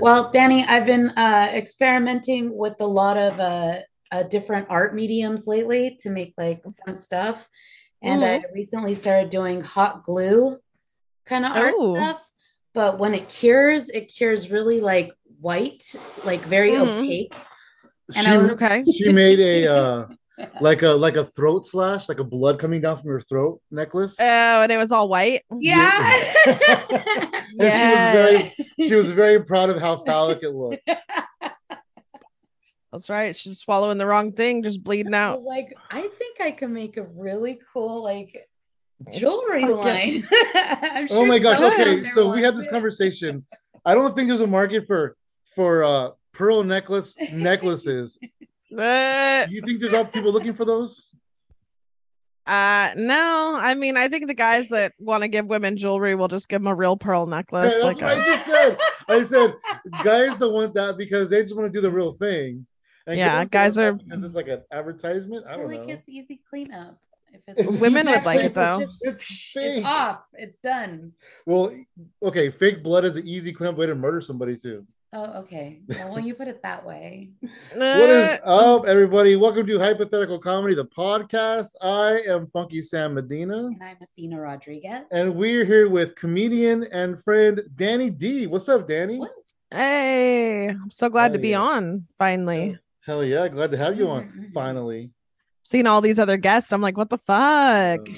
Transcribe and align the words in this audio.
Well, 0.00 0.30
Danny, 0.30 0.64
I've 0.64 0.86
been 0.86 1.10
uh, 1.10 1.50
experimenting 1.54 2.56
with 2.56 2.74
a 2.80 2.86
lot 2.86 3.16
of 3.16 3.38
uh, 3.40 3.78
uh, 4.10 4.22
different 4.24 4.66
art 4.70 4.94
mediums 4.94 5.46
lately 5.46 5.96
to 6.00 6.10
make 6.10 6.34
like 6.36 6.62
fun 6.84 6.96
stuff. 6.96 7.48
And 8.02 8.24
I 8.24 8.42
recently 8.54 8.94
started 8.94 9.30
doing 9.30 9.60
hot 9.62 10.04
glue 10.04 10.58
kind 11.26 11.44
of 11.44 11.52
art 11.52 11.74
Oh. 11.76 11.94
stuff. 11.96 12.22
But 12.74 12.98
when 12.98 13.14
it 13.14 13.28
cures, 13.28 13.88
it 13.88 14.02
cures 14.16 14.50
really 14.50 14.80
like 14.80 15.12
white, 15.40 15.82
like 16.24 16.42
very 16.42 16.72
Mhm. 16.72 16.98
opaque. 17.02 17.34
she, 18.12 18.26
I 18.26 18.36
was- 18.38 18.52
Okay. 18.62 18.84
she 18.90 19.12
made 19.12 19.38
a 19.40 19.66
uh 19.66 20.06
like 20.60 20.82
a 20.82 20.88
like 20.90 21.16
a 21.16 21.24
throat 21.24 21.64
slash, 21.66 22.08
like 22.08 22.18
a 22.20 22.24
blood 22.24 22.58
coming 22.58 22.80
down 22.80 22.98
from 22.98 23.10
her 23.10 23.20
throat 23.20 23.60
necklace. 23.70 24.16
Oh, 24.20 24.24
and 24.62 24.70
it 24.72 24.76
was 24.76 24.92
all 24.92 25.08
white. 25.08 25.40
Yeah. 25.52 26.32
And 27.60 27.72
she 27.72 27.90
was 27.90 28.12
very 28.12 28.88
she 28.88 28.94
was 28.94 29.10
very 29.10 29.42
proud 29.42 29.68
of 29.70 29.80
how 29.80 30.04
phallic 30.04 30.42
it 30.42 30.50
looked. 30.50 30.88
That's 32.92 33.10
right. 33.10 33.36
She's 33.36 33.58
swallowing 33.58 33.98
the 33.98 34.06
wrong 34.06 34.32
thing, 34.32 34.62
just 34.62 34.82
bleeding 34.82 35.12
out. 35.14 35.38
was 35.38 35.46
like, 35.46 35.74
I 35.90 36.02
think 36.02 36.40
I 36.40 36.50
can 36.52 36.72
make 36.72 36.96
a 36.96 37.02
really 37.02 37.58
cool 37.72 38.02
like 38.02 38.48
jewelry 39.12 39.64
Okay. 39.64 39.72
line. 40.22 40.28
I'm 40.54 41.08
Oh 41.10 41.26
my 41.26 41.38
gosh. 41.38 41.60
Okay, 41.60 42.04
so 42.04 42.30
we 42.32 42.42
had 42.42 42.56
this 42.56 42.66
it. 42.66 42.70
conversation. 42.70 43.44
I 43.84 43.94
don't 43.94 44.14
think 44.14 44.28
there's 44.28 44.40
a 44.40 44.46
market 44.46 44.86
for 44.86 45.16
for 45.54 45.84
uh 45.84 46.10
pearl 46.32 46.62
necklace 46.62 47.16
necklaces. 47.32 48.18
Uh, 48.76 49.46
Do 49.46 49.54
you 49.54 49.62
think 49.62 49.80
there's 49.80 49.94
other 49.94 50.08
people 50.10 50.32
looking 50.32 50.52
for 50.54 50.64
those? 50.64 51.08
uh, 52.46 52.90
no, 52.96 53.58
I 53.60 53.74
mean, 53.74 53.96
I 53.98 54.08
think 54.08 54.26
the 54.26 54.34
guys 54.34 54.68
that 54.68 54.94
want 54.98 55.22
to 55.22 55.28
give 55.28 55.46
women 55.46 55.76
jewelry 55.76 56.14
will 56.14 56.28
just 56.28 56.48
give 56.48 56.60
them 56.62 56.66
a 56.66 56.74
real 56.74 56.96
pearl 56.96 57.26
necklace. 57.26 57.74
Yeah, 57.76 57.84
like 57.84 57.98
that's 57.98 58.02
what 58.02 58.18
a- 58.18 58.22
I 58.22 58.24
just 58.24 58.46
said. 58.46 58.78
I 59.08 59.22
said 59.22 59.54
guys 60.04 60.36
don't 60.38 60.54
want 60.54 60.74
that 60.74 60.96
because 60.96 61.28
they 61.28 61.42
just 61.42 61.54
want 61.56 61.70
to 61.70 61.76
do 61.76 61.82
the 61.82 61.90
real 61.90 62.12
thing. 62.14 62.66
And 63.06 63.18
Yeah, 63.18 63.44
guys 63.44 63.76
are- 63.78 63.92
want 63.92 63.98
that 64.00 64.08
because 64.08 64.24
it's 64.24 64.34
like 64.34 64.48
an 64.48 64.62
advertisement. 64.72 65.44
I 65.46 65.50
I 65.50 65.54
feel 65.56 65.62
don't 65.68 65.70
like 65.78 65.88
know. 65.88 65.94
it's 65.94 66.08
easy 66.08 66.40
cleanup. 66.48 66.98
If 67.32 67.40
It's 67.48 67.68
it's 67.68 67.80
Women 67.80 68.06
would 68.06 68.24
like 68.24 68.40
it, 68.40 68.54
though. 68.54 68.80
It's, 68.80 68.94
it's 69.02 69.50
fake. 69.52 69.78
it's 69.78 69.86
off, 69.86 70.20
it's 70.32 70.56
done. 70.58 71.12
Well, 71.44 71.74
okay, 72.22 72.48
fake 72.48 72.82
blood 72.82 73.04
is 73.04 73.16
an 73.18 73.26
easy 73.28 73.52
clean 73.52 73.76
way 73.76 73.84
to 73.86 73.94
murder 73.94 74.22
somebody 74.22 74.56
too. 74.56 74.86
Oh, 75.10 75.40
okay. 75.40 75.80
Well, 75.88 76.12
when 76.12 76.26
you 76.26 76.34
put 76.34 76.48
it 76.48 76.62
that 76.62 76.84
way, 76.84 77.30
What 77.74 77.82
is 77.82 78.40
up, 78.44 78.86
everybody? 78.86 79.36
Welcome 79.36 79.66
to 79.66 79.78
Hypothetical 79.78 80.38
Comedy, 80.38 80.74
the 80.74 80.84
podcast. 80.84 81.70
I 81.80 82.20
am 82.28 82.46
Funky 82.48 82.82
Sam 82.82 83.14
Medina, 83.14 83.68
and 83.68 83.82
I'm 83.82 83.96
Athena 84.02 84.38
Rodriguez. 84.38 85.04
and 85.10 85.34
we're 85.34 85.64
here 85.64 85.88
with 85.88 86.14
comedian 86.14 86.84
and 86.92 87.18
friend 87.24 87.62
Danny 87.76 88.10
D. 88.10 88.46
What's 88.46 88.68
up, 88.68 88.86
Danny? 88.86 89.18
What? 89.18 89.30
Hey, 89.70 90.68
I'm 90.68 90.90
so 90.90 91.08
glad 91.08 91.30
Hell 91.30 91.32
to 91.32 91.38
be 91.38 91.50
yeah. 91.50 91.60
on 91.60 92.06
finally. 92.18 92.78
Hell 93.06 93.24
yeah, 93.24 93.48
glad 93.48 93.70
to 93.70 93.78
have 93.78 93.98
you 93.98 94.10
on. 94.10 94.50
Finally, 94.52 95.10
Seeing 95.68 95.86
all 95.86 96.00
these 96.00 96.18
other 96.18 96.38
guests, 96.38 96.72
I'm 96.72 96.80
like, 96.80 96.96
what 96.96 97.10
the 97.10 97.18
fuck? 97.18 98.08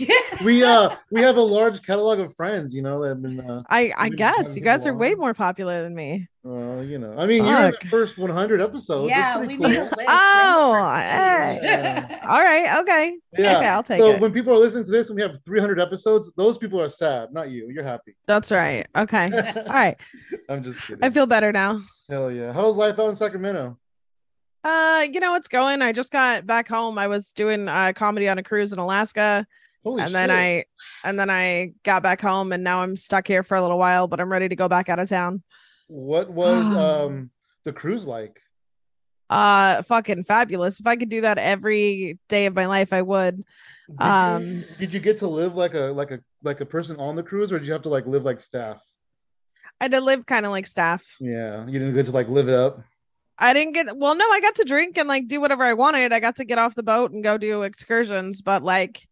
we 0.45 0.63
uh 0.63 0.95
we 1.11 1.21
have 1.21 1.37
a 1.37 1.43
large 1.43 1.83
catalog 1.83 2.21
of 2.21 2.33
friends, 2.37 2.73
you 2.73 2.81
know, 2.81 3.03
that 3.03 3.09
have 3.09 3.23
been 3.23 3.41
uh, 3.41 3.65
I 3.69 3.93
I 3.99 4.09
been 4.09 4.19
guess 4.19 4.55
you 4.57 4.63
guys 4.63 4.87
are 4.87 4.95
way 4.95 5.17
more 5.17 5.35
popular 5.35 5.83
than 5.83 5.93
me. 5.93 6.29
well, 6.45 6.85
you 6.85 6.97
know, 6.99 7.13
I 7.19 7.27
mean, 7.27 7.45
you're 7.45 7.59
in 7.65 7.73
the 7.73 7.89
first 7.89 8.19
100 8.19 8.61
episodes. 8.61 9.11
Yeah, 9.11 9.39
we 9.41 9.57
cool. 9.57 9.69
made 9.69 9.79
a 9.79 9.83
list. 9.83 9.97
We're 9.97 10.03
in 10.03 10.07
the 10.07 10.13
Oh, 10.13 10.95
hey. 10.95 12.07
page. 12.09 12.19
All 12.23 12.39
right, 12.39 12.79
okay. 12.83 13.19
Yeah. 13.37 13.57
Okay, 13.57 13.67
I'll 13.67 13.83
take 13.83 14.01
so 14.01 14.11
it. 14.11 14.15
So 14.15 14.19
when 14.23 14.33
people 14.33 14.53
are 14.55 14.59
listening 14.59 14.85
to 14.85 14.91
this 14.93 15.09
and 15.11 15.17
we 15.17 15.23
have 15.23 15.43
300 15.45 15.81
episodes, 15.81 16.31
those 16.37 16.57
people 16.57 16.81
are 16.81 16.89
sad, 16.89 17.33
not 17.33 17.51
you. 17.51 17.69
You're 17.69 17.83
happy. 17.83 18.15
That's 18.29 18.53
right. 18.53 18.87
Okay. 18.95 19.29
All 19.57 19.65
right. 19.65 19.97
I'm 20.49 20.63
just 20.63 20.87
kidding. 20.87 21.03
I 21.03 21.11
feel 21.11 21.27
better 21.27 21.51
now. 21.51 21.83
Hell 22.09 22.31
yeah. 22.31 22.53
How's 22.53 22.77
life 22.77 22.97
out 23.01 23.09
in 23.09 23.17
Sacramento? 23.17 23.77
Uh, 24.63 25.07
you 25.11 25.21
know, 25.21 25.35
it's 25.37 25.49
going. 25.49 25.81
I 25.83 25.93
just 25.93 26.13
got 26.13 26.47
back 26.47 26.69
home. 26.69 26.99
I 26.99 27.07
was 27.07 27.33
doing 27.33 27.69
uh 27.69 27.93
comedy 27.95 28.29
on 28.29 28.39
a 28.39 28.43
cruise 28.43 28.73
in 28.73 28.79
Alaska, 28.79 29.47
Holy 29.85 30.03
and 30.03 30.15
then. 30.15 30.31
I 30.31 30.65
and 31.05 31.19
then 31.19 31.31
I 31.31 31.73
got 31.85 32.03
back 32.03 32.21
home 32.21 32.53
and 32.53 32.63
now 32.63 32.83
I'm 32.83 32.97
stuck 32.97 33.27
here 33.27 33.43
for 33.43 33.57
a 33.57 33.63
little 33.63 33.79
while, 33.79 34.07
but 34.07 34.21
I'm 34.21 34.31
ready 34.31 34.49
to 34.49 34.57
go 34.57 34.69
back 34.69 34.89
out 34.89 34.99
of 34.99 35.09
town. 35.09 35.43
What 35.89 36.31
was 36.31 36.67
um 36.77 37.31
the 37.65 37.73
cruise 37.73 38.07
like? 38.07 38.41
Uh 39.31 39.81
fucking 39.83 40.25
fabulous. 40.25 40.81
If 40.81 40.87
I 40.87 40.97
could 40.97 41.09
do 41.09 41.23
that 41.23 41.39
every 41.39 42.19
day 42.29 42.47
of 42.47 42.55
my 42.55 42.67
life, 42.67 42.93
I 42.93 43.01
would. 43.03 43.37
Did 43.89 44.01
Um, 44.07 44.43
you, 44.45 44.65
did 44.79 44.95
you 44.95 45.01
get 45.01 45.19
to 45.19 45.27
live 45.29 45.55
like 45.57 45.75
a 45.75 45.93
like 45.93 46.11
a 46.11 46.21
like 46.43 46.61
a 46.61 46.67
person 46.67 46.97
on 46.99 47.17
the 47.17 47.23
cruise, 47.23 47.51
or 47.53 47.59
did 47.59 47.67
you 47.67 47.73
have 47.73 47.83
to 47.83 47.89
like 47.89 48.07
live 48.07 48.25
like 48.25 48.41
staff? 48.41 48.85
I 49.81 49.85
had 49.85 49.93
to 49.93 50.01
live 50.01 50.27
kind 50.27 50.45
of 50.45 50.53
like 50.53 50.67
staff. 50.67 51.17
Yeah, 51.21 51.65
you 51.67 51.79
didn't 51.79 51.95
get 51.95 52.07
to 52.07 52.13
like 52.13 52.29
live 52.29 52.49
it 52.49 52.55
up. 52.55 52.83
I 53.43 53.55
didn't 53.55 53.73
get 53.73 53.97
well, 53.97 54.15
no, 54.15 54.25
I 54.31 54.41
got 54.41 54.55
to 54.57 54.65
drink 54.65 54.99
and 54.99 55.09
like 55.09 55.27
do 55.27 55.41
whatever 55.41 55.65
I 55.65 55.73
wanted. 55.73 56.13
I 56.13 56.21
got 56.21 56.37
to 56.37 56.45
get 56.45 56.59
off 56.59 56.75
the 56.75 56.83
boat 56.83 57.11
and 57.13 57.25
go 57.25 57.39
do 57.39 57.63
excursions, 57.63 58.43
but 58.43 58.63
like 58.63 59.09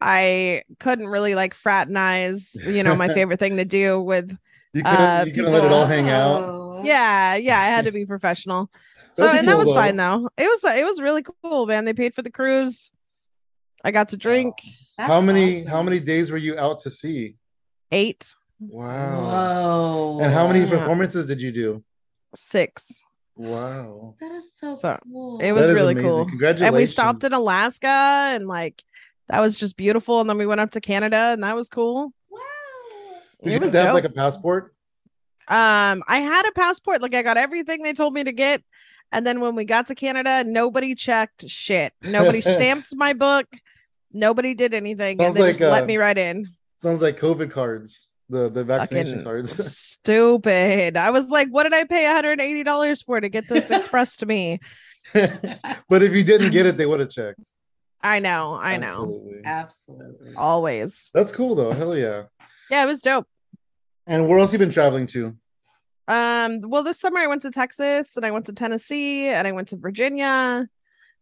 I 0.00 0.62
couldn't 0.78 1.06
really 1.08 1.34
like 1.34 1.54
fraternize, 1.54 2.54
you 2.66 2.82
know, 2.82 2.96
my 2.96 3.08
favorite 3.14 3.38
thing 3.38 3.56
to 3.58 3.64
do 3.64 4.00
with 4.00 4.30
You 4.72 4.82
couldn't, 4.82 4.96
Uh, 5.00 5.24
you 5.26 5.32
couldn't 5.32 5.52
let 5.52 5.64
it 5.64 5.72
all 5.72 5.84
people- 5.84 5.86
hang 5.86 6.08
out. 6.10 6.40
Oh. 6.42 6.82
yeah, 6.84 7.36
yeah, 7.36 7.58
I 7.60 7.66
had 7.66 7.84
to 7.84 7.92
be 7.92 8.06
professional. 8.06 8.70
So 9.12 9.24
That's 9.24 9.38
and 9.38 9.48
that 9.48 9.58
was 9.58 9.68
though. 9.68 9.74
fine 9.74 9.96
though. 9.96 10.28
It 10.38 10.46
was 10.46 10.64
it 10.64 10.84
was 10.84 11.00
really 11.00 11.22
cool, 11.42 11.66
man. 11.66 11.84
They 11.84 11.92
paid 11.94 12.14
for 12.14 12.22
the 12.22 12.30
cruise. 12.30 12.92
I 13.84 13.90
got 13.92 14.08
to 14.10 14.16
drink 14.16 14.54
That's 14.98 15.10
how 15.10 15.20
many 15.20 15.64
how 15.64 15.82
many 15.82 16.00
days 16.00 16.30
were 16.30 16.38
you 16.38 16.58
out 16.58 16.80
to 16.80 16.90
sea? 16.90 17.36
eight, 17.92 18.34
Wow. 18.60 19.20
Whoa. 19.20 20.20
And 20.22 20.32
how 20.32 20.46
many 20.46 20.60
Yeah. 20.60 20.70
performances 20.78 21.26
did 21.26 21.40
you 21.40 21.50
do? 21.52 21.84
six. 22.34 23.04
Wow. 23.40 24.16
That 24.20 24.32
is 24.32 24.52
so, 24.52 24.68
So, 24.68 24.98
cool. 25.10 25.38
It 25.40 25.52
was 25.52 25.62
That 25.62 25.70
is 25.70 25.74
really 25.74 25.92
amazing. 25.92 26.10
cool. 26.10 26.26
Congratulations. 26.26 26.66
And 26.66 26.76
we 26.76 26.84
stopped 26.84 27.24
in 27.24 27.32
Alaska 27.32 27.86
and 27.86 28.46
like 28.46 28.82
that 29.28 29.40
was 29.40 29.56
just 29.56 29.78
beautiful. 29.78 30.20
And 30.20 30.28
then 30.28 30.36
we 30.36 30.44
went 30.44 30.60
up 30.60 30.72
to 30.72 30.80
Canada 30.80 31.16
and 31.16 31.42
that 31.42 31.56
was 31.56 31.68
cool. 31.70 32.12
wow. 32.28 32.38
Did 33.42 33.48
it 33.48 33.54
you 33.54 33.60
was 33.60 33.72
have 33.72 33.82
to 33.82 33.86
have 33.86 33.94
like 33.94 34.04
a 34.04 34.10
passport? 34.10 34.74
Um, 35.48 36.02
I 36.06 36.18
had 36.18 36.46
a 36.46 36.52
passport, 36.52 37.00
like 37.00 37.14
I 37.14 37.22
got 37.22 37.38
everything 37.38 37.82
they 37.82 37.94
told 37.94 38.12
me 38.12 38.24
to 38.24 38.32
get. 38.32 38.62
And 39.10 39.26
then 39.26 39.40
when 39.40 39.54
we 39.54 39.64
got 39.64 39.86
to 39.86 39.94
Canada, 39.94 40.44
nobody 40.44 40.94
checked 40.94 41.48
shit. 41.48 41.94
Nobody 42.02 42.40
stamped 42.42 42.94
my 42.94 43.14
book. 43.14 43.46
Nobody 44.12 44.52
did 44.52 44.74
anything. 44.74 45.18
Sounds 45.18 45.28
and 45.28 45.36
they 45.36 45.40
like, 45.48 45.58
just 45.58 45.60
let 45.72 45.84
uh, 45.84 45.86
me 45.86 45.96
right 45.96 46.18
in. 46.18 46.46
Sounds 46.76 47.00
like 47.00 47.18
COVID 47.18 47.50
cards, 47.50 48.09
the 48.30 48.48
the 48.48 48.64
vaccination 48.64 49.12
Fucking 49.18 49.24
cards. 49.24 49.72
stupid. 49.76 50.96
I 50.96 51.10
was 51.10 51.28
like, 51.28 51.48
what 51.48 51.64
did 51.64 51.74
I 51.74 51.84
pay 51.84 52.04
$180 52.04 53.04
for 53.04 53.20
to 53.20 53.28
get 53.28 53.48
this 53.48 53.70
expressed 53.70 54.20
to 54.20 54.26
me? 54.26 54.60
but 55.12 56.02
if 56.02 56.12
you 56.12 56.22
didn't 56.24 56.50
get 56.50 56.66
it, 56.66 56.76
they 56.76 56.86
would 56.86 57.00
have 57.00 57.10
checked. 57.10 57.48
I 58.02 58.18
know, 58.18 58.56
I 58.58 58.76
know. 58.78 59.02
Absolutely. 59.04 59.40
Absolutely. 59.44 60.34
Always. 60.36 61.10
That's 61.12 61.32
cool 61.32 61.54
though. 61.54 61.72
Hell 61.72 61.96
yeah. 61.96 62.24
Yeah, 62.70 62.84
it 62.84 62.86
was 62.86 63.02
dope. 63.02 63.26
And 64.06 64.26
where 64.28 64.38
else 64.38 64.52
you 64.52 64.58
been 64.58 64.70
traveling 64.70 65.06
to? 65.08 65.36
Um, 66.08 66.60
well, 66.62 66.82
this 66.82 66.98
summer 66.98 67.18
I 67.20 67.26
went 67.26 67.42
to 67.42 67.50
Texas 67.50 68.16
and 68.16 68.24
I 68.24 68.30
went 68.30 68.46
to 68.46 68.52
Tennessee 68.52 69.28
and 69.28 69.46
I 69.46 69.52
went 69.52 69.68
to 69.68 69.76
Virginia, 69.76 70.66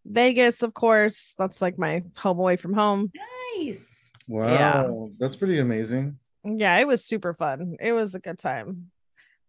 Vegas, 0.06 0.62
of 0.62 0.72
course. 0.72 1.34
That's 1.38 1.60
like 1.60 1.78
my 1.78 2.04
home 2.16 2.38
away 2.38 2.56
from 2.56 2.72
home. 2.74 3.10
Nice. 3.56 3.94
Wow, 4.28 4.46
Yeah. 4.46 4.88
that's 5.18 5.36
pretty 5.36 5.58
amazing. 5.58 6.18
Yeah, 6.44 6.78
it 6.78 6.86
was 6.86 7.04
super 7.04 7.34
fun. 7.34 7.76
It 7.80 7.92
was 7.92 8.14
a 8.14 8.20
good 8.20 8.38
time. 8.38 8.90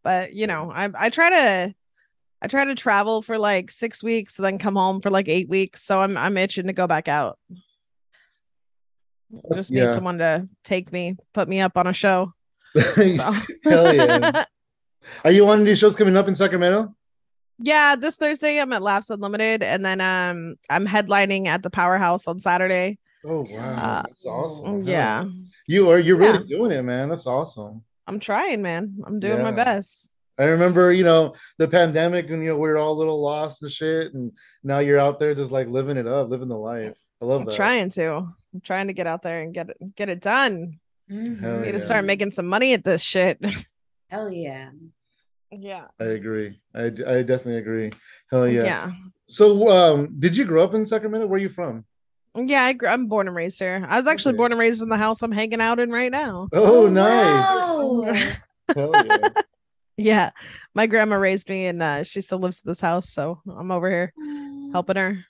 But 0.03 0.33
you 0.33 0.47
know, 0.47 0.71
I 0.71 0.89
I 0.97 1.09
try 1.09 1.29
to 1.29 1.75
I 2.41 2.47
try 2.47 2.65
to 2.65 2.75
travel 2.75 3.21
for 3.21 3.37
like 3.37 3.69
six 3.69 4.01
weeks, 4.01 4.35
then 4.35 4.57
come 4.57 4.75
home 4.75 5.01
for 5.01 5.09
like 5.09 5.27
eight 5.27 5.49
weeks. 5.49 5.83
So 5.83 6.01
I'm 6.01 6.17
I'm 6.17 6.37
itching 6.37 6.67
to 6.67 6.73
go 6.73 6.87
back 6.87 7.07
out. 7.07 7.37
I 9.51 9.55
just 9.55 9.71
need 9.71 9.91
someone 9.91 10.17
to 10.19 10.47
take 10.63 10.91
me, 10.91 11.15
put 11.33 11.47
me 11.47 11.59
up 11.61 11.77
on 11.77 11.87
a 11.87 11.93
show. 11.93 12.33
So. 12.75 13.33
Hell 13.63 13.93
yeah. 13.93 14.45
Are 15.23 15.31
you 15.31 15.47
on 15.47 15.61
any 15.61 15.75
shows 15.75 15.95
coming 15.95 16.15
up 16.17 16.27
in 16.27 16.35
Sacramento? 16.35 16.93
yeah, 17.61 17.95
this 17.95 18.15
Thursday 18.15 18.59
I'm 18.59 18.71
at 18.73 18.81
Laughs 18.81 19.09
Unlimited, 19.09 19.63
and 19.63 19.83
then 19.85 19.99
um 20.01 20.55
I'm 20.69 20.87
headlining 20.87 21.47
at 21.47 21.61
the 21.61 21.69
Powerhouse 21.69 22.27
on 22.27 22.39
Saturday. 22.39 22.99
Oh 23.25 23.43
wow, 23.49 23.75
Uh, 23.75 24.01
that's 24.07 24.25
awesome. 24.25 24.81
Yeah, 24.83 25.25
You 25.69 25.87
are 25.91 25.99
you're 25.99 26.17
really 26.17 26.43
doing 26.47 26.71
it, 26.71 26.81
man. 26.81 27.09
That's 27.09 27.27
awesome. 27.27 27.83
I'm 28.07 28.19
trying, 28.19 28.63
man. 28.63 28.97
I'm 29.05 29.19
doing 29.19 29.43
my 29.43 29.51
best. 29.51 30.09
I 30.39 30.45
remember, 30.45 30.91
you 30.91 31.03
know, 31.03 31.35
the 31.59 31.67
pandemic 31.67 32.31
and 32.31 32.41
you 32.41 32.49
know, 32.49 32.57
we 32.57 32.69
are 32.69 32.77
all 32.77 32.93
a 32.93 32.97
little 32.97 33.21
lost 33.21 33.61
and 33.61 33.71
shit. 33.71 34.15
And 34.15 34.31
now 34.63 34.79
you're 34.79 34.97
out 34.97 35.19
there 35.19 35.35
just 35.35 35.51
like 35.51 35.67
living 35.67 35.97
it 35.97 36.07
up, 36.07 36.27
living 36.27 36.47
the 36.47 36.57
life. 36.57 36.95
I 37.21 37.25
love 37.25 37.41
I'm 37.41 37.45
that. 37.45 37.55
trying 37.55 37.91
to. 37.91 38.15
I'm 38.15 38.61
trying 38.63 38.87
to 38.87 38.93
get 38.93 39.05
out 39.05 39.21
there 39.21 39.41
and 39.41 39.53
get 39.53 39.69
it 39.69 39.95
get 39.95 40.09
it 40.09 40.21
done. 40.21 40.79
Mhm. 41.07 41.39
Need 41.41 41.65
yeah. 41.67 41.71
to 41.73 41.79
start 41.79 42.03
making 42.03 42.31
some 42.31 42.47
money 42.47 42.73
at 42.73 42.83
this 42.83 43.03
shit. 43.03 43.37
Hell 44.09 44.31
yeah. 44.31 44.71
yeah. 45.51 45.85
I 45.99 46.05
agree. 46.05 46.59
I, 46.73 46.85
I 46.85 47.21
definitely 47.21 47.57
agree. 47.57 47.91
Hell 48.31 48.47
yeah. 48.47 48.63
Yeah. 48.63 48.91
So 49.27 49.69
um 49.69 50.15
did 50.17 50.35
you 50.35 50.45
grow 50.45 50.63
up 50.63 50.73
in 50.73 50.87
Sacramento? 50.87 51.27
Where 51.27 51.37
are 51.37 51.43
you 51.43 51.49
from? 51.49 51.85
Yeah, 52.35 52.63
I, 52.63 52.73
gr- 52.73 52.87
I'm 52.87 53.07
born 53.07 53.27
and 53.27 53.35
raised 53.35 53.59
here. 53.59 53.85
I 53.87 53.97
was 53.97 54.07
actually 54.07 54.31
Okay. 54.31 54.37
born 54.37 54.51
and 54.51 54.59
raised 54.59 54.81
in 54.81 54.89
the 54.89 54.97
house 54.97 55.21
I'm 55.21 55.31
hanging 55.31 55.61
out 55.61 55.79
in 55.79 55.89
right 55.91 56.11
now. 56.11 56.47
Oh, 56.53 56.87
nice. 56.87 57.45
wow. 57.45 58.13
Hell 58.75 58.91
yeah. 59.05 59.29
Yeah. 59.97 60.29
My 60.75 60.85
grandma 60.87 61.15
raised 61.17 61.49
me 61.49 61.65
and 61.65 61.81
uh, 61.83 62.03
she 62.03 62.21
still 62.21 62.37
lives 62.39 62.61
in 62.63 62.69
this 62.69 62.79
house. 62.81 63.09
So 63.09 63.41
I'm 63.49 63.71
over 63.71 63.89
here 63.89 64.13
helping 64.71 64.95
her. 64.95 65.25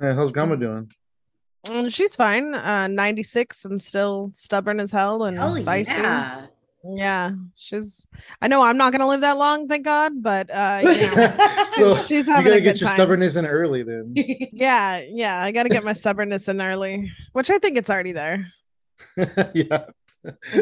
Yeah, 0.00 0.14
how's 0.14 0.30
grandma 0.32 0.54
doing? 0.54 0.90
And 1.64 1.92
she's 1.92 2.14
fine. 2.16 2.54
Uh, 2.54 2.86
96 2.86 3.64
and 3.66 3.82
still 3.82 4.30
stubborn 4.34 4.78
as 4.80 4.92
hell 4.92 5.24
and 5.24 5.36
Hell 5.36 5.56
feisty. 5.56 5.88
yeah. 5.88 6.46
Yeah, 6.84 7.32
she's. 7.56 8.06
I 8.40 8.48
know 8.48 8.62
I'm 8.62 8.76
not 8.76 8.92
gonna 8.92 9.08
live 9.08 9.20
that 9.22 9.36
long, 9.36 9.66
thank 9.68 9.84
God. 9.84 10.22
But 10.22 10.48
uh, 10.50 10.80
you 10.82 11.16
know, 11.16 11.66
So 11.76 11.96
she's 12.06 12.28
you 12.28 12.32
having 12.34 12.50
gotta 12.50 12.56
a 12.58 12.60
get 12.60 12.72
good 12.74 12.80
your 12.80 12.88
time. 12.88 12.96
stubbornness 12.96 13.36
in 13.36 13.46
early 13.46 13.82
then. 13.82 14.14
Yeah, 14.52 15.02
yeah, 15.10 15.42
I 15.42 15.50
got 15.52 15.64
to 15.64 15.68
get 15.68 15.84
my 15.84 15.92
stubbornness 15.92 16.48
in 16.48 16.60
early, 16.60 17.10
which 17.32 17.50
I 17.50 17.58
think 17.58 17.76
it's 17.78 17.90
already 17.90 18.12
there. 18.12 18.52
yeah. 19.54 19.84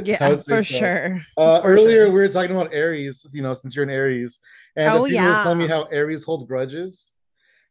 Yeah, 0.04 0.36
for 0.36 0.38
so. 0.38 0.62
sure. 0.62 1.20
Uh, 1.36 1.60
For 1.62 1.68
earlier 1.68 2.04
sure. 2.06 2.08
we 2.08 2.20
were 2.20 2.28
talking 2.28 2.50
about 2.54 2.72
Aries, 2.74 3.26
you 3.32 3.42
know, 3.42 3.54
since 3.54 3.74
you're 3.74 3.84
an 3.84 3.90
Aries, 3.90 4.40
and 4.76 4.92
Oh, 4.92 5.04
the 5.04 5.10
people 5.10 5.26
was 5.28 5.38
telling 5.38 5.58
me 5.58 5.66
how 5.66 5.84
Aries 5.84 6.22
hold 6.24 6.46
grudges, 6.46 7.12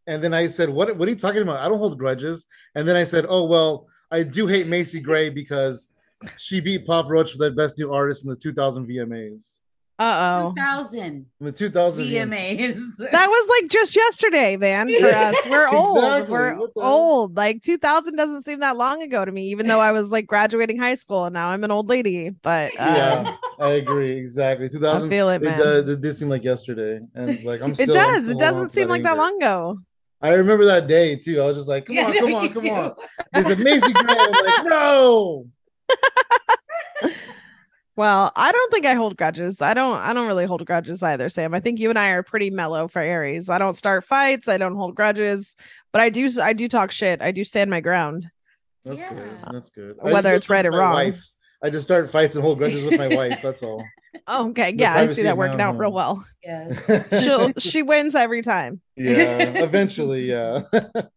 and 0.08 0.24
then 0.24 0.34
I 0.34 0.48
said, 0.48 0.70
"What? 0.70 0.96
What 0.98 1.08
are 1.08 1.12
you 1.12 1.18
talking 1.18 1.42
about? 1.42 1.60
I 1.62 1.70
don't 1.70 1.78
hold 1.78 1.98
grudges." 1.98 2.46
And 2.74 2.88
then 2.88 2.96
I 2.96 3.04
said, 3.04 3.26
"Oh 3.30 3.46
well, 3.46 3.88
I 4.12 4.24
do 4.24 4.48
hate 4.48 4.68
Macy 4.68 5.00
Gray 5.00 5.30
because 5.30 5.90
she 6.38 6.60
beat 6.62 6.86
Papa 6.86 7.10
Roach 7.10 7.32
for 7.32 7.38
the 7.38 7.52
best 7.52 7.78
new 7.78 7.94
artist 7.94 8.24
in 8.26 8.30
the 8.32 8.36
2000 8.38 8.88
VMAs. 8.88 9.60
Uh 9.98 10.42
oh. 10.44 10.50
2000 10.50 11.00
In 11.06 11.26
the 11.40 11.54
2000 11.54 12.04
VMAs. 12.04 12.28
VMAs. 12.28 12.80
That 13.14 13.30
was 13.30 13.50
like 13.62 13.72
just 13.72 13.96
yesterday, 13.96 14.58
man. 14.58 14.90
For 15.00 15.08
us, 15.08 15.36
we're 15.50 15.70
old. 15.70 15.98
Exactly. 16.00 16.32
We're 16.34 16.56
What 16.58 16.74
the 16.76 16.82
hell? 16.82 16.92
old. 16.92 17.38
Like 17.38 17.62
2000 17.62 18.14
doesn't 18.18 18.42
seem 18.42 18.60
that 18.60 18.76
long 18.76 19.02
ago 19.02 19.24
to 19.24 19.32
me, 19.32 19.48
even 19.52 19.68
though 19.68 19.80
I 19.80 19.94
was 19.94 20.12
like 20.12 20.28
graduating 20.28 20.78
high 20.80 20.96
school 20.96 21.24
and 21.24 21.34
now 21.34 21.50
I'm 21.50 21.64
an 21.64 21.72
old 21.72 21.88
lady. 21.88 22.30
But 22.30 22.72
uh, 22.78 22.84
Yeah, 22.84 23.36
I 23.58 23.70
agree 23.74 24.12
exactly. 24.18 24.68
2000. 24.68 25.10
feel 25.10 25.30
it, 25.30 25.42
man. 25.42 25.58
does, 25.60 25.88
it 25.88 26.02
did 26.02 26.14
seem 26.14 26.28
like 26.28 26.44
yesterday, 26.44 27.00
and 27.14 27.42
like 27.46 27.62
I'm. 27.62 27.72
it 27.72 27.76
Still, 27.76 27.92
I'm 27.98 28.16
does. 28.16 28.24
still 28.26 28.36
It 28.36 28.40
doesn't 28.42 28.70
seem 28.70 28.90
like 28.90 29.04
that 29.04 29.16
long 29.18 29.38
ago. 29.38 29.80
I 30.22 30.34
remember 30.34 30.66
that 30.66 30.88
day 30.88 31.16
too. 31.16 31.40
I 31.42 31.46
was 31.46 31.56
just 31.58 31.70
like, 31.70 31.86
"Come 31.86 31.98
on, 32.00 32.14
come 32.14 32.36
on, 32.36 32.50
come 32.54 32.70
on!" 32.70 32.96
It's 33.34 33.48
said 33.48 33.60
Macy 33.60 33.94
Gray. 33.94 34.16
I'm 34.18 34.32
like, 34.32 34.66
"No." 34.66 35.46
Well, 37.98 38.34
I 38.36 38.52
don't 38.52 38.74
think 38.74 38.86
I 38.86 38.94
hold 38.94 39.16
grudges. 39.16 39.62
I 39.62 39.74
don't 39.74 39.98
I 39.98 40.12
don't 40.12 40.28
really 40.28 40.46
hold 40.46 40.66
grudges 40.66 41.02
either, 41.02 41.30
Sam. 41.30 41.54
I 41.54 41.62
think 41.62 41.80
you 41.80 41.90
and 41.90 41.98
I 41.98 42.10
are 42.10 42.24
pretty 42.24 42.50
mellow 42.50 42.90
for 42.90 43.00
Aries. 43.02 43.50
I 43.50 43.58
don't 43.58 43.78
start 43.78 44.04
fights, 44.04 44.50
I 44.50 44.58
don't 44.58 44.76
hold 44.76 44.96
grudges, 44.96 45.56
but 45.94 46.02
I 46.02 46.10
do 46.10 46.30
I 46.42 46.52
do 46.52 46.68
talk 46.68 46.92
shit. 46.92 47.22
I 47.22 47.32
do 47.32 47.46
stand 47.46 47.70
my 47.70 47.80
ground. 47.80 48.30
That's 48.84 49.02
Yeah. 49.02 49.14
good. 49.14 49.38
That's 49.50 49.70
good. 49.70 49.96
Whether 50.02 50.36
it's 50.36 50.50
right 50.50 50.66
or 50.66 50.72
wrong. 50.72 50.92
wife. 50.94 51.22
I 51.64 51.70
just 51.70 51.86
start 51.86 52.12
fights 52.12 52.36
and 52.36 52.44
hold 52.44 52.58
grudges 52.58 52.84
with 52.84 52.98
my 52.98 53.08
wife. 53.08 53.40
That's 53.42 53.64
all. 53.64 53.86
Oh, 54.28 54.50
okay. 54.52 54.72
The 54.72 54.78
Yeah, 54.80 54.96
I 54.96 55.08
see 55.08 55.24
that 55.24 55.38
working 55.38 55.56
own 55.56 55.62
out 55.62 55.78
real 55.78 55.92
well. 55.92 56.26
Yes. 56.42 57.22
She'll 57.24 57.52
she 57.58 57.84
wins 57.84 58.16
every 58.16 58.42
time. 58.42 58.80
yeah, 58.96 59.62
eventually, 59.62 60.30
yeah. 60.30 60.62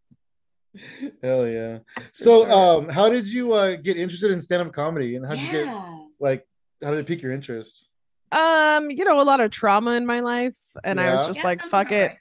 Hell 1.22 1.46
yeah. 1.48 1.78
So, 2.12 2.50
um, 2.50 2.88
how 2.88 3.08
did 3.08 3.28
you 3.30 3.52
uh 3.52 3.76
get 3.76 3.96
interested 3.96 4.30
in 4.30 4.40
stand-up 4.40 4.72
comedy, 4.72 5.16
and 5.16 5.26
how'd 5.26 5.40
you 5.40 5.48
get 5.50 5.66
like 6.20 6.46
how 6.82 6.90
did 6.90 7.00
it 7.00 7.06
pique 7.06 7.22
your 7.22 7.32
interest? 7.32 7.86
Um, 8.30 8.90
you 8.90 9.04
know, 9.04 9.20
a 9.20 9.24
lot 9.24 9.40
of 9.40 9.50
trauma 9.50 9.92
in 9.92 10.06
my 10.06 10.20
life, 10.20 10.56
and 10.84 11.00
I 11.00 11.12
was 11.12 11.26
just 11.26 11.38
Yeah, 11.38 11.44
like, 11.44 11.62
fuck 11.62 11.92
it. 11.92 12.08
right. 12.10 12.18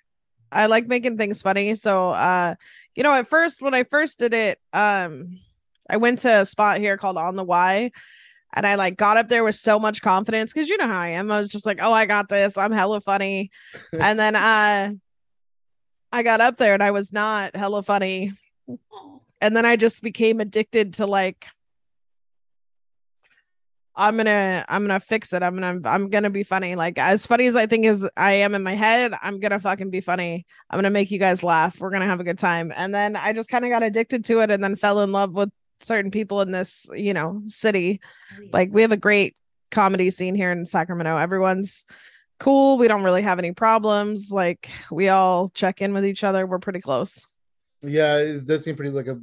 I 0.51 0.65
like 0.67 0.87
making 0.87 1.17
things 1.17 1.41
funny. 1.41 1.75
So 1.75 2.09
uh, 2.11 2.55
you 2.95 3.03
know, 3.03 3.13
at 3.13 3.27
first 3.27 3.61
when 3.61 3.73
I 3.73 3.83
first 3.83 4.17
did 4.19 4.33
it, 4.33 4.59
um, 4.73 5.39
I 5.89 5.97
went 5.97 6.19
to 6.19 6.41
a 6.41 6.45
spot 6.45 6.79
here 6.79 6.97
called 6.97 7.17
On 7.17 7.35
the 7.35 7.43
Y. 7.43 7.91
And 8.53 8.65
I 8.65 8.75
like 8.75 8.97
got 8.97 9.17
up 9.17 9.27
there 9.27 9.43
with 9.43 9.55
so 9.55 9.77
much 9.77 10.01
confidence 10.01 10.51
because 10.53 10.69
you 10.69 10.77
know 10.77 10.87
how 10.87 11.01
I 11.01 11.09
am. 11.09 11.29
I 11.29 11.39
was 11.39 11.49
just 11.49 11.65
like, 11.65 11.79
oh, 11.81 11.91
I 11.91 12.05
got 12.05 12.29
this. 12.29 12.57
I'm 12.57 12.71
hella 12.71 13.01
funny. 13.01 13.51
and 13.99 14.17
then 14.17 14.35
uh 14.35 14.93
I 16.11 16.23
got 16.23 16.39
up 16.41 16.57
there 16.57 16.73
and 16.73 16.81
I 16.81 16.91
was 16.91 17.11
not 17.11 17.55
hella 17.55 17.83
funny. 17.83 18.31
And 19.41 19.55
then 19.55 19.65
I 19.65 19.75
just 19.75 20.01
became 20.01 20.39
addicted 20.39 20.95
to 20.95 21.05
like 21.05 21.47
I'm 23.97 24.15
gonna 24.15 24.63
I'm 24.69 24.83
gonna 24.85 24.99
fix 24.99 25.33
it. 25.33 25.41
I'm 25.41 25.59
gonna 25.59 25.79
I'm 25.85 26.09
gonna 26.09 26.29
be 26.29 26.43
funny. 26.43 26.75
Like 26.75 26.99
as 26.99 27.25
funny 27.25 27.47
as 27.47 27.55
I 27.55 27.65
think 27.65 27.87
as 27.87 28.07
I 28.15 28.33
am 28.33 28.53
in 28.53 28.61
my 28.61 28.75
head, 28.75 29.13
I'm 29.23 29.39
gonna 29.39 29.59
fucking 29.59 29.89
be 29.89 30.01
funny. 30.01 30.45
I'm 30.69 30.77
gonna 30.77 30.91
make 30.91 31.09
you 31.09 31.17
guys 31.17 31.41
laugh. 31.41 31.79
We're 31.79 31.89
gonna 31.89 32.05
have 32.05 32.19
a 32.19 32.23
good 32.23 32.37
time. 32.37 32.71
And 32.75 32.93
then 32.93 33.15
I 33.15 33.33
just 33.33 33.49
kind 33.49 33.65
of 33.65 33.71
got 33.71 33.81
addicted 33.81 34.23
to 34.25 34.41
it 34.41 34.51
and 34.51 34.63
then 34.63 34.75
fell 34.75 35.01
in 35.01 35.11
love 35.11 35.33
with 35.33 35.49
certain 35.81 36.11
people 36.11 36.41
in 36.41 36.51
this, 36.51 36.85
you 36.93 37.13
know, 37.13 37.41
city. 37.47 37.99
Like 38.53 38.69
we 38.71 38.83
have 38.83 38.91
a 38.91 38.97
great 38.97 39.35
comedy 39.71 40.11
scene 40.11 40.35
here 40.35 40.51
in 40.51 40.67
Sacramento. 40.67 41.17
Everyone's 41.17 41.83
cool. 42.39 42.77
We 42.77 42.87
don't 42.87 43.03
really 43.03 43.23
have 43.23 43.39
any 43.39 43.51
problems. 43.51 44.31
Like 44.31 44.69
we 44.91 45.09
all 45.09 45.49
check 45.49 45.81
in 45.81 45.93
with 45.93 46.05
each 46.05 46.23
other. 46.23 46.45
We're 46.45 46.59
pretty 46.59 46.81
close. 46.81 47.27
Yeah, 47.83 48.17
it 48.17 48.45
does 48.45 48.63
seem 48.63 48.75
pretty 48.75 48.91
like 48.91 49.07
a 49.07 49.17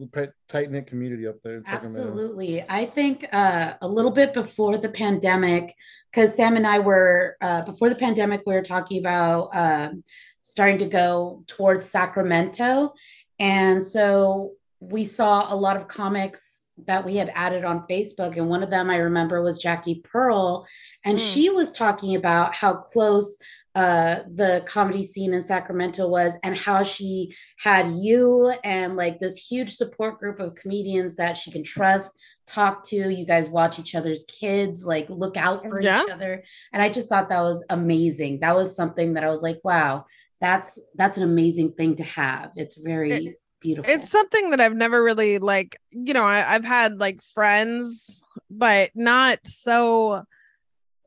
tight 0.48 0.70
knit 0.70 0.86
community 0.86 1.26
up 1.26 1.36
there. 1.42 1.56
in 1.56 1.64
Sacramento. 1.64 2.00
Absolutely. 2.08 2.64
I 2.68 2.86
think 2.86 3.26
uh, 3.32 3.74
a 3.82 3.88
little 3.88 4.12
bit 4.12 4.32
before 4.32 4.78
the 4.78 4.88
pandemic, 4.88 5.74
because 6.10 6.34
Sam 6.34 6.56
and 6.56 6.66
I 6.66 6.78
were, 6.78 7.36
uh, 7.40 7.62
before 7.62 7.88
the 7.88 7.96
pandemic, 7.96 8.42
we 8.46 8.54
were 8.54 8.62
talking 8.62 8.98
about 9.00 9.48
um, 9.54 10.04
starting 10.42 10.78
to 10.78 10.86
go 10.86 11.42
towards 11.48 11.88
Sacramento. 11.88 12.94
And 13.40 13.84
so 13.84 14.52
we 14.78 15.04
saw 15.04 15.52
a 15.52 15.56
lot 15.56 15.76
of 15.76 15.88
comics 15.88 16.68
that 16.86 17.04
we 17.04 17.16
had 17.16 17.32
added 17.34 17.64
on 17.64 17.86
Facebook. 17.90 18.36
And 18.36 18.48
one 18.48 18.62
of 18.62 18.70
them 18.70 18.90
I 18.90 18.96
remember 18.96 19.42
was 19.42 19.58
Jackie 19.58 20.00
Pearl. 20.04 20.66
And 21.04 21.18
Mm. 21.18 21.32
she 21.32 21.50
was 21.50 21.72
talking 21.72 22.14
about 22.14 22.54
how 22.54 22.74
close 22.74 23.36
uh, 23.74 24.20
the 24.28 24.62
comedy 24.66 25.02
scene 25.02 25.32
in 25.34 25.42
Sacramento 25.42 26.06
was 26.06 26.34
and 26.44 26.56
how 26.56 26.84
she 26.84 27.34
had 27.58 27.90
you 27.92 28.52
and 28.62 28.96
like 28.96 29.18
this 29.18 29.36
huge 29.36 29.74
support 29.74 30.18
group 30.20 30.38
of 30.38 30.54
comedians 30.54 31.16
that 31.16 31.36
she 31.36 31.50
can 31.50 31.64
trust, 31.64 32.12
talk 32.46 32.86
to. 32.86 32.96
You 33.10 33.26
guys 33.26 33.48
watch 33.48 33.78
each 33.80 33.94
other's 33.96 34.24
kids, 34.24 34.86
like 34.86 35.06
look 35.10 35.36
out 35.36 35.64
for 35.64 35.80
Yeah. 35.82 36.04
each 36.04 36.10
other. 36.10 36.44
And 36.72 36.82
I 36.82 36.88
just 36.88 37.08
thought 37.08 37.28
that 37.30 37.42
was 37.42 37.64
amazing. 37.68 38.40
That 38.40 38.54
was 38.54 38.76
something 38.76 39.14
that 39.14 39.24
I 39.24 39.30
was 39.30 39.42
like, 39.42 39.60
wow, 39.64 40.04
that's 40.40 40.80
that's 40.94 41.16
an 41.16 41.24
amazing 41.24 41.72
thing 41.72 41.96
to 41.96 42.04
have. 42.04 42.52
It's 42.54 42.76
very 42.76 43.36
beautiful. 43.60 43.92
It's 43.92 44.08
something 44.10 44.50
that 44.50 44.60
I've 44.60 44.76
never 44.76 45.02
really 45.02 45.38
like, 45.38 45.80
you 45.90 46.14
know, 46.14 46.22
I, 46.22 46.44
I've 46.46 46.64
had 46.64 46.98
like 46.98 47.22
friends, 47.22 48.22
but 48.50 48.90
not 48.94 49.38
so 49.46 50.24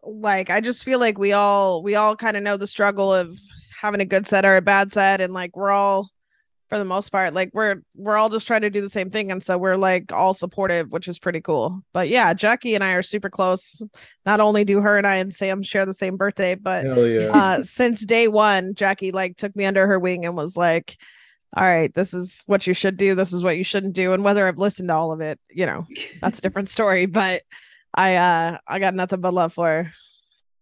like 0.07 0.49
I 0.49 0.61
just 0.61 0.83
feel 0.83 0.99
like 0.99 1.17
we 1.17 1.33
all 1.33 1.83
we 1.83 1.95
all 1.95 2.15
kind 2.15 2.37
of 2.37 2.43
know 2.43 2.57
the 2.57 2.67
struggle 2.67 3.13
of 3.13 3.37
having 3.81 4.01
a 4.01 4.05
good 4.05 4.27
set 4.27 4.45
or 4.45 4.55
a 4.55 4.61
bad 4.61 4.91
set 4.91 5.21
and 5.21 5.33
like 5.33 5.55
we're 5.55 5.71
all 5.71 6.09
for 6.69 6.77
the 6.77 6.85
most 6.85 7.09
part 7.09 7.33
like 7.33 7.49
we're 7.53 7.81
we're 7.95 8.17
all 8.17 8.27
just 8.27 8.45
trying 8.45 8.61
to 8.61 8.69
do 8.69 8.81
the 8.81 8.89
same 8.89 9.09
thing 9.09 9.31
and 9.31 9.41
so 9.41 9.57
we're 9.57 9.77
like 9.77 10.11
all 10.11 10.33
supportive 10.33 10.91
which 10.91 11.07
is 11.07 11.19
pretty 11.19 11.41
cool. 11.41 11.81
But 11.93 12.09
yeah 12.09 12.33
jackie 12.33 12.75
and 12.75 12.83
i 12.83 12.93
are 12.93 13.03
super 13.03 13.29
close. 13.29 13.81
Not 14.25 14.39
only 14.39 14.65
do 14.65 14.81
her 14.81 14.97
and 14.97 15.07
i 15.07 15.15
and 15.15 15.33
sam 15.33 15.61
share 15.61 15.85
the 15.85 15.93
same 15.93 16.17
birthday 16.17 16.55
but 16.55 16.85
yeah. 16.85 17.29
uh 17.33 17.63
since 17.63 18.05
day 18.05 18.27
one 18.27 18.75
jackie 18.75 19.11
like 19.11 19.37
took 19.37 19.55
me 19.55 19.65
under 19.65 19.87
her 19.87 19.99
wing 19.99 20.25
and 20.25 20.35
was 20.35 20.57
like 20.57 20.97
all 21.55 21.63
right 21.63 21.93
this 21.93 22.13
is 22.13 22.43
what 22.47 22.67
you 22.67 22.73
should 22.73 22.97
do. 22.97 23.15
This 23.15 23.31
is 23.31 23.43
what 23.43 23.57
you 23.57 23.63
shouldn't 23.63 23.93
do. 23.93 24.13
And 24.13 24.23
whether 24.23 24.47
i've 24.47 24.57
listened 24.57 24.89
to 24.89 24.95
all 24.95 25.11
of 25.11 25.21
it 25.21 25.39
you 25.49 25.65
know 25.65 25.85
that's 26.21 26.39
a 26.39 26.41
different 26.41 26.69
story 26.69 27.05
but 27.05 27.43
i 27.97 28.15
uh 28.15 28.57
i 28.67 28.79
got 28.79 28.93
nothing 28.93 29.19
but 29.21 29.33
love 29.33 29.53
for 29.53 29.67
her 29.67 29.93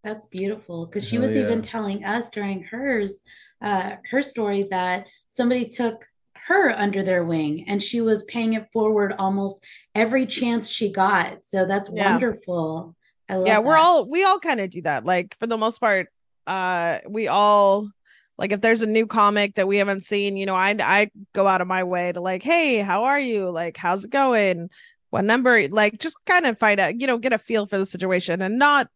That's 0.04 0.28
beautiful 0.28 0.86
because 0.86 1.08
she 1.08 1.16
Hell 1.18 1.26
was 1.26 1.36
yeah. 1.36 1.42
even 1.44 1.62
telling 1.62 2.04
us 2.06 2.30
during 2.30 2.64
hers, 2.64 3.22
uh, 3.60 3.98
her 4.12 4.22
story 4.22 4.64
that 4.70 5.08
somebody 5.28 5.68
took 5.68 6.06
her 6.48 6.70
under 6.78 7.02
their 7.02 7.24
wing 7.26 7.66
and 7.68 7.82
she 7.82 8.02
was 8.02 8.22
paying 8.24 8.54
it 8.54 8.68
forward 8.72 9.14
almost 9.18 9.64
every 9.96 10.28
chance 10.28 10.70
she 10.70 10.92
got. 10.92 11.44
So 11.44 11.66
that's 11.66 11.90
Yeah. 11.90 12.12
wonderful. 12.12 12.96
I 13.28 13.34
love 13.36 13.48
yeah 13.48 13.60
we're 13.60 13.74
that. 13.74 13.82
all 13.82 14.06
we 14.08 14.24
all 14.24 14.40
kind 14.40 14.60
of 14.60 14.70
do 14.70 14.82
that 14.84 15.04
like 15.04 15.36
for 15.40 15.48
the 15.48 15.58
most 15.58 15.80
part 15.80 16.08
uh 16.46 17.00
we 17.10 17.28
all 17.28 17.90
like 18.38 18.52
if 18.52 18.62
there's 18.62 18.84
a 18.84 18.88
new 18.88 19.08
comic 19.08 19.56
that 19.56 19.68
we 19.68 19.78
haven't 19.78 20.04
seen 20.04 20.38
you 20.38 20.46
know 20.46 20.54
i 20.54 20.76
i 20.84 21.10
go 21.34 21.48
out 21.48 21.62
of 21.62 21.68
my 21.68 21.84
way 21.84 22.12
to 22.12 22.22
like 22.22 22.44
hey 22.44 22.78
how 22.78 23.06
are 23.06 23.20
you 23.20 23.50
like 23.50 23.76
how's 23.78 24.06
it 24.06 24.12
going 24.12 24.70
what 25.16 25.24
number 25.24 25.66
like 25.70 25.98
just 25.98 26.18
kind 26.26 26.46
of 26.46 26.60
find 26.60 26.78
out 26.78 27.00
you 27.00 27.08
know 27.08 27.18
get 27.18 27.32
a 27.32 27.38
feel 27.38 27.66
for 27.66 27.78
the 27.78 27.86
situation 27.86 28.42
and 28.42 28.60
not 28.60 28.90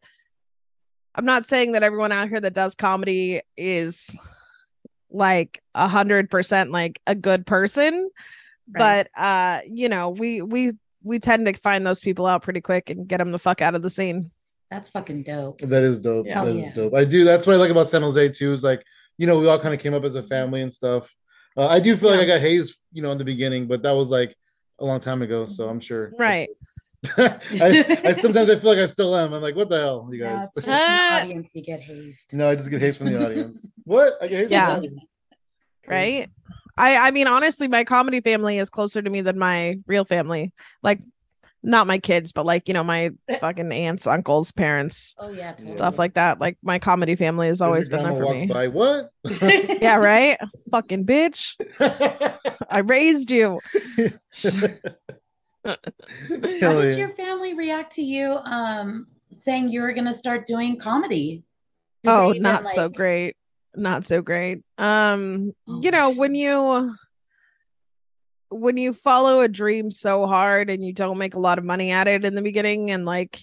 i'm 1.15 1.23
not 1.23 1.45
saying 1.45 1.71
that 1.71 1.81
everyone 1.81 2.11
out 2.11 2.27
here 2.27 2.41
that 2.41 2.53
does 2.53 2.75
comedy 2.75 3.39
is 3.55 4.13
like 5.09 5.63
a 5.75 5.88
hundred 5.88 6.29
percent 6.29 6.71
like 6.71 6.99
a 7.07 7.15
good 7.15 7.47
person 7.47 8.09
Right. 8.71 9.07
but 9.15 9.19
uh 9.19 9.61
you 9.65 9.88
know 9.88 10.09
we 10.09 10.41
we 10.41 10.73
we 11.03 11.19
tend 11.19 11.47
to 11.47 11.53
find 11.53 11.88
those 11.88 12.01
people 12.01 12.27
out 12.27 12.43
pretty 12.43 12.59
quick 12.59 12.89
and 12.89 13.07
get 13.07 13.17
them 13.19 13.31
the 13.31 13.39
fuck 13.39 13.61
out 13.61 13.73
of 13.75 13.81
the 13.81 13.89
scene 13.89 14.29
That's 14.69 14.89
fucking 14.89 15.23
dope. 15.23 15.61
That 15.61 15.83
is 15.83 15.97
dope. 15.99 16.27
Yeah. 16.27 16.43
That 16.43 16.53
Hell 16.53 16.65
is 16.65 16.73
dope. 16.73 16.93
I 16.93 17.05
do. 17.05 17.23
That's 17.23 17.47
what 17.47 17.53
I 17.55 17.57
like 17.57 17.71
about 17.71 17.88
San 17.88 18.03
Jose 18.03 18.29
too. 18.29 18.53
Is 18.53 18.63
like 18.63 18.83
you 19.17 19.25
know 19.25 19.39
we 19.39 19.47
all 19.47 19.57
kind 19.57 19.73
of 19.73 19.79
came 19.79 19.95
up 19.95 20.03
as 20.03 20.13
a 20.15 20.21
family 20.21 20.61
and 20.61 20.71
stuff. 20.71 21.15
Uh, 21.57 21.67
I 21.67 21.79
do 21.79 21.97
feel 21.97 22.11
like 22.11 22.19
I 22.19 22.25
got 22.25 22.41
hazed, 22.41 22.77
you 22.91 23.01
know, 23.01 23.11
in 23.11 23.17
the 23.17 23.25
beginning, 23.25 23.65
but 23.67 23.81
that 23.81 23.93
was 23.93 24.11
like 24.11 24.35
a 24.79 24.86
long 24.86 25.00
time 25.00 25.21
ago. 25.21 25.45
So 25.45 25.69
I'm 25.69 25.79
sure. 25.79 26.12
Right. 26.17 26.50
I, 27.17 28.01
I 28.03 28.12
sometimes 28.13 28.50
I 28.50 28.59
feel 28.59 28.71
like 28.71 28.79
I 28.79 28.86
still 28.86 29.15
am. 29.15 29.33
I'm 29.33 29.41
like, 29.41 29.55
what 29.55 29.69
the 29.69 29.79
hell, 29.79 30.09
you 30.12 30.19
No, 30.24 30.36
guys? 30.36 30.45
it's 30.55 30.65
just 30.65 30.65
from 30.65 30.75
the 30.98 31.01
audience 31.24 31.51
you 31.55 31.62
get 31.63 31.79
hazed. 31.79 32.33
no, 32.33 32.50
I 32.50 32.55
just 32.55 32.69
get 32.69 32.81
hate 32.81 32.95
from 32.95 33.07
the 33.13 33.25
audience. 33.25 33.71
What? 33.86 34.13
I 34.21 34.27
get 34.27 34.38
hate 34.39 34.51
Yeah. 34.51 34.65
from 34.75 34.81
the 34.83 34.88
audience. 34.89 35.15
right 35.88 36.29
i 36.77 37.07
i 37.07 37.12
mean 37.12 37.27
honestly 37.27 37.67
my 37.67 37.83
comedy 37.83 38.21
family 38.21 38.57
is 38.59 38.69
closer 38.69 39.01
to 39.01 39.09
me 39.09 39.21
than 39.21 39.39
my 39.39 39.75
real 39.88 40.05
family 40.05 40.51
like 40.83 41.00
not 41.61 41.87
my 41.87 41.97
kids 41.97 42.31
but 42.31 42.45
like 42.45 42.67
you 42.67 42.73
know 42.73 42.83
my 42.83 43.11
fucking 43.39 43.71
aunts 43.71 44.07
uncles 44.07 44.51
parents 44.51 45.15
Oh 45.19 45.29
yeah, 45.29 45.51
totally. 45.51 45.71
stuff 45.71 45.99
like 45.99 46.13
that. 46.15 46.39
Like 46.39 46.57
my 46.63 46.79
comedy 46.79 47.15
family 47.15 47.47
has 47.47 47.61
always 47.61 47.89
been 47.89 48.03
there 48.03 48.13
grandma 48.13 48.25
for 48.25 48.33
walks 48.33 48.41
me. 48.41 48.47
by. 48.47 48.67
What? 48.67 49.11
yeah 49.81 49.97
right? 49.97 50.37
Fucking 50.71 51.05
bitch. 51.05 51.55
I 52.69 52.79
raised 52.79 53.29
you. 53.31 53.59
How 55.65 55.75
did 56.81 56.97
your 56.97 57.09
family 57.09 57.53
react 57.53 57.93
to 57.95 58.01
you 58.01 58.39
um 58.45 59.07
saying 59.31 59.69
you 59.69 59.81
were 59.81 59.93
gonna 59.93 60.13
start 60.13 60.47
doing 60.47 60.79
comedy? 60.79 61.43
Did 62.03 62.09
oh 62.09 62.29
they 62.29 62.37
even, 62.37 62.43
not 62.43 62.69
so 62.69 62.89
great. 62.89 63.35
Not 63.75 64.05
so 64.05 64.21
great. 64.21 64.63
Um 64.77 65.53
Oh, 65.67 65.81
you 65.81 65.91
know 65.91 66.09
when 66.11 66.33
you 66.33 66.95
when 68.51 68.77
you 68.77 68.94
follow 68.94 69.41
a 69.41 69.48
dream 69.48 69.91
so 69.91 70.25
hard 70.25 70.70
and 70.70 70.84
you 70.84 70.94
don't 70.94 71.18
make 71.18 71.36
a 71.36 71.39
lot 71.39 71.58
of 71.58 71.65
money 71.65 71.91
at 71.91 72.08
it 72.08 72.25
in 72.25 72.36
the 72.36 72.41
beginning 72.41 72.91
and 72.91 73.06
like 73.06 73.39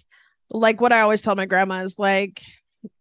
like 0.50 0.80
what 0.80 0.92
i 0.92 1.00
always 1.00 1.22
tell 1.22 1.36
my 1.36 1.46
grandma 1.46 1.82
is 1.82 1.98
like 1.98 2.42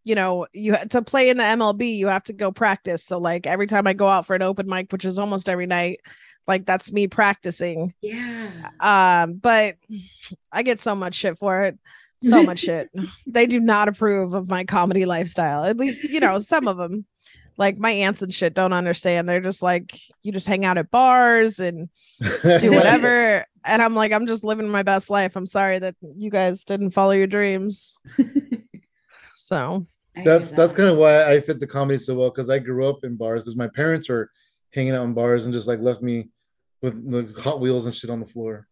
you 0.03 0.15
know 0.15 0.47
you 0.53 0.75
to 0.89 1.01
play 1.01 1.29
in 1.29 1.37
the 1.37 1.43
mlb 1.43 1.95
you 1.95 2.07
have 2.07 2.23
to 2.23 2.33
go 2.33 2.51
practice. 2.51 3.03
So 3.03 3.17
like 3.17 3.47
every 3.47 3.67
time 3.67 3.87
i 3.87 3.93
go 3.93 4.07
out 4.07 4.25
for 4.25 4.35
an 4.35 4.41
open 4.41 4.67
mic 4.67 4.91
which 4.91 5.05
is 5.05 5.19
almost 5.19 5.49
every 5.49 5.67
night 5.67 5.99
like 6.47 6.65
that's 6.65 6.91
me 6.91 7.07
practicing. 7.07 7.93
Yeah. 8.01 8.51
um 8.79 9.33
but 9.35 9.75
i 10.51 10.63
get 10.63 10.79
so 10.79 10.95
much 10.95 11.15
shit 11.15 11.37
for 11.37 11.63
it. 11.63 11.77
So 12.21 12.43
much 12.51 12.59
shit. 12.59 12.89
They 13.27 13.45
do 13.45 13.59
not 13.59 13.87
approve 13.87 14.33
of 14.33 14.49
my 14.49 14.63
comedy 14.63 15.05
lifestyle 15.05 15.65
at 15.65 15.77
least 15.77 16.03
you 16.03 16.19
know 16.19 16.39
some 16.39 16.67
of 16.67 16.77
them 16.77 17.05
like 17.57 17.77
my 17.77 17.91
aunts 17.91 18.21
and 18.21 18.33
shit 18.33 18.53
don't 18.53 18.73
understand. 18.73 19.27
They're 19.27 19.41
just 19.41 19.61
like 19.61 19.99
you 20.23 20.31
just 20.31 20.47
hang 20.47 20.65
out 20.65 20.77
at 20.77 20.91
bars 20.91 21.59
and 21.59 21.89
do 22.19 22.71
whatever. 22.71 23.45
And 23.67 23.81
i'm 23.81 23.95
like 23.95 24.11
i'm 24.11 24.27
just 24.27 24.43
living 24.43 24.69
my 24.69 24.83
best 24.83 25.09
life. 25.09 25.35
I'm 25.35 25.47
sorry 25.47 25.79
that 25.79 25.95
you 26.15 26.29
guys 26.29 26.63
didn't 26.65 26.91
follow 26.91 27.11
your 27.11 27.27
dreams. 27.27 27.97
So 29.35 29.85
I 30.15 30.21
hear 30.21 30.39
that's 30.39 30.51
that's 30.51 30.73
kind 30.73 30.89
of 30.89 30.97
why 30.97 31.29
I 31.29 31.39
fit 31.41 31.59
the 31.59 31.67
comedy 31.67 31.99
so 31.99 32.15
well 32.15 32.29
because 32.29 32.49
I 32.49 32.57
grew 32.57 32.87
up 32.87 33.03
in 33.03 33.15
bars 33.15 33.41
because 33.41 33.57
my 33.57 33.67
parents 33.67 34.09
were 34.09 34.31
hanging 34.71 34.93
out 34.93 35.03
in 35.03 35.13
bars 35.13 35.45
and 35.45 35.53
just 35.53 35.67
like 35.67 35.79
left 35.79 36.01
me 36.01 36.29
with 36.81 37.11
the 37.11 37.41
Hot 37.41 37.59
Wheels 37.59 37.85
and 37.85 37.93
shit 37.93 38.09
on 38.09 38.19
the 38.21 38.25
floor. 38.25 38.67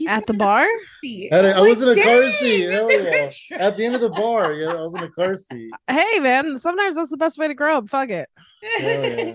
He's 0.00 0.08
at 0.08 0.26
the 0.26 0.32
in 0.32 0.40
a 0.40 0.44
car 0.44 0.64
car 0.64 0.68
seat. 1.02 1.30
At 1.30 1.44
a- 1.44 1.54
I'm 1.56 1.56
I 1.58 1.68
was 1.68 1.82
in 1.82 1.88
a 1.90 1.94
car 1.94 2.22
"Dang, 2.22 2.30
seat, 2.30 2.64
in 2.64 2.70
hell 2.72 2.86
the 2.88 3.34
yeah. 3.50 3.56
At 3.58 3.76
the 3.76 3.84
end 3.84 3.94
of 3.94 4.00
the 4.00 4.08
bar, 4.08 4.54
yeah, 4.54 4.72
I 4.72 4.80
was 4.80 4.94
in 4.94 5.02
a 5.02 5.10
car 5.10 5.36
seat. 5.36 5.70
hey 5.90 6.20
man 6.20 6.58
sometimes 6.58 6.96
that's 6.96 7.10
the 7.10 7.18
best 7.18 7.36
way 7.36 7.48
to 7.48 7.54
grow 7.54 7.76
up 7.76 7.90
fuck 7.90 8.08
it 8.08 8.30
Hell 8.78 9.04
yeah. 9.04 9.34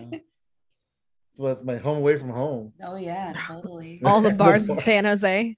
So 1.33 1.43
that's 1.43 1.63
my 1.63 1.77
home 1.77 1.99
away 1.99 2.17
from 2.17 2.31
home. 2.31 2.73
oh 2.83 2.95
yeah, 2.95 3.33
totally. 3.45 4.01
all 4.03 4.21
the 4.21 4.29
The 4.29 4.35
bars 4.35 4.67
in 4.69 4.79
san 4.79 5.05
jose 5.05 5.55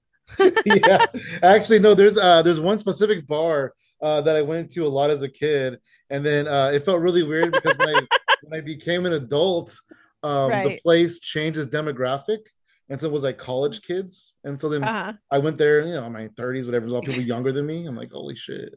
yeah, 0.66 1.06
actually, 1.42 1.78
no. 1.78 1.94
There's 1.94 2.18
uh, 2.18 2.42
there's 2.42 2.60
one 2.60 2.78
specific 2.78 3.26
bar 3.26 3.72
uh 4.02 4.20
that 4.20 4.36
I 4.36 4.42
went 4.42 4.70
to 4.72 4.84
a 4.84 4.88
lot 4.88 5.08
as 5.08 5.22
a 5.22 5.28
kid, 5.28 5.78
and 6.10 6.24
then 6.24 6.46
uh, 6.46 6.70
it 6.74 6.84
felt 6.84 7.00
really 7.00 7.22
weird 7.22 7.52
because 7.52 7.78
when 7.78 7.88
I 7.88 8.00
when 8.42 8.58
I 8.58 8.60
became 8.60 9.06
an 9.06 9.14
adult, 9.14 9.74
um, 10.22 10.50
the 10.50 10.78
place 10.82 11.20
changes 11.20 11.66
demographic, 11.68 12.40
and 12.88 13.00
so 13.00 13.06
it 13.06 13.12
was 13.12 13.22
like 13.22 13.38
college 13.38 13.82
kids, 13.82 14.34
and 14.44 14.60
so 14.60 14.68
then 14.68 14.84
uh-huh 14.84 15.12
I 15.30 15.38
went 15.38 15.58
there, 15.58 15.86
you 15.86 15.94
know, 15.94 16.04
in 16.06 16.12
my 16.12 16.28
30s, 16.28 16.66
whatever. 16.66 16.86
There's 16.86 16.92
a 16.92 16.94
lot 16.94 17.04
of 17.06 17.10
people 17.14 17.22
younger 17.34 17.52
than 17.52 17.66
me. 17.66 17.86
I'm 17.86 17.96
like, 17.96 18.12
holy 18.12 18.36
shit. 18.36 18.74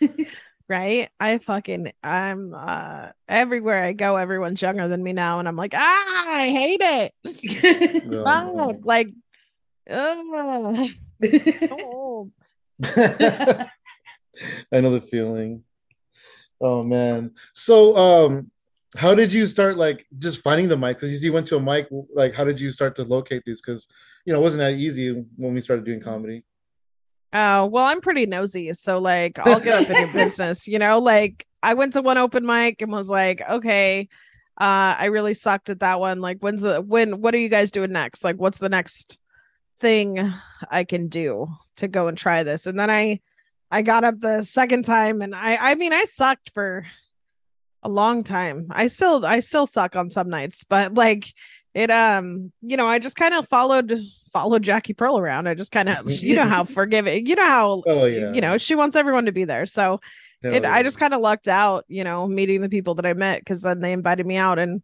right 0.70 1.08
i 1.18 1.38
fucking 1.38 1.90
i'm 2.04 2.52
uh 2.54 3.08
everywhere 3.26 3.82
i 3.84 3.94
go 3.94 4.16
everyone's 4.16 4.60
younger 4.60 4.86
than 4.86 5.02
me 5.02 5.14
now 5.14 5.38
and 5.38 5.48
i'm 5.48 5.56
like 5.56 5.72
ah 5.74 6.36
i 6.36 6.48
hate 6.50 6.80
it 6.82 7.14
Oh, 8.12 8.24
Fuck, 8.24 8.54
no. 8.54 8.80
like 8.84 9.08
ugh, 9.88 10.90
so 11.56 11.68
old 11.70 12.32
I 14.72 14.80
know 14.80 14.90
the 14.90 15.00
feeling. 15.00 15.64
Oh 16.60 16.82
man. 16.82 17.32
So 17.54 17.96
um 17.96 18.50
how 18.96 19.14
did 19.14 19.32
you 19.32 19.46
start 19.46 19.76
like 19.76 20.06
just 20.18 20.42
finding 20.42 20.68
the 20.68 20.76
mic? 20.76 20.96
Because 20.96 21.22
you 21.22 21.32
went 21.32 21.46
to 21.48 21.56
a 21.56 21.60
mic, 21.60 21.88
like 22.14 22.32
how 22.34 22.44
did 22.44 22.60
you 22.60 22.70
start 22.70 22.96
to 22.96 23.04
locate 23.04 23.42
these? 23.44 23.60
Because 23.60 23.88
you 24.24 24.32
know, 24.32 24.40
it 24.40 24.42
wasn't 24.42 24.60
that 24.60 24.74
easy 24.74 25.26
when 25.36 25.54
we 25.54 25.60
started 25.60 25.84
doing 25.84 26.00
comedy. 26.00 26.44
oh 27.34 27.66
well 27.66 27.84
i'm 27.84 28.00
pretty 28.00 28.24
nosy 28.24 28.72
so 28.72 28.98
like 28.98 29.38
i'll 29.40 29.60
get 29.60 29.82
up 29.82 29.90
in 29.90 29.96
your 30.00 30.12
business 30.24 30.66
you 30.66 30.78
know 30.78 30.98
like 30.98 31.46
i 31.62 31.74
went 31.74 31.92
to 31.92 32.00
one 32.00 32.16
open 32.16 32.46
mic 32.46 32.80
and 32.80 32.90
was 32.90 33.10
like 33.10 33.42
okay 33.50 34.08
uh 34.58 34.96
i 34.98 35.06
really 35.06 35.34
sucked 35.34 35.68
at 35.68 35.80
that 35.80 36.00
one 36.00 36.20
like 36.22 36.38
when's 36.38 36.62
the 36.62 36.80
when 36.80 37.20
what 37.20 37.34
are 37.34 37.38
you 37.38 37.50
guys 37.50 37.70
doing 37.70 37.92
next 37.92 38.24
like 38.24 38.36
what's 38.36 38.56
the 38.56 38.70
next 38.70 39.20
thing 39.78 40.32
i 40.70 40.84
can 40.84 41.08
do 41.08 41.46
to 41.76 41.86
go 41.86 42.08
and 42.08 42.16
try 42.16 42.42
this 42.42 42.64
and 42.66 42.78
then 42.78 42.88
i 42.88 43.20
i 43.70 43.82
got 43.82 44.04
up 44.04 44.18
the 44.20 44.42
second 44.42 44.84
time 44.84 45.20
and 45.20 45.34
i 45.34 45.56
i 45.60 45.74
mean 45.74 45.92
i 45.92 46.04
sucked 46.04 46.50
for 46.54 46.86
a 47.82 47.88
long 47.88 48.24
time 48.24 48.66
i 48.70 48.86
still 48.88 49.24
i 49.24 49.40
still 49.40 49.66
suck 49.66 49.94
on 49.96 50.10
some 50.10 50.28
nights 50.28 50.64
but 50.64 50.94
like 50.94 51.26
it 51.74 51.90
um 51.90 52.52
you 52.62 52.76
know 52.76 52.86
i 52.86 52.98
just 52.98 53.16
kind 53.16 53.34
of 53.34 53.46
followed 53.48 53.96
followed 54.32 54.62
jackie 54.62 54.92
pearl 54.94 55.18
around 55.18 55.46
i 55.48 55.54
just 55.54 55.70
kind 55.72 55.88
of 55.88 56.10
you 56.22 56.34
know 56.34 56.44
how 56.46 56.64
forgiving 56.64 57.26
you 57.26 57.34
know 57.36 57.44
how 57.46 57.82
Oh 57.86 58.04
yeah. 58.06 58.32
you 58.32 58.40
know 58.40 58.58
she 58.58 58.74
wants 58.74 58.96
everyone 58.96 59.26
to 59.26 59.32
be 59.32 59.44
there 59.44 59.64
so 59.66 60.00
Hell 60.42 60.54
it, 60.54 60.64
I 60.64 60.84
just 60.84 61.00
kind 61.00 61.14
of 61.14 61.20
lucked 61.20 61.48
out, 61.48 61.84
you 61.88 62.04
know, 62.04 62.28
meeting 62.28 62.60
the 62.60 62.68
people 62.68 62.94
that 62.94 63.04
I 63.04 63.12
met 63.12 63.40
because 63.40 63.62
then 63.62 63.80
they 63.80 63.92
invited 63.92 64.24
me 64.24 64.36
out 64.36 64.60
and 64.60 64.82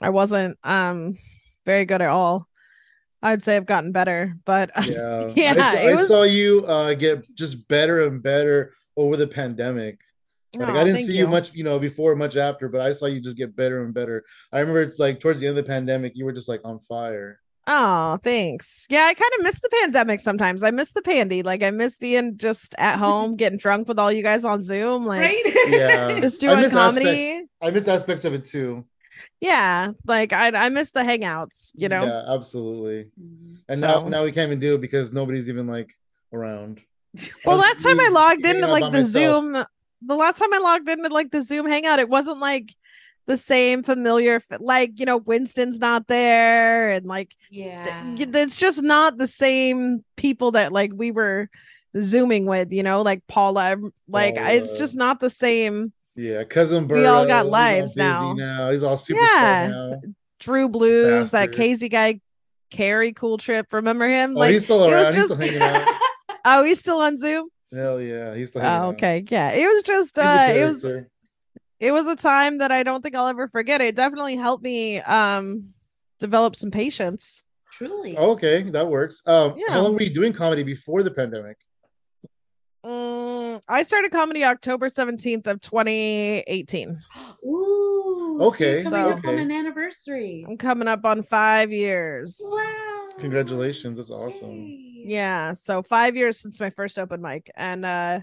I 0.00 0.08
wasn't 0.08 0.56
um 0.64 1.18
very 1.66 1.84
good 1.84 2.00
at 2.00 2.08
all. 2.08 2.48
I'd 3.22 3.42
say 3.42 3.56
I've 3.58 3.66
gotten 3.66 3.92
better, 3.92 4.32
but 4.46 4.70
yeah. 4.86 5.30
Yeah, 5.36 5.54
I, 5.58 5.90
I 5.90 5.94
was- 5.94 6.08
saw 6.08 6.22
you 6.22 6.64
uh 6.64 6.94
get 6.94 7.26
just 7.34 7.68
better 7.68 8.00
and 8.06 8.22
better 8.22 8.72
over 8.96 9.18
the 9.18 9.26
pandemic. 9.26 9.98
Like 10.54 10.68
Oh, 10.68 10.78
I 10.78 10.84
didn't 10.84 11.02
see 11.04 11.16
you. 11.18 11.26
much, 11.26 11.52
you 11.52 11.62
know, 11.64 11.78
before, 11.78 12.16
much 12.16 12.36
after, 12.36 12.68
but 12.68 12.80
I 12.80 12.92
saw 12.92 13.06
you 13.06 13.20
just 13.20 13.36
get 13.36 13.54
better 13.54 13.84
and 13.84 13.92
better. 13.92 14.24
I 14.52 14.60
remember 14.60 14.94
like 14.98 15.20
towards 15.20 15.40
the 15.40 15.46
end 15.46 15.58
of 15.58 15.64
the 15.64 15.68
pandemic, 15.68 16.12
you 16.16 16.24
were 16.24 16.32
just 16.32 16.48
like 16.48 16.60
on 16.64 16.78
fire. 16.80 17.38
Oh, 17.70 18.18
thanks. 18.24 18.86
Yeah, 18.88 19.02
I 19.10 19.12
kind 19.12 19.30
of 19.38 19.44
miss 19.44 19.60
the 19.60 19.68
pandemic 19.68 20.20
sometimes. 20.20 20.62
I 20.62 20.70
miss 20.70 20.92
the 20.92 21.02
pandy. 21.02 21.42
Like 21.42 21.62
I 21.62 21.70
miss 21.70 21.98
being 21.98 22.38
just 22.38 22.74
at 22.78 22.96
home 23.04 23.36
getting 23.36 23.58
drunk 23.58 23.88
with 23.88 23.98
all 23.98 24.10
you 24.10 24.22
guys 24.22 24.42
on 24.44 24.62
Zoom. 24.62 25.04
Like 25.04 25.20
right? 25.20 25.42
Yeah. 25.68 26.18
just 26.20 26.42
I 26.42 26.46
doing 26.48 26.60
miss 26.62 26.72
comedy. 26.72 27.06
aspects- 27.32 27.50
I 27.60 27.70
miss 27.70 27.88
aspects 27.88 28.24
of 28.24 28.32
it 28.32 28.46
too. 28.46 28.86
Yeah. 29.42 29.92
Like 30.06 30.32
I 30.32 30.48
I 30.48 30.70
miss 30.70 30.92
the 30.92 31.00
hangouts, 31.02 31.72
you 31.74 31.90
know. 31.90 32.04
Yeah, 32.06 32.22
absolutely. 32.34 33.10
Mhm. 33.20 33.58
And 33.68 33.80
now 33.82 33.94
So- 34.04 34.08
now 34.08 34.24
we 34.24 34.32
can't 34.32 34.48
even 34.48 34.60
do 34.60 34.76
it 34.76 34.80
because 34.80 35.12
nobody's 35.12 35.50
even 35.50 35.66
like 35.66 35.90
around. 36.32 36.80
Well, 37.44 37.56
last 37.58 37.82
time 37.82 38.00
I 38.00 38.08
logged 38.08 38.44
hanging 38.46 38.62
into 38.62 38.72
like 38.72 38.92
the 38.92 39.02
myself. 39.02 39.44
Zoom, 39.44 39.64
the 40.02 40.14
last 40.16 40.38
time 40.38 40.52
I 40.52 40.58
logged 40.58 40.88
into 40.88 41.08
like 41.08 41.30
the 41.30 41.42
Zoom 41.42 41.66
hangout, 41.66 41.98
it 41.98 42.08
wasn't 42.08 42.38
like 42.38 42.74
the 43.26 43.36
same 43.36 43.82
familiar, 43.82 44.40
like, 44.58 44.98
you 44.98 45.04
know, 45.04 45.18
Winston's 45.18 45.78
not 45.80 46.06
there 46.06 46.88
and 46.90 47.04
like 47.06 47.34
Yeah. 47.50 47.84
y- 48.14 48.26
it's 48.34 48.56
just 48.56 48.82
not 48.82 49.18
the 49.18 49.26
same 49.26 50.02
people 50.16 50.52
that 50.52 50.72
like 50.72 50.92
we 50.94 51.10
were 51.10 51.50
zooming 52.00 52.46
with, 52.46 52.72
you 52.72 52.82
know, 52.82 53.02
like 53.02 53.26
Paula, 53.26 53.76
like 54.08 54.34
it's 54.38 54.78
just 54.78 54.96
not 54.96 55.20
the 55.20 55.30
same. 55.30 55.92
Yeah, 56.16 56.42
cousin 56.44 56.86
Burrow. 56.86 57.00
We 57.00 57.06
all 57.06 57.26
got 57.26 57.40
he's 57.40 57.44
all 57.44 57.50
lives 57.50 57.94
busy 57.94 58.06
now. 58.06 58.70
He's 58.70 58.82
all 58.82 58.96
super 58.96 59.20
Yeah. 59.20 59.68
now. 59.70 60.00
Drew 60.40 60.68
Blues, 60.68 61.30
that 61.32 61.46
Bastard. 61.50 61.54
Casey 61.56 61.88
guy, 61.88 62.20
Carrie 62.70 63.12
Cool 63.12 63.38
Trip. 63.38 63.70
Remember 63.72 64.08
him? 64.08 64.36
Oh, 64.36 64.40
like, 64.40 64.52
he's 64.52 64.64
still 64.64 64.82
it 64.84 64.94
was 64.94 65.04
around. 65.04 65.14
He's 65.14 65.24
still 65.24 65.36
hanging 65.36 65.60
out. 65.62 65.94
oh, 66.44 66.64
he's 66.64 66.78
still 66.78 67.00
on 67.00 67.16
Zoom. 67.16 67.48
Hell 67.72 68.00
yeah, 68.00 68.34
he's 68.34 68.50
the. 68.52 68.60
hanging 68.60 68.82
Oh, 68.84 68.88
okay, 68.90 69.24
yeah. 69.28 69.52
It 69.52 69.66
was 69.66 69.82
just, 69.82 70.18
uh, 70.18 70.52
it 70.54 70.64
was 70.64 70.84
it 71.80 71.92
was 71.92 72.06
a 72.06 72.16
time 72.16 72.58
that 72.58 72.72
I 72.72 72.82
don't 72.82 73.02
think 73.02 73.14
I'll 73.14 73.28
ever 73.28 73.46
forget. 73.48 73.80
It 73.80 73.94
definitely 73.94 74.36
helped 74.36 74.64
me 74.64 75.00
um 75.00 75.74
develop 76.18 76.56
some 76.56 76.70
patience. 76.70 77.44
Truly. 77.72 78.16
Okay, 78.16 78.62
that 78.70 78.88
works. 78.88 79.22
Um, 79.26 79.54
Yeah. 79.56 79.72
how 79.74 79.82
long 79.82 79.94
were 79.94 80.02
you 80.02 80.10
doing 80.10 80.32
comedy 80.32 80.62
before 80.64 81.02
the 81.02 81.10
pandemic? 81.10 81.58
Mm, 82.84 83.60
I 83.68 83.82
started 83.82 84.10
comedy 84.12 84.44
October 84.44 84.88
17th 84.88 85.46
of 85.46 85.60
2018. 85.60 86.98
Ooh. 87.46 88.38
Okay, 88.40 88.82
So 88.82 88.96
you're 88.96 89.06
coming 89.06 89.12
up 89.12 89.20
so- 89.24 89.28
on 89.30 89.38
an 89.38 89.52
anniversary. 89.52 90.44
I'm 90.48 90.56
coming 90.56 90.88
up 90.88 91.04
on 91.04 91.22
5 91.22 91.70
years. 91.72 92.40
Wow. 92.42 92.97
Congratulations, 93.18 93.96
that's 93.96 94.10
awesome. 94.10 94.72
Yeah, 95.04 95.52
so 95.52 95.82
5 95.82 96.16
years 96.16 96.38
since 96.38 96.60
my 96.60 96.70
first 96.70 96.98
open 96.98 97.20
mic 97.20 97.50
and 97.56 97.84
uh 97.84 98.20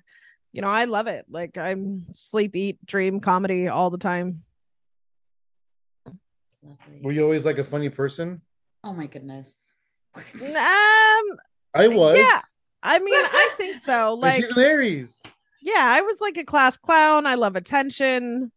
you 0.53 0.61
know, 0.61 0.69
I 0.69 0.85
love 0.85 1.07
it. 1.07 1.25
Like 1.29 1.57
I'm 1.57 2.05
sleep, 2.13 2.55
eat, 2.55 2.77
dream 2.85 3.19
comedy 3.19 3.67
all 3.67 3.89
the 3.89 3.97
time. 3.97 4.43
Lovely. 6.63 6.99
Were 7.01 7.11
you 7.11 7.23
always 7.23 7.45
like 7.45 7.57
a 7.57 7.63
funny 7.63 7.89
person? 7.89 8.41
Oh 8.83 8.93
my 8.93 9.07
goodness. 9.07 9.73
Um 10.15 11.25
I 11.73 11.87
was. 11.89 12.17
Yeah. 12.17 12.39
I 12.81 12.99
mean, 12.99 13.15
I 13.15 13.49
think 13.57 13.81
so. 13.81 14.13
Like, 14.21 14.35
she's 14.45 14.51
an 14.55 14.63
Aries. 14.63 15.21
yeah, 15.61 15.81
I 15.83 16.01
was 16.01 16.21
like 16.21 16.37
a 16.37 16.45
class 16.45 16.77
clown. 16.77 17.25
I 17.25 17.35
love 17.35 17.55
attention. 17.57 18.51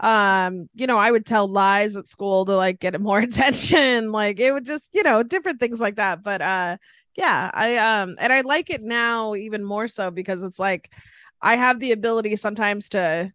Um, 0.00 0.68
you 0.74 0.86
know, 0.86 0.98
I 0.98 1.10
would 1.10 1.24
tell 1.24 1.46
lies 1.46 1.94
at 1.96 2.08
school 2.08 2.44
to 2.46 2.56
like 2.56 2.80
get 2.80 3.00
more 3.00 3.18
attention. 3.28 4.10
Like 4.12 4.40
it 4.40 4.52
would 4.52 4.66
just, 4.66 4.88
you 4.92 5.02
know, 5.02 5.22
different 5.22 5.60
things 5.60 5.80
like 5.80 5.96
that. 5.96 6.22
But 6.22 6.42
uh 6.42 6.76
yeah, 7.16 7.50
I 7.54 7.76
um 7.76 8.16
and 8.20 8.32
I 8.32 8.40
like 8.40 8.70
it 8.70 8.82
now 8.82 9.34
even 9.34 9.62
more 9.62 9.86
so 9.88 10.10
because 10.10 10.42
it's 10.42 10.58
like 10.58 10.90
I 11.40 11.56
have 11.56 11.78
the 11.78 11.92
ability 11.92 12.34
sometimes 12.36 12.88
to 12.90 13.32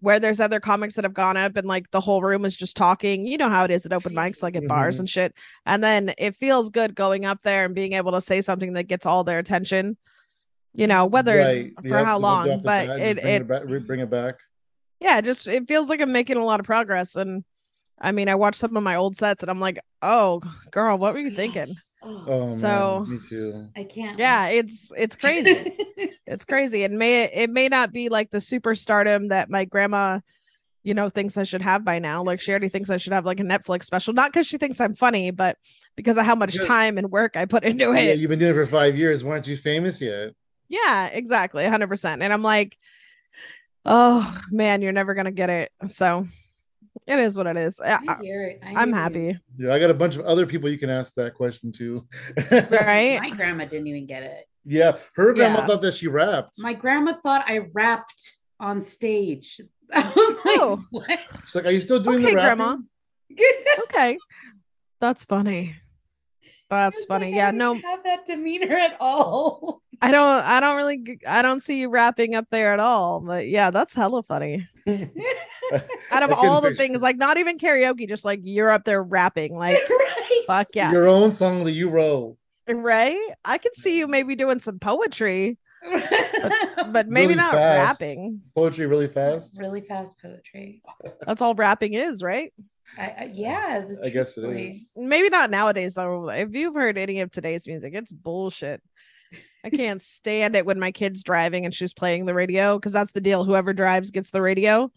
where 0.00 0.20
there's 0.20 0.40
other 0.40 0.60
comics 0.60 0.94
that 0.94 1.04
have 1.04 1.14
gone 1.14 1.38
up 1.38 1.56
and 1.56 1.66
like 1.66 1.90
the 1.90 2.00
whole 2.00 2.20
room 2.20 2.44
is 2.44 2.54
just 2.54 2.76
talking. 2.76 3.24
You 3.26 3.38
know 3.38 3.48
how 3.48 3.64
it 3.64 3.70
is 3.70 3.86
at 3.86 3.92
open 3.94 4.12
mics, 4.12 4.42
like 4.42 4.56
at 4.56 4.66
bars 4.68 4.96
Mhm. 4.96 5.00
and 5.00 5.10
shit. 5.10 5.34
And 5.64 5.82
then 5.82 6.12
it 6.18 6.36
feels 6.36 6.68
good 6.68 6.94
going 6.94 7.24
up 7.24 7.40
there 7.42 7.64
and 7.64 7.74
being 7.74 7.94
able 7.94 8.12
to 8.12 8.20
say 8.20 8.42
something 8.42 8.74
that 8.74 8.88
gets 8.88 9.06
all 9.06 9.24
their 9.24 9.38
attention. 9.38 9.96
You 10.74 10.86
know, 10.88 11.06
whether 11.06 11.38
Right. 11.38 11.72
for 11.88 12.04
how 12.04 12.18
you 12.18 12.22
won't 12.24 12.44
do 12.44 12.50
long, 12.50 12.60
but 12.62 13.00
it 13.00 13.18
it 13.24 13.48
re- 13.48 13.78
bring 13.78 14.00
it 14.00 14.10
back. 14.10 14.34
Yeah, 15.04 15.20
just 15.20 15.46
it 15.46 15.68
feels 15.68 15.90
like 15.90 16.00
I'm 16.00 16.12
making 16.12 16.38
a 16.38 16.44
lot 16.44 16.60
of 16.60 16.66
progress. 16.66 17.14
And 17.14 17.44
I 18.00 18.10
mean, 18.10 18.28
I 18.30 18.34
watched 18.34 18.58
some 18.58 18.74
of 18.76 18.82
my 18.82 18.96
old 18.96 19.16
sets 19.16 19.42
and 19.42 19.50
I'm 19.50 19.60
like, 19.60 19.78
oh 20.00 20.40
girl, 20.70 20.96
what 20.96 21.12
were 21.12 21.20
you 21.20 21.30
thinking? 21.36 21.68
Oh, 22.02 22.24
Oh 22.26 22.52
So- 22.52 23.00
man, 23.06 23.10
me 23.10 23.20
too. 23.28 23.68
I 23.76 23.84
can't. 23.84 24.18
Yeah, 24.18 24.48
it's 24.48 24.92
it's 24.96 25.14
crazy. 25.16 25.76
it's 26.26 26.44
crazy. 26.46 26.84
And 26.84 26.98
may 26.98 27.24
it 27.24 27.50
may 27.50 27.68
not 27.68 27.92
be 27.92 28.08
like 28.08 28.30
the 28.30 28.38
superstardom 28.38 29.28
that 29.28 29.50
my 29.50 29.66
grandma, 29.66 30.20
you 30.82 30.94
know, 30.94 31.10
thinks 31.10 31.36
I 31.36 31.44
should 31.44 31.62
have 31.62 31.84
by 31.84 31.98
now. 31.98 32.22
Like 32.22 32.40
she 32.40 32.50
already 32.50 32.70
thinks 32.70 32.88
I 32.88 32.96
should 32.96 33.12
have 33.12 33.26
like 33.26 33.40
a 33.40 33.44
Netflix 33.44 33.84
special, 33.84 34.14
not 34.14 34.32
because 34.32 34.46
she 34.46 34.56
thinks 34.58 34.80
I'm 34.80 34.94
funny, 34.94 35.30
but 35.32 35.58
because 35.96 36.16
of 36.16 36.24
how 36.24 36.34
much 36.34 36.56
Good. 36.58 36.66
time 36.66 36.96
and 36.98 37.10
work 37.10 37.36
I 37.36 37.44
put 37.44 37.62
into 37.64 37.92
it. 37.92 38.04
Yeah, 38.04 38.10
it. 38.12 38.18
you've 38.18 38.30
been 38.30 38.38
doing 38.38 38.52
it 38.52 38.54
for 38.54 38.66
five 38.66 38.96
years. 38.96 39.22
Why 39.22 39.32
aren't 39.32 39.46
you 39.46 39.56
famous 39.58 40.00
yet? 40.00 40.32
Yeah, 40.68 41.08
exactly. 41.12 41.62
100%. 41.64 42.22
And 42.22 42.32
I'm 42.32 42.42
like, 42.42 42.78
oh 43.84 44.40
man, 44.50 44.82
you're 44.82 44.92
never 44.92 45.14
going 45.14 45.26
to 45.26 45.30
get 45.32 45.50
it. 45.50 45.70
So 45.86 46.26
it 47.06 47.18
is 47.18 47.36
what 47.36 47.46
it 47.46 47.56
is. 47.56 47.80
I, 47.80 47.98
I 48.08 48.18
hear 48.22 48.44
it. 48.46 48.60
I 48.62 48.68
I'm 48.70 48.76
hear 48.76 48.86
you. 48.88 48.94
happy. 48.94 49.38
Yeah, 49.58 49.74
I 49.74 49.78
got 49.78 49.90
a 49.90 49.94
bunch 49.94 50.16
of 50.16 50.24
other 50.24 50.46
people 50.46 50.68
you 50.70 50.78
can 50.78 50.90
ask 50.90 51.14
that 51.14 51.34
question 51.34 51.72
to. 51.72 52.06
Right. 52.50 53.18
My 53.22 53.30
grandma 53.30 53.64
didn't 53.66 53.86
even 53.88 54.06
get 54.06 54.22
it. 54.22 54.46
yeah, 54.64 54.96
her 55.16 55.32
grandma 55.34 55.60
Yeah. 55.60 55.66
thought 55.66 55.82
that 55.82 55.94
she 55.94 56.08
rapped. 56.08 56.56
My 56.60 56.72
grandma 56.74 57.12
thought 57.22 57.44
I 57.46 57.68
rapped 57.72 58.36
on 58.60 58.80
stage. 58.80 59.60
I 59.92 60.12
was 60.16 60.36
like, 60.44 60.60
Oh. 60.60 60.84
what? 60.90 61.20
She's 61.44 61.54
like, 61.56 61.66
"Are 61.66 61.70
you 61.70 61.80
still 61.82 62.00
doing 62.00 62.20
Okay, 62.24 62.30
the 62.30 62.36
rapping?" 62.36 62.56
grandma. 62.56 62.76
Okay. 63.84 64.18
That's 65.00 65.24
funny. 65.24 65.74
That's 66.70 67.04
funny. 67.04 67.26
like, 67.26 67.34
I 67.34 67.36
Yeah, 67.36 67.50
don't 67.50 67.58
no, 67.58 67.74
have 67.88 68.04
that 68.04 68.24
demeanor 68.26 68.74
at 68.74 68.96
all. 69.00 69.82
I 70.02 70.10
don't 70.12 70.44
I 70.44 70.60
don't 70.60 70.76
really 70.76 71.18
I 71.28 71.42
don't 71.42 71.60
see 71.62 71.80
you 71.80 71.88
rapping 71.88 72.34
up 72.34 72.46
there 72.50 72.72
at 72.72 72.80
all. 72.80 73.20
But 73.20 73.48
yeah, 73.48 73.70
that's 73.70 73.94
hella 73.94 74.22
funny. 74.22 74.68
Out 76.10 76.22
of 76.22 76.30
all 76.32 76.60
the 76.60 76.74
things, 76.74 77.00
like 77.00 77.16
not 77.16 77.38
even 77.38 77.58
karaoke, 77.58 78.08
just 78.08 78.24
like 78.24 78.40
you're 78.42 78.70
up 78.70 78.84
there 78.84 79.02
rapping. 79.02 79.54
Like 79.64 79.78
right. 79.88 80.42
fuck 80.46 80.68
yeah. 80.74 80.92
your 80.92 81.06
own 81.06 81.32
song 81.32 81.64
that 81.64 81.72
you 81.72 81.88
wrote. 81.88 82.36
Right? 82.68 83.18
I 83.44 83.58
could 83.58 83.74
see 83.74 83.98
you 83.98 84.06
maybe 84.06 84.36
doing 84.36 84.60
some 84.60 84.78
poetry, 84.78 85.58
but 85.90 87.08
maybe 87.08 87.28
Really 87.28 87.34
not 87.36 87.52
fast. 87.52 88.00
rapping. 88.00 88.40
Poetry 88.54 88.86
really 88.86 89.08
fast. 89.08 89.58
really 89.58 89.80
fast 89.82 90.20
poetry. 90.20 90.82
That's 91.26 91.40
all 91.42 91.54
rapping 91.54 91.94
is, 91.94 92.22
right? 92.22 92.52
I, 92.98 93.02
I 93.02 93.30
yeah, 93.32 93.84
I 94.02 94.08
guess 94.10 94.36
it 94.36 94.42
truthfully. 94.42 94.68
is. 94.70 94.90
Maybe 94.96 95.28
not 95.28 95.50
nowadays 95.50 95.94
though. 95.94 96.28
If 96.30 96.54
you've 96.54 96.74
heard 96.74 96.98
any 96.98 97.20
of 97.20 97.30
today's 97.30 97.66
music, 97.66 97.94
it's 97.94 98.12
bullshit. 98.12 98.82
I 99.64 99.70
can't 99.70 100.02
stand 100.02 100.54
it 100.56 100.66
when 100.66 100.78
my 100.78 100.92
kid's 100.92 101.22
driving 101.24 101.64
and 101.64 101.74
she's 101.74 101.94
playing 101.94 102.26
the 102.26 102.34
radio 102.34 102.78
because 102.78 102.92
that's 102.92 103.12
the 103.12 103.20
deal. 103.20 103.44
Whoever 103.44 103.72
drives 103.72 104.10
gets 104.10 104.30
the 104.30 104.42
radio. 104.42 104.92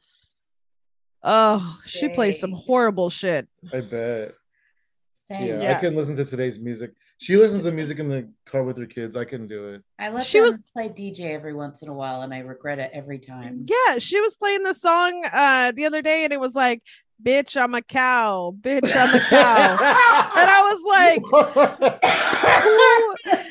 Oh, 1.24 1.79
she 1.86 2.09
plays 2.09 2.39
some 2.39 2.51
horrible 2.51 3.09
shit. 3.09 3.47
I 3.74 3.79
bet. 3.81 4.33
Same. 5.15 5.48
Yeah, 5.48 5.61
Yeah. 5.61 5.77
I 5.77 5.81
can't 5.81 5.96
listen 5.96 6.15
to 6.18 6.25
today's 6.25 6.59
music. 6.59 6.92
She 7.18 7.35
listens 7.35 7.63
to 7.63 7.72
music 7.72 7.98
in 8.00 8.09
the 8.09 8.29
car 8.46 8.63
with 8.63 8.77
her 8.77 8.85
kids. 8.85 9.15
I 9.15 9.25
couldn't 9.25 9.48
do 9.48 9.70
it. 9.70 9.81
I 9.98 10.09
let 10.09 10.25
She 10.25 10.37
them 10.37 10.46
was- 10.46 10.59
play 10.74 10.89
DJ 10.89 11.33
every 11.33 11.53
once 11.53 11.81
in 11.81 11.87
a 11.89 11.94
while, 11.94 12.22
and 12.22 12.33
I 12.33 12.39
regret 12.39 12.77
it 12.79 12.92
every 12.94 13.18
time. 13.20 13.65
Yeah, 13.65 13.98
she 14.00 14.22
was 14.22 14.35
playing 14.35 14.63
the 14.63 14.74
song 14.74 15.24
uh 15.33 15.72
the 15.75 15.85
other 15.85 16.01
day 16.01 16.24
and 16.25 16.31
it 16.33 16.39
was 16.39 16.55
like, 16.55 16.83
bitch, 17.24 17.59
I'm 17.59 17.74
a 17.74 17.81
cow, 17.81 18.53
bitch, 18.61 18.94
I'm 18.96 19.15
a 19.15 19.20
cow. 19.20 19.72
and 20.37 20.50
I 20.50 20.61
was 20.72 20.81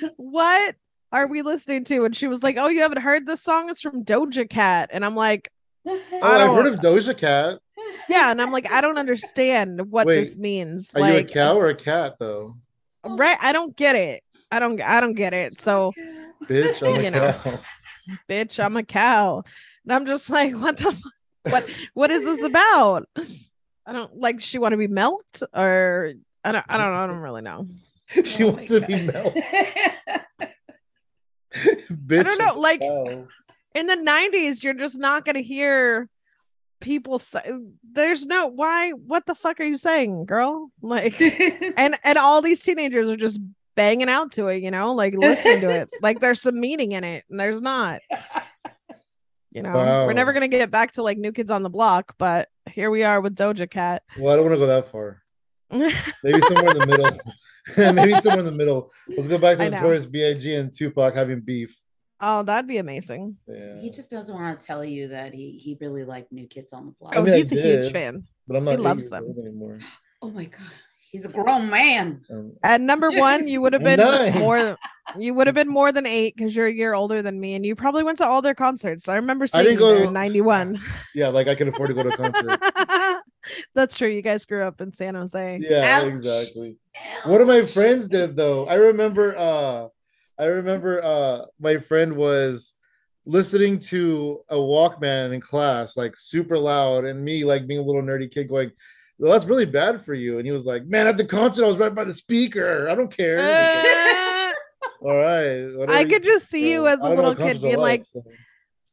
like, 0.01 0.13
what 0.17 0.77
are 1.17 1.27
we 1.27 1.43
listening 1.43 1.85
to? 1.85 2.05
And 2.05 2.15
she 2.17 2.29
was 2.29 2.43
like, 2.43 2.57
Oh, 2.59 2.69
you 2.69 2.81
haven't 2.81 3.01
heard 3.03 3.27
this 3.27 3.43
song? 3.43 3.71
It's 3.71 3.81
from 3.81 4.05
Doja 4.05 4.49
Cat. 4.49 4.91
And 4.93 5.05
I'm 5.05 5.15
like, 5.17 5.51
oh, 5.87 6.01
I 6.23 6.45
I've 6.45 6.53
heard 6.55 6.67
of 6.67 6.81
Doja 6.81 7.17
Cat. 7.17 7.59
Yeah, 8.09 8.31
and 8.31 8.41
I'm 8.41 8.53
like, 8.53 8.71
I 8.71 8.81
don't 8.81 8.99
understand 8.99 9.91
what 9.91 10.07
Wait, 10.07 10.17
this 10.17 10.37
means. 10.37 10.93
Are 10.95 11.01
like 11.01 11.13
you 11.13 11.19
a 11.19 11.25
cow 11.45 11.57
or 11.59 11.69
a 11.69 11.75
cat 11.75 12.17
though? 12.19 12.57
right? 13.05 13.37
I 13.41 13.53
don't 13.53 13.77
get 13.77 13.97
it. 13.97 14.23
I 14.51 14.59
don't 14.59 14.81
I 14.81 15.01
don't 15.01 15.15
get 15.15 15.33
it. 15.35 15.61
So 15.61 15.93
Bitch, 16.45 16.83
I'm 16.87 16.99
a 16.99 17.03
You 17.05 17.11
know. 17.11 17.33
cow. 17.33 17.59
bitch, 18.29 18.63
I'm 18.65 18.77
a 18.77 18.83
cow. 18.83 19.43
And 19.85 19.93
I'm 19.93 20.07
just 20.07 20.31
like, 20.31 20.55
what 20.61 20.79
the 20.79 20.93
fu- 20.93 21.11
what 21.51 21.69
what 21.95 22.11
is 22.11 22.23
this 22.25 22.43
about? 22.43 23.09
I 23.87 23.93
don't 23.93 24.17
like 24.19 24.41
she 24.41 24.59
want 24.59 24.73
to 24.73 24.77
be 24.79 24.89
milked 24.89 25.43
or 25.55 26.13
I 26.45 26.53
don't 26.53 26.65
I 26.69 26.79
don't 26.79 26.93
know. 26.93 26.99
I 26.99 27.07
don't 27.07 27.23
really 27.23 27.43
know. 27.43 27.67
she 28.25 28.45
Oh 28.45 28.51
wants 28.53 28.71
my 28.71 28.81
to 28.81 28.87
be 28.87 29.07
God. 29.07 29.43
melted. 31.65 31.89
Bitch, 32.07 32.25
don't 32.25 32.39
know, 32.39 32.61
like- 32.61 32.81
cow. 32.81 33.27
In 33.75 33.87
the 33.87 33.97
90s, 33.97 34.63
you're 34.63 34.73
just 34.73 34.99
not 34.99 35.27
gonna 35.27 35.41
hear 35.41 36.09
people 36.81 37.19
say 37.19 37.41
there's 37.93 38.27
no 38.27 38.47
why 38.47 38.91
what 38.91 39.25
the 39.27 39.35
fuck 39.35 39.61
are 39.61 39.65
you 39.65 39.77
saying, 39.77 40.25
girl? 40.27 40.71
Like 40.81 41.21
and 41.77 41.99
and 42.03 42.19
all 42.19 42.41
these 42.41 42.63
teenagers 42.63 43.09
are 43.09 43.17
just 43.17 43.39
banging 43.75 44.09
out 44.09 44.33
to 44.33 44.49
it, 44.49 44.63
you 44.63 44.71
know, 44.71 44.95
like 44.95 45.15
listening 45.15 45.61
to 45.61 45.69
it. 45.69 45.91
Like 46.03 46.21
there's 46.21 46.41
some 46.41 46.59
meaning 46.59 46.93
in 46.93 47.05
it, 47.05 47.25
and 47.29 47.39
there's 47.39 47.61
not. 47.61 48.01
You 49.51 49.63
know, 49.63 49.73
we're 50.07 50.13
never 50.13 50.33
gonna 50.33 50.49
get 50.49 50.71
back 50.71 50.93
to 50.93 51.03
like 51.03 51.19
New 51.19 51.33
Kids 51.33 51.51
on 51.51 51.63
the 51.63 51.71
Block, 51.71 52.15
but 52.19 52.49
here 52.71 52.91
we 52.91 53.05
are 53.05 53.21
with 53.21 53.35
Doja 53.35 53.69
Cat. 53.71 54.03
Well, 54.19 54.33
I 54.33 54.37
don't 54.37 54.45
want 54.45 54.55
to 54.55 54.59
go 54.59 54.67
that 54.67 54.91
far. 54.91 55.23
Maybe 55.71 56.41
somewhere 56.43 56.73
in 56.73 56.79
the 56.79 56.87
middle. 56.87 57.19
Maybe 57.77 58.13
somewhere 58.21 58.39
in 58.41 58.45
the 58.45 58.53
middle. 58.53 58.91
Let's 59.09 59.29
go 59.29 59.39
back 59.39 59.59
to 59.59 59.65
know. 59.71 59.77
Notorious 59.77 60.07
B.I.G. 60.07 60.55
and 60.55 60.73
Tupac 60.73 61.15
having 61.15 61.41
beef. 61.41 61.77
oh, 62.21 62.43
that'd 62.43 62.69
be 62.69 62.79
amazing. 62.79 63.37
Yeah. 63.49 63.81
he 63.81 63.91
just 63.91 64.11
doesn't 64.11 64.35
want 64.35 64.61
to 64.61 64.67
tell 64.67 64.85
you 64.85 65.09
that 65.09 65.35
he 65.35 65.53
he 65.59 65.77
really 65.81 66.05
liked 66.05 66.33
New 66.33 66.47
Kids 66.47 66.73
on 66.73 66.87
the 66.87 66.93
Block. 66.93 67.15
Oh, 67.15 67.19
I 67.19 67.21
Oh, 67.21 67.25
mean, 67.25 67.35
I 67.35 67.39
he's 67.39 67.53
a 67.53 67.61
huge 67.61 67.93
fan. 67.93 68.25
but 68.47 68.57
I'm 68.57 68.65
not 68.65 68.73
he 68.73 68.77
loves 68.79 69.09
them. 69.09 69.25
anymore. 69.39 69.79
Oh 70.23 70.31
my 70.31 70.45
god, 70.47 70.61
he's 71.11 71.25
a 71.25 71.29
grown 71.29 71.69
man. 71.71 72.23
Um, 72.31 72.53
At 72.63 72.81
number 72.81 73.11
one, 73.13 73.49
you 73.49 73.61
would 73.61 73.73
have 73.73 73.83
been 73.83 73.99
Nine. 74.01 74.39
more. 74.39 74.77
You 75.17 75.35
would 75.35 75.47
have 75.47 75.55
been 75.55 75.69
more 75.69 75.93
than 75.93 76.05
eight 76.05 76.35
because 76.37 76.55
you're 76.57 76.67
a 76.67 76.73
year 76.73 76.93
older 76.93 77.23
than 77.23 77.39
me, 77.39 77.55
and 77.55 77.65
you 77.65 77.77
probably 77.77 78.03
went 78.03 78.19
to 78.19 78.25
all 78.27 78.43
their 78.43 78.57
concerts. 78.57 79.09
I 79.09 79.15
remember 79.15 79.45
I 79.45 79.47
seeing 79.47 79.65
didn't 79.65 79.75
you 79.75 79.79
go 79.79 79.89
there 79.95 80.03
to- 80.03 80.09
in 80.09 80.13
'91. 80.13 80.81
yeah, 81.15 81.29
like 81.29 81.47
I 81.47 81.55
can 81.55 81.69
afford 81.69 81.91
to 81.91 81.95
go 81.95 82.03
to 82.03 82.09
a 82.09 82.17
concert. 82.17 82.61
That's 83.73 83.95
true. 83.95 84.09
You 84.09 84.21
guys 84.21 84.45
grew 84.47 84.65
up 84.65 84.81
in 84.81 84.91
San 84.91 85.15
Jose. 85.15 85.61
Yeah, 85.63 86.01
Ouch. 86.03 86.09
exactly. 86.09 86.77
One 87.25 87.41
of 87.41 87.47
my 87.47 87.63
friends 87.65 88.09
did 88.09 88.35
though. 88.35 88.67
I 88.67 88.75
remember 88.75 89.37
uh 89.39 89.87
I 90.39 90.47
remember 90.47 91.01
uh 91.05 91.45
my 91.61 91.77
friend 91.77 92.17
was 92.17 92.73
listening 93.25 93.79
to 93.79 94.41
a 94.49 94.57
Walkman 94.57 95.33
in 95.33 95.41
class, 95.41 95.97
like 95.97 96.17
super 96.17 96.59
loud, 96.59 97.05
and 97.05 97.25
me 97.25 97.45
like 97.45 97.69
being 97.69 97.79
a 97.81 97.85
little 97.85 98.03
nerdy 98.03 98.29
kid 98.29 98.49
going, 98.49 98.73
Well, 99.19 99.33
that's 99.33 99.47
really 99.47 99.67
bad 99.67 100.05
for 100.05 100.15
you. 100.15 100.39
And 100.39 100.47
he 100.47 100.53
was 100.53 100.65
like, 100.67 100.87
Man, 100.87 101.07
at 101.07 101.17
the 101.17 101.25
concert, 101.25 101.65
I 101.65 101.69
was 101.69 101.79
right 101.79 101.95
by 101.95 102.05
the 102.05 102.13
speaker. 102.15 102.89
I 102.89 102.95
don't 102.95 103.11
care. 103.15 103.39
Uh, 103.39 104.53
All 105.03 105.17
right. 105.17 105.87
I 105.89 106.05
could 106.05 106.23
just 106.23 106.49
see 106.51 106.71
you 106.73 106.87
as 106.87 107.01
a 107.01 107.09
little 107.11 107.35
kid 107.35 107.61
being 107.61 107.79
like, 107.79 108.05
so- 108.05 108.23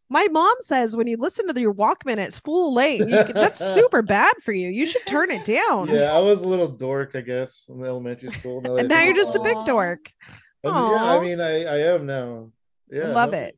My 0.10 0.28
mom 0.32 0.54
says 0.60 0.96
when 0.96 1.08
you 1.08 1.18
listen 1.18 1.52
to 1.54 1.60
your 1.60 1.74
Walkman, 1.74 2.18
it's 2.18 2.40
full 2.40 2.74
length. 2.74 3.10
That's 3.34 3.60
super 3.74 4.02
bad 4.02 4.34
for 4.42 4.52
you. 4.54 4.70
You 4.70 4.86
should 4.86 5.06
turn 5.06 5.32
it 5.32 5.46
down. 5.46 5.88
Yeah, 5.90 6.14
I 6.14 6.20
was 6.20 6.42
a 6.42 6.48
little 6.48 6.68
dork, 6.68 7.12
I 7.16 7.22
guess, 7.22 7.68
in 7.70 7.84
elementary 7.84 8.32
school. 8.32 8.62
that 8.62 8.74
And 8.76 8.90
now 8.90 9.02
you're 9.04 9.16
just 9.16 9.36
a 9.36 9.40
big 9.42 9.58
dork. 9.66 10.12
And 10.64 10.74
Yeah, 10.74 11.04
I 11.04 11.20
mean, 11.20 11.42
I, 11.42 11.64
I 11.66 11.78
am 11.94 12.06
now. 12.06 12.52
Yeah, 12.90 13.10
I 13.10 13.12
Love 13.12 13.34
it. 13.34 13.58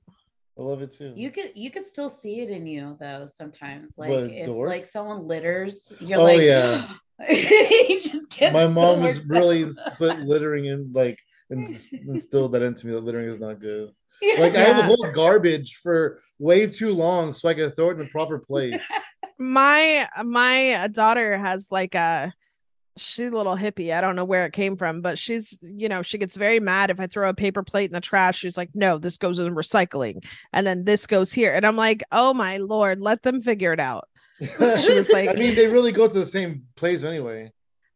I 0.57 0.61
love 0.61 0.81
it 0.81 0.91
too. 0.93 1.13
You 1.15 1.31
could 1.31 1.51
you 1.55 1.69
could 1.69 1.85
still 1.85 2.09
see 2.09 2.39
it 2.41 2.49
in 2.49 2.65
you 2.65 2.95
though 2.99 3.27
sometimes. 3.27 3.97
Like 3.97 4.09
What, 4.09 4.23
if 4.25 4.45
dork? 4.47 4.69
like 4.69 4.85
someone 4.85 5.27
litters, 5.27 5.91
you're 5.99 6.19
Oh, 6.19 6.23
like 6.23 6.41
yeah. 6.41 6.87
you 7.29 7.99
just 8.01 8.29
get 8.37 8.51
my 8.53 8.65
so 8.65 8.71
mom 8.71 9.01
was 9.01 9.17
worked 9.17 9.29
really 9.29 9.69
put 9.97 10.19
littering 10.19 10.65
in 10.65 10.91
like 10.91 11.17
ins- 11.49 11.93
instilled 12.09 12.51
that 12.51 12.61
into 12.61 12.87
me 12.87 12.93
that 12.93 13.05
littering 13.05 13.29
is 13.29 13.39
not 13.39 13.61
good 13.61 13.89
like 14.37 14.53
i 14.53 14.59
have 14.59 14.75
a 14.75 14.81
Yeah. 14.81 14.87
whole 14.87 15.11
garbage 15.13 15.79
for 15.81 16.21
way 16.39 16.67
too 16.67 16.91
long 16.91 17.31
so 17.31 17.47
i 17.47 17.53
can 17.53 17.71
throw 17.71 17.87
it 17.89 17.93
in 17.93 17.99
the 17.99 18.05
proper 18.07 18.37
place 18.49 18.81
my 19.39 20.09
my 20.25 20.89
daughter 20.91 21.37
has 21.37 21.71
like 21.71 21.95
a 21.95 22.33
she's 22.97 23.29
a 23.29 23.35
little 23.35 23.55
hippie. 23.55 23.93
I 23.93 24.01
don't 24.01 24.15
know 24.15 24.25
where 24.25 24.45
it 24.45 24.53
came 24.53 24.77
from, 24.77 25.01
but 25.01 25.19
she's, 25.19 25.59
you 25.61 25.89
know, 25.89 26.01
she 26.01 26.17
gets 26.17 26.35
very 26.35 26.59
mad 26.59 26.89
if 26.89 26.99
I 26.99 27.07
throw 27.07 27.29
a 27.29 27.33
paper 27.33 27.63
plate 27.63 27.89
in 27.89 27.93
the 27.93 28.01
trash. 28.01 28.37
She's 28.37 28.57
like, 28.57 28.69
no, 28.73 28.97
this 28.97 29.17
goes 29.17 29.39
in 29.39 29.53
recycling. 29.55 30.25
And 30.53 30.65
then 30.65 30.85
this 30.85 31.05
goes 31.05 31.33
here. 31.33 31.53
And 31.53 31.65
I'm 31.65 31.75
like, 31.75 32.03
oh 32.11 32.33
my 32.33 32.57
lord, 32.57 33.01
let 33.01 33.23
them 33.23 33.41
figure 33.41 33.73
it 33.73 33.79
out. 33.79 34.07
she 34.39 34.93
was 34.93 35.09
like, 35.09 35.29
I 35.29 35.33
mean, 35.33 35.55
they 35.55 35.67
really 35.67 35.91
go 35.91 36.07
to 36.07 36.13
the 36.13 36.25
same 36.25 36.63
place 36.75 37.03
anyway. 37.03 37.51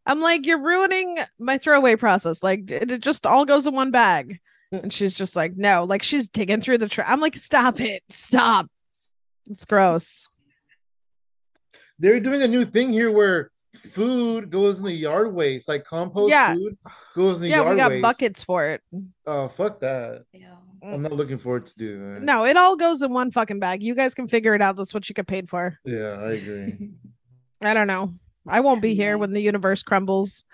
I'm 0.05 0.21
like, 0.21 0.45
you're 0.45 0.61
ruining 0.61 1.17
my 1.37 1.57
throwaway 1.57 1.95
process. 1.95 2.41
Like, 2.41 2.71
it, 2.71 2.91
it 2.91 3.01
just 3.01 3.25
all 3.25 3.45
goes 3.45 3.67
in 3.67 3.73
one 3.73 3.91
bag. 3.91 4.39
And 4.71 4.93
she's 4.93 5.15
just 5.15 5.35
like, 5.35 5.57
no, 5.57 5.83
like 5.83 6.03
she's 6.03 6.27
digging 6.27 6.61
through 6.61 6.77
the 6.77 6.87
trash. 6.87 7.07
I'm 7.09 7.19
like, 7.19 7.35
stop 7.35 7.81
it, 7.81 8.03
stop. 8.09 8.67
It's 9.49 9.65
gross. 9.65 10.27
They're 11.97 12.19
doing 12.19 12.43
a 12.43 12.47
new 12.47 12.65
thing 12.65 12.93
here 12.93 13.11
where 13.11 13.49
food 13.75 14.49
goes 14.49 14.79
in 14.79 14.85
the 14.85 14.93
yard 14.93 15.33
waste, 15.33 15.67
like 15.67 15.85
compost 15.85 16.31
Yeah. 16.31 16.53
food 16.55 16.77
goes 17.15 17.35
in 17.37 17.43
the 17.43 17.49
Yeah, 17.49 17.57
yard 17.61 17.69
we 17.71 17.75
got 17.77 17.91
waste. 17.91 18.01
buckets 18.01 18.43
for 18.43 18.65
it. 18.67 18.81
Oh, 19.25 19.47
fuck 19.47 19.79
that. 19.81 20.23
Yeah. 20.33 20.55
I'm 20.81 21.01
not 21.01 21.11
looking 21.11 21.37
forward 21.37 21.67
to 21.67 21.75
doing 21.77 22.13
that. 22.15 22.23
No, 22.23 22.45
it 22.45 22.55
all 22.55 22.75
goes 22.77 23.01
in 23.01 23.11
one 23.13 23.31
fucking 23.31 23.59
bag. 23.59 23.83
You 23.83 23.93
guys 23.95 24.15
can 24.15 24.27
figure 24.29 24.55
it 24.55 24.61
out. 24.61 24.77
That's 24.77 24.93
what 24.93 25.07
you 25.09 25.13
get 25.13 25.27
paid 25.27 25.49
for. 25.49 25.77
Yeah, 25.83 26.17
I 26.19 26.31
agree. 26.33 26.89
I 27.61 27.73
don't 27.73 27.87
know. 27.87 28.11
I 28.47 28.61
won't 28.61 28.81
be 28.81 28.95
here 28.95 29.17
when 29.17 29.33
the 29.33 29.41
universe 29.41 29.83
crumbles. 29.83 30.45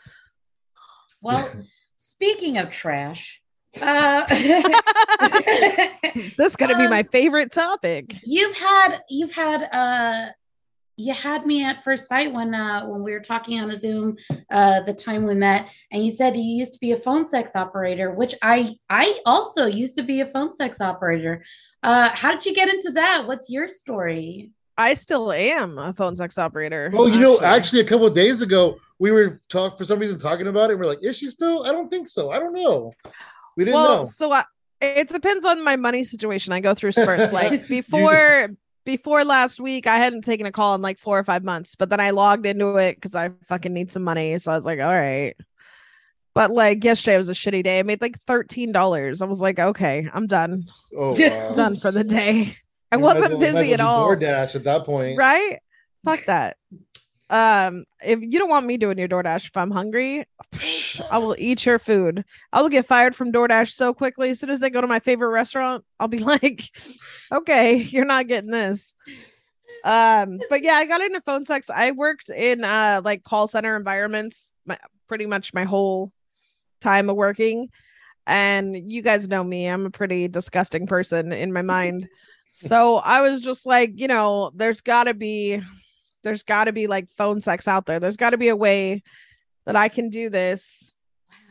Well, 1.22 1.48
speaking 1.98 2.58
of 2.58 2.72
trash, 2.72 3.40
uh, 3.82 4.26
This 6.38 6.48
is 6.52 6.56
gonna 6.56 6.78
be 6.78 6.86
Um, 6.86 6.90
my 6.90 7.04
favorite 7.04 7.52
topic. 7.52 8.16
you've 8.24 8.58
had 8.58 9.02
you've 9.10 9.34
had 9.34 9.64
uh 9.72 10.32
you 10.98 11.14
had 11.14 11.46
me 11.46 11.64
at 11.64 11.84
first 11.84 12.08
sight 12.08 12.32
when 12.34 12.54
uh 12.54 12.86
when 12.86 13.04
we 13.04 13.12
were 13.12 13.20
talking 13.20 13.60
on 13.60 13.70
a 13.70 13.76
zoom 13.76 14.16
uh 14.52 14.80
the 14.82 14.94
time 14.94 15.24
we 15.24 15.36
met 15.36 15.68
and 15.92 16.06
you 16.06 16.12
said 16.12 16.36
you 16.36 16.44
used 16.44 16.74
to 16.74 16.80
be 16.80 16.92
a 16.92 16.98
phone 16.98 17.26
sex 17.26 17.56
operator 17.56 18.12
which 18.12 18.36
i 18.42 18.76
i 18.90 19.20
also 19.26 19.66
used 19.66 19.96
to 19.96 20.04
be 20.04 20.22
a 20.22 20.26
phone 20.28 20.54
sex 20.54 20.80
operator 20.80 21.44
uh 21.84 22.10
how 22.14 22.32
did 22.32 22.46
you 22.46 22.54
get 22.54 22.70
into 22.70 22.92
that 22.92 23.24
what's 23.28 23.50
your 23.50 23.68
story 23.68 24.52
I 24.78 24.94
still 24.96 25.32
am 25.32 25.78
a 25.78 25.94
phone 25.94 26.18
sex 26.18 26.38
operator. 26.38 26.92
Oh, 26.94 27.08
you 27.08 27.18
know, 27.18 27.40
actually, 27.40 27.80
a 27.80 27.86
couple 27.86 28.08
of 28.08 28.14
days 28.14 28.42
ago, 28.42 28.78
we 29.00 29.10
were 29.10 29.40
talk 29.48 29.78
for 29.78 29.86
some 29.86 30.00
reason 30.00 30.20
talking 30.20 30.48
about 30.48 30.70
it. 30.70 30.78
We're 30.78 30.86
like, 30.86 31.02
is 31.02 31.18
she 31.18 31.30
still? 31.30 31.64
I 31.64 31.72
don't 31.72 31.88
think 31.88 32.10
so. 32.10 32.32
I 32.32 32.40
don't 32.40 32.54
know. 32.54 32.92
We 33.56 33.64
didn't 33.64 33.76
well, 33.76 34.00
know. 34.00 34.04
so 34.04 34.34
I, 34.34 34.44
it 34.82 35.08
depends 35.08 35.46
on 35.46 35.64
my 35.64 35.78
money 35.78 36.04
situation. 36.04 36.52
I 36.52 36.60
go 36.60 36.74
through 36.74 36.92
spurts. 36.92 37.32
Like 37.32 37.68
before 37.70 38.50
before 38.86 39.24
last 39.26 39.60
week, 39.60 39.88
I 39.88 39.98
hadn't 39.98 40.22
taken 40.22 40.46
a 40.46 40.52
call 40.52 40.76
in 40.76 40.82
like 40.82 40.98
four 40.98 41.18
or 41.20 41.24
five 41.24 41.44
months, 41.44 41.76
but 41.76 41.90
then 41.90 42.00
I 42.00 42.12
logged 42.12 42.46
into 42.46 42.78
it 42.78 42.96
because 42.96 43.16
I 43.16 43.32
fucking 43.48 43.74
need 43.74 43.92
some 43.92 44.04
money. 44.04 44.38
So 44.38 44.52
I 44.52 44.56
was 44.56 44.66
like, 44.66 44.80
all 44.80 44.86
right. 44.88 45.36
But 46.34 46.52
like 46.52 46.84
yesterday 46.84 47.18
was 47.18 47.30
a 47.30 47.34
shitty 47.34 47.64
day. 47.64 47.80
I 47.80 47.84
made 47.84 48.02
like 48.02 48.20
thirteen 48.22 48.72
dollars. 48.72 49.22
I 49.22 49.26
was 49.26 49.42
like, 49.42 49.58
okay, 49.60 50.08
I'm 50.14 50.28
done. 50.28 50.66
Oh, 50.96 51.12
wow. 51.20 51.52
Done 51.52 51.78
for 51.78 51.92
the 51.92 52.04
day. 52.04 52.56
I 52.92 52.98
You 52.98 53.02
wasn't 53.02 53.40
busy 53.40 53.74
at 53.74 53.80
all. 53.80 54.16
do 54.16 54.26
DoorDash 54.26 54.56
at 54.56 54.64
that 54.66 54.86
point. 54.86 55.18
Right? 55.18 55.60
Fuck 56.06 56.26
that. 56.26 56.58
Um, 57.30 57.86
if 58.04 58.20
you 58.22 58.38
don't 58.38 58.50
want 58.50 58.66
me 58.66 58.78
doing 58.78 58.98
your 58.98 59.08
DoorDash, 59.08 59.48
if 59.48 59.58
I'm 59.58 59.72
hungry, 59.72 60.26
I 61.12 61.18
will 61.18 61.36
eat 61.40 61.66
your 61.66 61.80
food. 61.80 62.24
I 62.54 62.62
will 62.62 62.70
get 62.70 62.86
fired 62.86 63.16
from 63.16 63.32
DoorDash 63.32 63.72
so 63.72 63.94
quickly. 63.94 64.30
As 64.30 64.40
soon 64.40 64.52
as 64.52 64.62
I 64.62 64.70
go 64.70 64.82
to 64.82 64.88
my 64.88 65.00
favorite 65.00 65.30
restaurant, 65.30 65.84
I'll 66.00 66.08
be 66.08 66.18
like, 66.24 66.64
okay, 67.32 67.78
you're 67.78 68.06
not 68.06 68.28
getting 68.28 68.52
this. 68.52 68.94
Um, 69.84 70.40
but 70.50 70.64
yeah, 70.64 70.74
I 70.74 70.86
got 70.86 71.02
into 71.02 71.22
phone 71.22 71.46
sex. 71.46 71.70
I 71.70 71.92
worked 71.92 72.30
in 72.30 72.64
uh 72.64 73.02
like 73.04 73.24
call 73.24 73.48
center 73.48 73.76
environments 73.76 74.50
my, 74.66 74.78
pretty 75.08 75.26
much 75.26 75.54
my 75.54 75.64
whole 75.64 76.12
time 76.82 77.10
of 77.10 77.16
working. 77.16 77.70
And 78.28 78.92
you 78.92 79.04
guys 79.04 79.28
know 79.28 79.44
me, 79.44 79.68
I'm 79.68 79.86
a 79.86 79.92
pretty 79.92 80.28
disgusting 80.28 80.88
person 80.88 81.32
in 81.32 81.54
my 81.54 81.62
mind. 81.62 82.08
So 82.58 83.02
I 83.04 83.20
was 83.20 83.42
just 83.42 83.66
like, 83.66 84.00
you 84.00 84.08
know, 84.08 84.50
there's 84.56 84.80
gotta 84.80 85.14
be 85.14 85.62
there's 86.26 86.44
gotta 86.44 86.74
be 86.74 86.88
like 86.88 87.08
phone 87.16 87.40
sex 87.40 87.68
out 87.68 87.86
there. 87.86 88.02
There's 88.02 88.18
gotta 88.18 88.38
be 88.38 88.50
a 88.50 88.56
way 88.56 89.04
that 89.66 89.78
I 89.78 89.88
can 89.88 90.10
do 90.10 90.30
this 90.30 90.96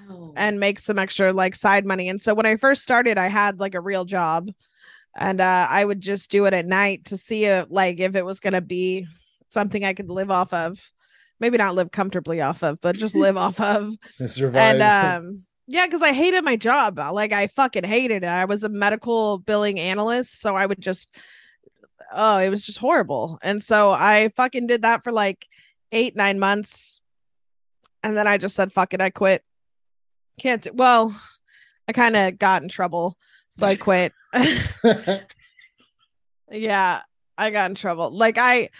wow 0.08 0.32
and 0.36 0.60
make 0.60 0.78
some 0.78 0.98
extra 0.98 1.32
like 1.32 1.54
side 1.54 1.86
money. 1.86 2.08
And 2.08 2.20
so 2.20 2.34
when 2.34 2.44
I 2.44 2.56
first 2.56 2.82
started, 2.82 3.16
I 3.16 3.28
had 3.28 3.60
like 3.60 3.74
a 3.74 3.80
real 3.80 4.04
job 4.04 4.50
and 5.16 5.40
uh, 5.40 5.66
I 5.70 5.84
would 5.84 6.00
just 6.00 6.30
do 6.30 6.44
it 6.46 6.52
at 6.52 6.66
night 6.66 7.06
to 7.06 7.16
see 7.16 7.44
it 7.44 7.70
like 7.70 8.00
if 8.00 8.16
it 8.16 8.24
was 8.24 8.40
going 8.40 8.54
to 8.54 8.60
be 8.60 9.06
something 9.48 9.84
I 9.84 9.94
could 9.94 10.10
live 10.10 10.30
off 10.30 10.52
of. 10.52 10.78
Maybe 11.40 11.58
not 11.58 11.74
live 11.74 11.90
comfortably 11.90 12.40
off 12.40 12.62
of, 12.62 12.80
but 12.80 12.96
just 12.96 13.14
live 13.16 13.36
off 13.36 13.60
of. 13.60 13.94
And 14.20 14.82
um 15.26 15.44
yeah, 15.66 15.86
because 15.86 16.02
I 16.02 16.12
hated 16.12 16.44
my 16.44 16.56
job. 16.56 16.98
Like 16.98 17.32
I 17.32 17.46
fucking 17.46 17.84
hated 17.84 18.22
it. 18.22 18.28
I 18.28 18.44
was 18.44 18.64
a 18.64 18.68
medical 18.68 19.38
billing 19.38 19.80
analyst, 19.80 20.40
so 20.40 20.56
I 20.56 20.66
would 20.66 20.80
just 20.80 21.14
oh, 22.12 22.38
it 22.38 22.48
was 22.48 22.64
just 22.64 22.78
horrible. 22.78 23.38
And 23.42 23.62
so 23.62 23.90
I 23.90 24.30
fucking 24.36 24.66
did 24.66 24.82
that 24.82 25.04
for 25.04 25.12
like 25.12 25.46
eight, 25.92 26.16
nine 26.16 26.38
months. 26.38 27.00
And 28.02 28.16
then 28.16 28.26
I 28.26 28.38
just 28.38 28.56
said, 28.56 28.72
fuck 28.72 28.94
it, 28.94 29.00
I 29.00 29.10
quit. 29.10 29.42
Can't 30.38 30.62
do 30.62 30.70
well, 30.74 31.14
I 31.88 31.92
kind 31.92 32.16
of 32.16 32.38
got 32.38 32.62
in 32.62 32.68
trouble. 32.68 33.16
So 33.50 33.66
I 33.66 33.76
quit. 33.76 34.12
yeah, 36.50 37.02
I 37.38 37.50
got 37.50 37.70
in 37.70 37.76
trouble. 37.76 38.10
Like 38.10 38.36
I 38.38 38.70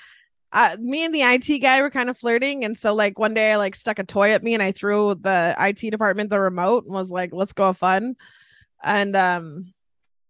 uh, 0.54 0.76
me 0.80 1.04
and 1.04 1.12
the 1.12 1.22
IT 1.22 1.58
guy 1.58 1.82
were 1.82 1.90
kind 1.90 2.08
of 2.08 2.16
flirting, 2.16 2.64
and 2.64 2.78
so 2.78 2.94
like 2.94 3.18
one 3.18 3.34
day 3.34 3.52
I 3.52 3.56
like 3.56 3.74
stuck 3.74 3.98
a 3.98 4.04
toy 4.04 4.30
at 4.30 4.42
me, 4.42 4.54
and 4.54 4.62
I 4.62 4.70
threw 4.70 5.14
the 5.16 5.54
IT 5.58 5.90
department 5.90 6.30
the 6.30 6.38
remote 6.38 6.84
and 6.84 6.94
was 6.94 7.10
like, 7.10 7.30
"Let's 7.32 7.52
go 7.52 7.66
have 7.66 7.78
fun," 7.78 8.14
and 8.82 9.16
um, 9.16 9.74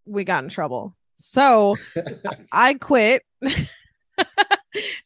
we 0.06 0.24
got 0.24 0.42
in 0.42 0.48
trouble. 0.48 0.96
So 1.16 1.76
I 2.52 2.74
quit, 2.74 3.22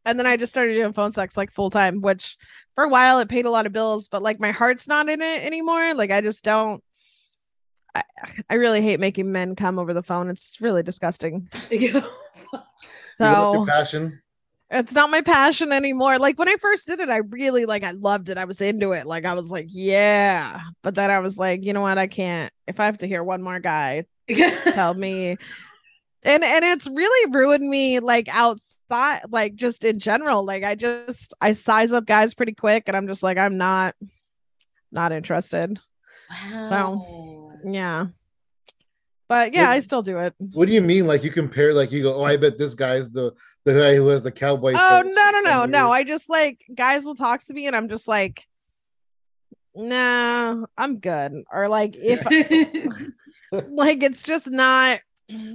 and 0.05 0.19
then 0.19 0.27
I 0.27 0.37
just 0.37 0.51
started 0.51 0.75
doing 0.75 0.93
phone 0.93 1.13
sex 1.13 1.37
like 1.37 1.51
full 1.51 1.71
time, 1.71 2.01
which 2.01 2.37
for 2.75 2.85
a 2.85 2.89
while 2.89 3.19
it 3.19 3.29
paid 3.29 3.45
a 3.45 3.51
lot 3.51 3.67
of 3.67 3.73
bills, 3.73 4.09
but 4.09 4.23
like 4.23 4.41
my 4.41 4.51
heart's 4.51 4.89
not 4.89 5.09
in 5.09 5.21
it 5.21 5.45
anymore. 5.45 5.95
Like 5.95 6.11
I 6.11 6.21
just 6.21 6.45
don't. 6.45 6.83
I, 7.95 8.03
I 8.51 8.55
really 8.55 8.83
hate 8.83 9.01
making 9.01 9.33
men 9.33 9.57
come 9.57 9.79
over 9.79 9.95
the 9.95 10.03
phone. 10.03 10.29
It's 10.29 10.61
really 10.61 10.83
disgusting. 10.83 11.49
So 13.17 13.67
passion. 13.67 14.23
it's 14.71 14.95
not 14.95 15.11
my 15.11 15.23
passion 15.23 15.73
anymore. 15.73 16.19
Like 16.19 16.39
when 16.39 16.49
I 16.49 16.55
first 16.61 16.87
did 16.87 17.01
it, 17.01 17.09
I 17.09 17.17
really 17.17 17.67
like 17.67 17.83
I 17.83 17.91
loved 17.91 18.29
it. 18.29 18.39
I 18.39 18.45
was 18.45 18.61
into 18.61 18.93
it. 18.93 19.07
Like 19.07 19.25
I 19.25 19.35
was 19.35 19.51
like, 19.51 19.67
yeah. 19.69 20.61
But 20.83 20.95
then 20.95 21.11
I 21.11 21.19
was 21.19 21.37
like, 21.37 21.65
you 21.65 21.73
know 21.73 21.81
what? 21.81 21.99
I 21.99 22.07
can't. 22.07 22.53
If 22.69 22.79
I 22.79 22.85
have 22.85 22.99
to 22.99 23.09
hear 23.09 23.25
one 23.25 23.43
more 23.43 23.59
guy 23.59 24.05
tell 24.73 24.95
me 24.95 25.37
and 26.25 26.43
and 26.45 26.65
it's 26.65 26.87
really 26.89 27.31
ruined 27.33 27.69
me 27.69 28.01
like 28.01 28.29
outside 28.35 29.21
like 29.31 29.55
just 29.55 29.85
in 29.85 29.99
general 29.99 30.45
like 30.45 30.65
i 30.65 30.75
just 30.75 31.33
i 31.41 31.53
size 31.53 31.93
up 31.93 32.05
guys 32.07 32.35
pretty 32.35 32.53
quick 32.55 32.85
and 32.87 32.97
i'm 32.97 33.07
just 33.07 33.23
like 33.23 33.39
i'm 33.39 33.57
not 33.57 33.95
not 34.91 35.13
interested 35.13 35.79
wow 36.53 36.59
So 36.59 37.53
yeah 37.71 38.07
but 39.29 39.55
yeah 39.55 39.69
What- 39.69 39.77
i 39.77 39.81
still 39.81 40.03
do 40.03 40.19
it 40.19 40.35
What 40.39 40.67
do 40.67 40.73
you 40.73 40.81
mean? 40.81 41.07
Like 41.07 41.23
you 41.23 41.31
compare? 41.31 41.73
Like 41.75 41.93
you 41.93 42.03
go, 42.03 42.15
oh, 42.15 42.25
I 42.25 42.37
bet 42.39 42.57
this 42.59 42.75
guy's 42.75 43.11
the 43.11 43.33
the 43.65 43.75
guy 43.75 43.95
who 43.95 44.07
has 44.09 44.23
the 44.23 44.33
cowboy. 44.33 44.73
oh 44.77 45.03
no 45.05 45.31
no 45.31 45.41
no 45.41 45.67
no 45.67 45.91
i 45.91 46.03
just 46.05 46.29
like 46.31 46.65
guys 46.75 47.05
will 47.05 47.15
talk 47.15 47.45
to 47.45 47.53
me 47.55 47.67
and 47.67 47.77
i'm 47.77 47.89
just 47.89 48.09
like 48.09 48.45
nah 49.75 50.65
i'm 50.77 50.99
good 50.99 51.33
or 51.53 51.69
like 51.69 51.95
if 51.97 52.25
like 53.69 54.03
it's 54.03 54.23
just 54.23 54.51
not 54.51 54.99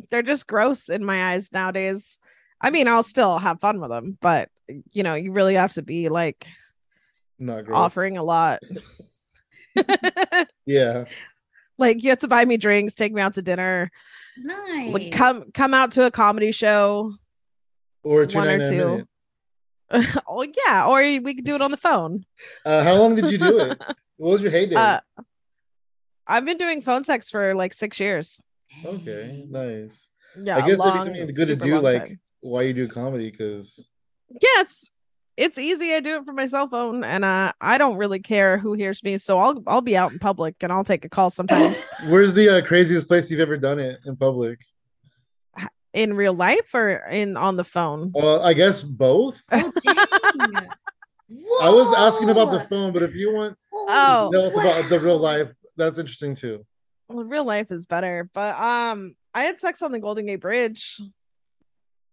they're 0.10 0.22
just 0.22 0.48
gross 0.48 0.90
in 0.90 1.04
my 1.04 1.32
eyes 1.34 1.52
nowadays 1.52 2.20
i 2.62 2.70
mean 2.70 2.88
i'll 2.88 3.04
still 3.04 3.38
have 3.40 3.60
fun 3.60 3.80
with 3.82 3.90
them 3.90 4.18
but 4.22 4.50
you 4.92 5.02
know 5.04 5.16
you 5.16 5.32
really 5.32 5.56
have 5.56 5.74
to 5.74 5.82
be 5.82 6.10
like 6.10 6.46
Not 7.40 7.66
great. 7.66 7.76
offering 7.76 8.18
a 8.18 8.24
lot 8.24 8.60
Yeah. 10.66 11.06
like 11.78 12.04
you 12.04 12.10
have 12.12 12.20
to 12.20 12.28
buy 12.28 12.46
me 12.46 12.58
drinks 12.58 12.96
take 12.96 13.14
me 13.14 13.22
out 13.22 13.34
to 13.36 13.42
dinner 13.42 13.92
nice 14.38 14.94
like 14.94 15.12
come 15.12 15.52
come 15.54 15.74
out 15.74 15.92
to 15.94 16.06
a 16.06 16.12
comedy 16.12 16.52
show 16.52 17.14
Or 18.04 18.26
two 18.26 18.38
One 18.38 18.48
or 18.48 18.60
two. 18.64 19.08
oh 20.28 20.46
yeah 20.66 20.88
or 20.88 21.00
we 21.02 21.34
could 21.36 21.46
do 21.46 21.56
it 21.56 21.62
on 21.62 21.72
the 21.72 21.78
phone 21.78 22.26
Uh, 22.66 22.84
how 22.84 22.96
long 22.96 23.16
did 23.16 23.30
you 23.32 23.38
do 23.38 23.60
it? 23.60 23.78
What 24.18 24.34
was 24.34 24.42
your 24.42 24.52
heyday? 24.52 24.76
uh 24.76 25.00
i've 26.28 26.46
been 26.46 26.58
doing 26.58 26.82
phone 26.82 27.04
sex 27.04 27.30
for 27.30 27.54
like 27.56 27.74
six 27.74 28.00
years 28.00 28.40
okay, 28.86 29.46
nice. 29.50 30.08
yeah 30.44 30.58
I 30.58 30.68
guess 30.68 30.78
long, 30.80 30.88
that'd 30.98 31.14
be 31.14 31.20
something 31.20 31.36
good 31.36 31.48
to 31.48 31.56
do, 31.56 31.80
like 31.80 32.08
time. 32.08 32.20
why 32.42 32.64
you 32.64 32.74
do 32.74 32.88
comedy, 32.88 33.30
because 33.32 33.88
yeah 34.30 34.62
it's 34.62 34.90
it's 35.38 35.58
easy 35.58 35.94
i 35.96 36.00
do 36.00 36.18
it 36.18 36.26
for 36.26 36.34
my 36.34 36.46
cell 36.48 36.68
phone 36.68 37.04
and 37.04 37.24
uh 37.26 37.52
i 37.62 37.78
don't 37.78 37.98
really 37.98 38.20
care 38.20 38.58
who 38.58 38.74
hears 38.74 39.04
me 39.04 39.18
so 39.18 39.38
i'll 39.40 39.64
i'll 39.68 39.82
be 39.82 39.96
out 39.98 40.12
in 40.12 40.20
public 40.20 40.56
and 40.62 40.72
i'll 40.72 40.84
take 40.84 41.06
a 41.06 41.10
call 41.10 41.30
sometimes 41.30 41.88
where's 42.08 42.34
the 42.36 42.50
uh, 42.58 42.62
craziest 42.66 43.08
place 43.08 43.30
you've 43.32 43.40
ever 43.40 43.58
done 43.58 43.80
it 43.80 44.00
in 44.06 44.16
public? 44.16 44.60
in 45.94 46.14
real 46.16 46.34
life 46.34 46.74
or 46.74 46.90
in 47.12 47.38
on 47.38 47.56
the 47.58 47.64
phone 47.64 48.12
Well, 48.14 48.42
I 48.44 48.54
guess 48.54 48.82
both. 48.82 49.40
oh 49.52 49.72
I 51.62 51.70
was 51.70 51.94
asking 51.94 52.30
about 52.30 52.52
the 52.52 52.60
phone, 52.62 52.94
but 52.94 53.04
if 53.04 53.14
you 53.16 53.32
want 53.34 53.58
Oh. 53.72 54.30
tell 54.32 54.46
us 54.46 54.58
about 54.58 54.90
the 54.90 55.00
real 55.00 55.18
life, 55.18 55.52
that's 55.78 55.98
interesting 56.00 56.36
too. 56.36 56.66
Well, 57.10 57.26
real 57.26 57.46
life 57.46 57.72
is 57.72 57.86
better, 57.86 58.30
but 58.34 58.56
um, 58.60 59.16
I 59.34 59.44
had 59.44 59.60
sex 59.60 59.82
on 59.82 59.92
the 59.92 60.00
Golden 60.00 60.26
Gate 60.26 60.38
Bridge 60.42 61.00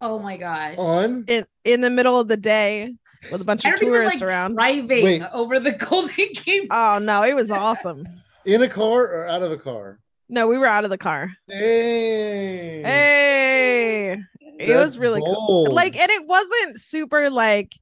Oh 0.00 0.18
my 0.18 0.36
gosh. 0.36 0.76
On 0.78 1.24
in 1.28 1.44
in 1.64 1.80
the 1.82 1.90
middle 1.90 2.18
of 2.18 2.28
the 2.28 2.36
day 2.36 2.94
with 3.30 3.40
a 3.40 3.44
bunch 3.44 3.64
of 3.66 3.78
tourists 3.78 4.20
like 4.20 4.26
around. 4.26 4.54
driving 4.54 5.04
Wait. 5.04 5.22
over 5.34 5.60
the 5.60 5.72
Golden 5.72 6.14
Gate. 6.34 6.68
Oh 6.70 6.98
no, 7.02 7.22
it 7.22 7.34
was 7.34 7.50
awesome. 7.50 8.06
in 8.46 8.62
a 8.62 8.68
car 8.68 9.02
or 9.02 9.28
out 9.28 9.42
of 9.42 9.52
a 9.52 9.58
car? 9.58 9.98
No, 10.28 10.46
we 10.46 10.56
were 10.56 10.66
out 10.66 10.84
of 10.84 10.90
the 10.90 10.98
car. 10.98 11.32
Hey, 11.48 12.82
Hey, 12.82 14.16
it 14.58 14.76
was 14.76 14.96
really 14.96 15.20
cool. 15.20 15.70
Like, 15.72 15.98
and 15.98 16.10
it 16.10 16.26
wasn't 16.26 16.80
super 16.80 17.28
like, 17.28 17.74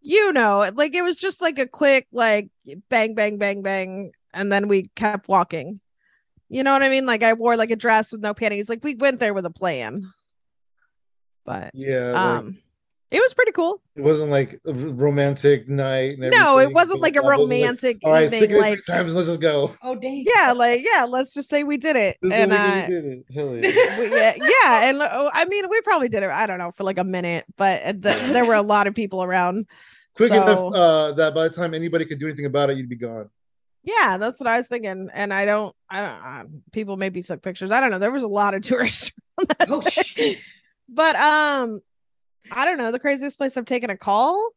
you 0.00 0.32
know, 0.32 0.70
like 0.74 0.94
it 0.94 1.02
was 1.02 1.16
just 1.16 1.42
like 1.42 1.58
a 1.58 1.66
quick 1.66 2.06
like 2.12 2.48
bang, 2.88 3.14
bang, 3.14 3.36
bang, 3.36 3.60
bang, 3.62 4.12
and 4.32 4.50
then 4.50 4.68
we 4.68 4.88
kept 4.94 5.28
walking. 5.28 5.80
You 6.48 6.62
know 6.62 6.72
what 6.72 6.82
I 6.82 6.88
mean? 6.88 7.06
Like 7.06 7.22
I 7.22 7.32
wore 7.32 7.56
like 7.56 7.70
a 7.70 7.76
dress 7.76 8.12
with 8.12 8.20
no 8.20 8.32
panties. 8.34 8.68
Like 8.68 8.84
we 8.84 8.94
went 8.94 9.18
there 9.20 9.34
with 9.34 9.46
a 9.46 9.50
plan. 9.50 10.12
But 11.44 11.70
yeah, 11.74 12.10
like, 12.10 12.16
um, 12.16 12.58
it 13.10 13.20
was 13.20 13.32
pretty 13.34 13.52
cool. 13.52 13.80
it 13.94 14.02
wasn't 14.02 14.30
like 14.30 14.60
a 14.66 14.72
romantic 14.72 15.68
night. 15.68 16.18
And 16.18 16.30
No, 16.32 16.58
it 16.58 16.72
wasn't 16.72 17.00
like 17.00 17.14
a 17.14 17.18
It 17.18 17.24
wasn't 17.24 17.40
romantic 17.42 17.98
All 18.02 18.12
right, 18.12 18.28
stick 18.28 18.42
evening. 18.42 18.56
it 18.58 18.60
Like 18.60 18.84
three 18.84 18.94
times. 18.96 19.14
Let's 19.14 19.28
just 19.28 19.40
go. 19.40 19.74
Oh 19.82 19.94
dang. 19.94 20.24
yeah, 20.34 20.52
like 20.52 20.84
yeah. 20.84 21.04
Let's 21.04 21.32
just 21.32 21.48
say 21.48 21.62
we 21.62 21.76
did 21.76 21.94
it, 21.96 22.16
This 22.20 22.32
and 22.32 22.52
uh, 22.52 22.86
did, 22.88 23.04
it. 23.04 23.24
Hell 23.32 23.54
yeah. 23.62 23.98
we- 23.98 24.10
yeah, 24.10 24.32
yeah, 24.36 24.88
and 24.88 25.00
uh, 25.00 25.30
I 25.32 25.44
mean, 25.44 25.68
we 25.70 25.80
probably 25.82 26.08
did 26.08 26.22
it. 26.24 26.30
I 26.30 26.46
don't 26.46 26.58
know 26.58 26.72
for 26.72 26.82
like 26.84 26.98
a 26.98 27.04
minute, 27.04 27.44
but 27.56 27.82
uh, 27.84 27.92
the, 27.92 28.30
there 28.32 28.44
were 28.44 28.54
a 28.54 28.62
lot 28.62 28.86
of 28.88 28.94
people 28.94 29.22
around. 29.22 29.66
Quick 30.16 30.30
So- 30.32 30.42
enough 30.42 30.74
uh, 30.74 31.12
that 31.12 31.34
by 31.34 31.44
the 31.44 31.50
time 31.54 31.74
anybody 31.74 32.04
could 32.06 32.18
do 32.18 32.26
anything 32.26 32.46
about 32.46 32.70
it, 32.70 32.76
you'd 32.76 32.88
be 32.88 32.96
gone. 32.96 33.30
Yeah, 33.86 34.16
that's 34.18 34.38
what 34.40 34.48
I 34.48 34.56
was 34.58 34.66
thinking. 34.68 35.08
And 35.14 35.32
I 35.32 35.44
don't, 35.46 35.74
I 35.88 36.00
don't. 36.02 36.10
Uh, 36.10 36.44
people 36.72 36.96
maybe 36.96 37.22
took 37.22 37.40
pictures. 37.40 37.70
I 37.70 37.80
don't 37.80 37.90
know. 37.90 37.98
There 38.00 38.10
was 38.10 38.24
a 38.24 38.28
lot 38.28 38.52
of 38.52 38.62
tourists. 38.62 39.12
Oh 39.68 39.80
shit. 39.82 40.38
But 40.88 41.16
um, 41.16 41.80
I 42.50 42.64
don't 42.66 42.78
know. 42.78 42.90
The 42.92 42.98
craziest 42.98 43.38
place 43.38 43.56
I've 43.56 43.64
taken 43.64 43.88
a 43.90 43.96
call. 43.96 44.50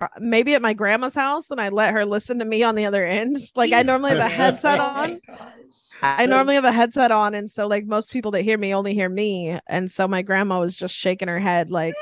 uh, 0.00 0.08
Maybe 0.18 0.54
at 0.54 0.62
my 0.62 0.74
grandma's 0.74 1.14
house, 1.14 1.50
and 1.50 1.60
I 1.60 1.68
let 1.70 1.92
her 1.92 2.04
listen 2.04 2.38
to 2.38 2.44
me 2.44 2.62
on 2.62 2.76
the 2.76 2.86
other 2.86 3.04
end. 3.04 3.36
Like 3.56 3.72
I 3.72 3.82
normally 3.82 4.10
have 4.10 4.18
a 4.20 4.28
headset 4.28 4.78
Oh 4.78 4.82
on. 4.84 5.20
gosh. 5.26 5.50
I 6.02 6.26
normally 6.26 6.54
have 6.56 6.64
a 6.64 6.72
headset 6.72 7.10
on, 7.10 7.34
and 7.34 7.50
so 7.50 7.66
like 7.66 7.86
most 7.86 8.12
people 8.12 8.30
that 8.32 8.42
hear 8.42 8.58
me 8.58 8.74
only 8.74 8.94
hear 8.94 9.08
me, 9.08 9.58
and 9.66 9.90
so 9.90 10.06
my 10.06 10.22
grandma 10.22 10.60
was 10.60 10.76
just 10.76 10.94
shaking 10.94 11.26
her 11.28 11.40
head 11.40 11.70
like, 11.70 11.94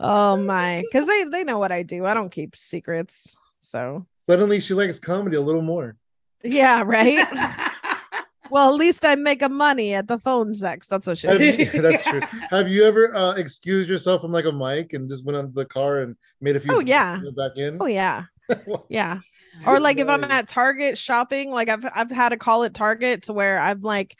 "Oh 0.00 0.36
my," 0.36 0.82
because 0.90 1.06
they 1.08 1.24
they 1.24 1.42
know 1.44 1.58
what 1.58 1.72
I 1.72 1.82
do. 1.82 2.06
I 2.06 2.14
don't 2.14 2.30
keep 2.30 2.54
secrets, 2.56 3.36
so 3.60 4.06
Suddenly, 4.26 4.58
she 4.58 4.74
likes 4.74 4.98
comedy 4.98 5.36
a 5.36 5.40
little 5.40 5.62
more. 5.62 5.96
yeah, 6.42 6.82
right. 6.84 7.24
well, 8.50 8.70
at 8.70 8.74
least 8.74 9.04
I 9.04 9.14
make 9.14 9.40
a 9.40 9.48
money 9.48 9.94
at 9.94 10.08
the 10.08 10.18
phone 10.18 10.52
sex. 10.52 10.88
That's 10.88 11.06
what 11.06 11.18
she. 11.18 11.28
Have 11.28 11.40
you- 11.40 11.64
that's 11.80 12.02
true. 12.02 12.20
Have 12.50 12.68
you 12.68 12.84
ever 12.84 13.14
uh, 13.14 13.34
excused 13.34 13.88
yourself 13.88 14.22
from 14.22 14.32
like 14.32 14.44
a 14.44 14.50
mic 14.50 14.94
and 14.94 15.08
just 15.08 15.24
went 15.24 15.36
onto 15.36 15.52
the 15.52 15.64
car 15.64 16.00
and 16.00 16.16
made 16.40 16.56
a 16.56 16.60
few? 16.60 16.74
Oh, 16.74 16.80
yeah. 16.80 17.20
back 17.36 17.52
in. 17.56 17.78
Oh 17.80 17.86
yeah, 17.86 18.24
yeah. 18.88 19.20
Or 19.64 19.78
like 19.78 20.00
if 20.00 20.08
I'm 20.08 20.24
at 20.24 20.48
Target 20.48 20.98
shopping, 20.98 21.52
like 21.52 21.68
I've 21.68 21.86
I've 21.94 22.10
had 22.10 22.32
a 22.32 22.36
call 22.36 22.64
at 22.64 22.74
Target 22.74 23.22
to 23.24 23.32
where 23.32 23.60
I'm 23.60 23.80
like, 23.80 24.16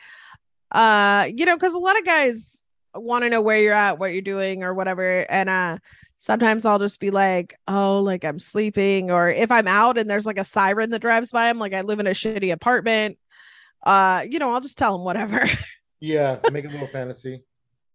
uh, 0.71 1.29
you 1.35 1.47
know, 1.47 1.57
because 1.57 1.73
a 1.75 1.79
lot 1.79 1.99
of 1.99 2.05
guys 2.07 2.63
want 2.95 3.25
to 3.25 3.29
know 3.31 3.41
where 3.43 3.59
you're 3.61 3.73
at, 3.75 3.99
what 3.99 4.13
you're 4.13 4.23
doing, 4.23 4.63
or 4.63 4.73
whatever, 4.73 5.27
and 5.29 5.49
uh. 5.49 5.79
Sometimes 6.19 6.65
I'll 6.65 6.79
just 6.79 6.99
be 6.99 7.11
like, 7.11 7.55
oh, 7.69 8.01
like 8.01 8.25
I'm 8.25 8.39
sleeping, 8.39 9.11
or 9.11 9.29
if 9.29 9.51
I'm 9.51 9.67
out 9.69 9.99
and 9.99 10.09
there's 10.09 10.27
like 10.27 10.39
a 10.39 10.45
siren 10.45 10.91
that 10.91 11.01
drives 11.01 11.31
by, 11.31 11.49
I'm 11.49 11.59
like, 11.59 11.75
I 11.75 11.83
live 11.83 12.01
in 12.01 12.07
a 12.07 12.11
shitty 12.11 12.53
apartment. 12.53 13.19
Uh, 13.83 14.25
you 14.29 14.39
know, 14.39 14.53
I'll 14.53 14.61
just 14.61 14.79
tell 14.79 14.97
him 14.97 15.05
whatever. 15.05 15.47
Yeah, 15.99 16.39
make 16.53 16.67
a 16.67 16.69
little 16.69 16.87
fantasy. 16.87 17.43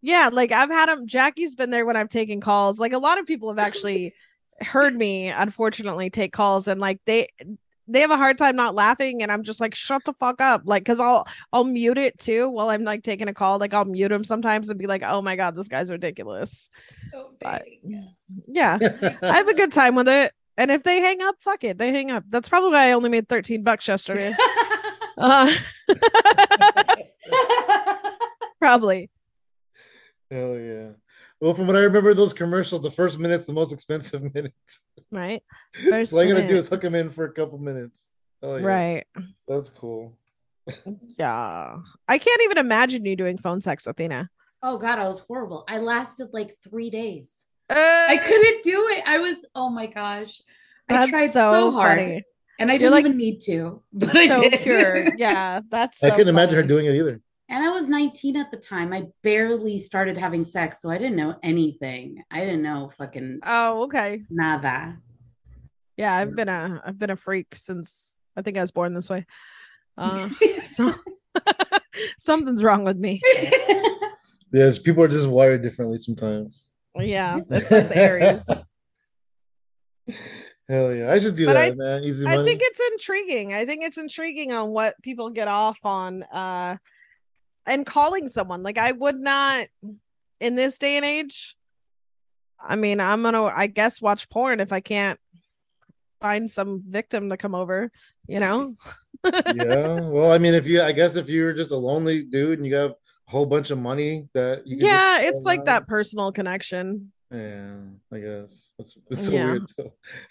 Yeah, 0.01 0.31
like 0.33 0.51
I've 0.51 0.71
had 0.71 0.89
him. 0.89 1.05
Jackie's 1.05 1.53
been 1.53 1.69
there 1.69 1.85
when 1.85 1.95
I've 1.95 2.09
taken 2.09 2.41
calls. 2.41 2.79
Like 2.79 2.93
a 2.93 2.97
lot 2.97 3.19
of 3.19 3.27
people 3.27 3.49
have 3.49 3.59
actually 3.59 4.15
heard 4.59 4.95
me, 4.95 5.29
unfortunately, 5.29 6.09
take 6.09 6.33
calls, 6.33 6.67
and 6.67 6.81
like 6.81 6.99
they 7.05 7.27
they 7.91 8.01
have 8.01 8.11
a 8.11 8.17
hard 8.17 8.37
time 8.37 8.55
not 8.55 8.73
laughing, 8.75 9.21
and 9.21 9.31
I'm 9.31 9.43
just 9.43 9.61
like, 9.61 9.75
shut 9.75 10.03
the 10.05 10.13
fuck 10.13 10.41
up, 10.41 10.61
like 10.65 10.83
because 10.83 10.99
I'll 10.99 11.25
I'll 11.53 11.63
mute 11.63 11.97
it 11.97 12.17
too 12.19 12.49
while 12.49 12.69
I'm 12.69 12.83
like 12.83 13.03
taking 13.03 13.27
a 13.27 13.33
call. 13.33 13.59
Like 13.59 13.73
I'll 13.73 13.85
mute 13.85 14.11
him 14.11 14.23
sometimes 14.23 14.69
and 14.69 14.79
be 14.79 14.87
like, 14.87 15.03
oh 15.05 15.21
my 15.21 15.35
god, 15.35 15.55
this 15.55 15.67
guy's 15.67 15.91
ridiculous. 15.91 16.69
Oh, 17.13 17.31
But- 17.39 17.65
Yeah, 18.47 18.77
I 19.21 19.33
have 19.35 19.47
a 19.47 19.53
good 19.53 19.71
time 19.71 19.95
with 19.95 20.07
it. 20.07 20.31
And 20.57 20.69
if 20.69 20.83
they 20.83 20.99
hang 20.99 21.21
up, 21.21 21.35
fuck 21.41 21.63
it, 21.63 21.77
they 21.77 21.91
hang 21.91 22.11
up. 22.11 22.23
That's 22.29 22.49
probably 22.49 22.71
why 22.71 22.89
I 22.89 22.91
only 22.91 23.09
made 23.09 23.27
13 23.29 23.63
bucks 23.63 23.87
yesterday. 23.87 24.35
Uh, 25.17 25.53
probably. 28.59 29.09
Hell 30.31 30.57
yeah. 30.57 30.89
Well, 31.41 31.53
from 31.55 31.65
what 31.67 31.75
I 31.75 31.79
remember, 31.81 32.13
those 32.13 32.33
commercials, 32.33 32.81
the 32.83 32.91
first 32.91 33.17
minute's 33.19 33.45
the 33.45 33.53
most 33.53 33.73
expensive 33.73 34.21
minute. 34.35 34.53
Right. 35.11 35.41
so 35.83 35.89
First 35.89 36.13
all 36.13 36.23
you 36.23 36.33
gotta 36.33 36.47
do 36.47 36.55
is 36.55 36.69
hook 36.69 36.81
them 36.81 36.95
in 36.95 37.09
for 37.09 37.25
a 37.25 37.33
couple 37.33 37.57
minutes. 37.57 38.07
Oh 38.43 38.57
yeah, 38.57 38.65
Right. 38.65 39.05
That's 39.47 39.69
cool. 39.71 40.17
Yeah. 41.17 41.77
I 42.07 42.17
can't 42.17 42.41
even 42.43 42.57
imagine 42.59 43.03
you 43.05 43.15
doing 43.15 43.37
phone 43.37 43.59
sex, 43.61 43.87
Athena. 43.87 44.29
oh 44.63 44.77
god, 44.77 44.99
I 44.99 45.07
was 45.07 45.19
horrible. 45.19 45.63
I 45.67 45.79
lasted 45.79 46.29
like 46.31 46.57
three 46.63 46.89
days. 46.91 47.45
Uh, 47.69 47.75
I 47.75 48.17
couldn't 48.17 48.63
do 48.63 48.87
it. 48.91 49.03
I 49.07 49.17
was 49.17 49.45
oh 49.55 49.69
my 49.69 49.87
gosh. 49.87 50.41
I 50.89 50.93
That's 50.93 51.09
tried 51.09 51.27
so 51.31 51.51
so, 51.53 51.71
hard. 51.71 51.97
funny. 51.99 52.23
And 52.59 52.69
I 52.69 52.73
You're 52.75 52.79
didn't 52.79 52.91
like 52.91 53.05
even 53.05 53.17
need 53.17 53.41
to. 53.41 53.81
But 53.91 54.15
I 54.15 54.27
So 54.27 54.41
did. 54.41 54.59
pure. 54.61 55.15
Yeah. 55.17 55.61
That's 55.69 56.03
I 56.03 56.11
couldn't 56.11 56.27
imagine 56.27 56.55
her 56.55 56.63
doing 56.63 56.85
it 56.85 56.95
either. 56.95 57.19
And 57.51 57.65
I 57.65 57.69
was 57.69 57.89
19 57.89 58.37
at 58.37 58.49
the 58.49 58.55
time. 58.55 58.93
I 58.93 59.07
barely 59.23 59.77
started 59.77 60.17
having 60.17 60.45
sex, 60.45 60.81
so 60.81 60.89
I 60.89 60.97
didn't 60.97 61.17
know 61.17 61.35
anything. 61.43 62.23
I 62.31 62.39
didn't 62.39 62.61
know 62.61 62.89
fucking 62.97 63.41
Oh, 63.45 63.83
okay. 63.83 64.23
nada. 64.29 64.97
Yeah, 65.97 66.15
I've 66.15 66.33
been 66.33 66.47
a 66.47 66.81
I've 66.85 66.97
been 66.97 67.09
a 67.09 67.17
freak 67.17 67.53
since 67.55 68.15
I 68.37 68.41
think 68.41 68.57
I 68.57 68.61
was 68.61 68.71
born 68.71 68.93
this 68.93 69.09
way. 69.09 69.25
Uh 69.97 70.29
so 70.61 70.93
something's 72.17 72.63
wrong 72.63 72.85
with 72.85 72.97
me. 72.97 73.21
Yes, 74.53 74.79
people 74.79 75.01
are 75.03 75.07
just 75.07 75.27
wired 75.29 75.61
differently 75.63 75.97
sometimes. 75.97 76.71
Yeah, 76.97 77.37
it's 77.49 77.69
this 77.69 77.89
Aries. 77.91 78.49
Hell 80.67 80.93
yeah, 80.93 81.11
I 81.11 81.19
should 81.19 81.35
do 81.35 81.45
But 81.45 81.53
that, 81.53 81.71
I- 81.71 81.75
man. 81.75 82.03
Easy 82.03 82.25
I 82.25 82.35
money. 82.37 82.49
think 82.49 82.61
it's 82.63 82.81
intriguing. 82.93 83.53
I 83.53 83.65
think 83.65 83.83
it's 83.83 83.97
intriguing 83.97 84.51
on 84.53 84.71
what 84.71 84.95
people 85.03 85.29
get 85.29 85.47
off 85.47 85.77
on 85.83 86.23
uh 86.23 86.75
and 87.65 87.85
calling 87.85 88.27
someone. 88.27 88.63
Like 88.63 88.77
I 88.77 88.91
would 88.91 89.17
not 89.17 89.67
in 90.39 90.55
this 90.55 90.79
day 90.79 90.97
and 90.97 91.05
age. 91.05 91.55
I 92.59 92.75
mean, 92.75 92.99
I'm 92.99 93.23
gonna 93.23 93.45
I 93.45 93.67
guess 93.67 94.01
watch 94.01 94.29
porn 94.29 94.59
if 94.59 94.71
I 94.71 94.79
can't 94.79 95.19
find 96.21 96.49
some 96.49 96.83
victim 96.87 97.29
to 97.29 97.37
come 97.37 97.55
over, 97.55 97.91
you 98.27 98.39
know? 98.39 98.75
yeah. 99.23 99.99
Well, 100.11 100.31
I 100.31 100.37
mean, 100.37 100.53
if 100.53 100.67
you, 100.67 100.81
I 100.81 100.91
guess, 100.91 101.15
if 101.15 101.29
you're 101.29 101.53
just 101.53 101.71
a 101.71 101.75
lonely 101.75 102.23
dude 102.23 102.59
and 102.59 102.67
you 102.67 102.75
have 102.75 102.91
a 102.91 103.31
whole 103.31 103.45
bunch 103.45 103.71
of 103.71 103.79
money 103.79 104.27
that 104.33 104.65
you 104.67 104.77
yeah, 104.79 105.21
it's 105.21 105.43
like 105.43 105.65
that 105.65 105.87
personal 105.87 106.31
connection. 106.31 107.11
Yeah, 107.31 107.75
I 108.11 108.19
guess 108.19 108.71
it's 108.77 108.97
it's 109.09 109.25
so 109.25 109.33
Yeah. 109.33 109.45
weird. 109.45 109.71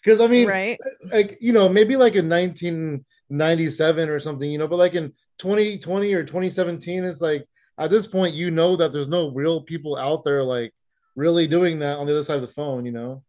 Because 0.03 0.21
I 0.21 0.27
mean, 0.27 0.49
right. 0.49 0.79
like 1.12 1.38
you 1.40 1.53
know, 1.53 1.69
maybe 1.69 1.97
like 1.97 2.14
in 2.14 2.29
1997 2.29 4.09
or 4.09 4.21
something, 4.21 4.51
you 4.51 4.59
know, 4.59 4.69
but 4.69 4.77
like 4.77 4.95
in 4.95 5.12
2020 5.40 6.14
or 6.14 6.22
2017, 6.22 7.05
it's 7.05 7.20
like 7.20 7.46
at 7.79 7.90
this 7.90 8.07
point, 8.07 8.35
you 8.35 8.50
know 8.50 8.76
that 8.76 8.92
there's 8.92 9.09
no 9.09 9.31
real 9.31 9.62
people 9.62 9.96
out 9.96 10.22
there 10.22 10.44
like 10.44 10.72
really 11.16 11.46
doing 11.46 11.79
that 11.81 11.96
on 11.98 12.07
the 12.07 12.12
other 12.12 12.22
side 12.24 12.37
of 12.37 12.42
the 12.42 12.46
phone, 12.48 12.85
you 12.85 12.92
know. 12.92 13.22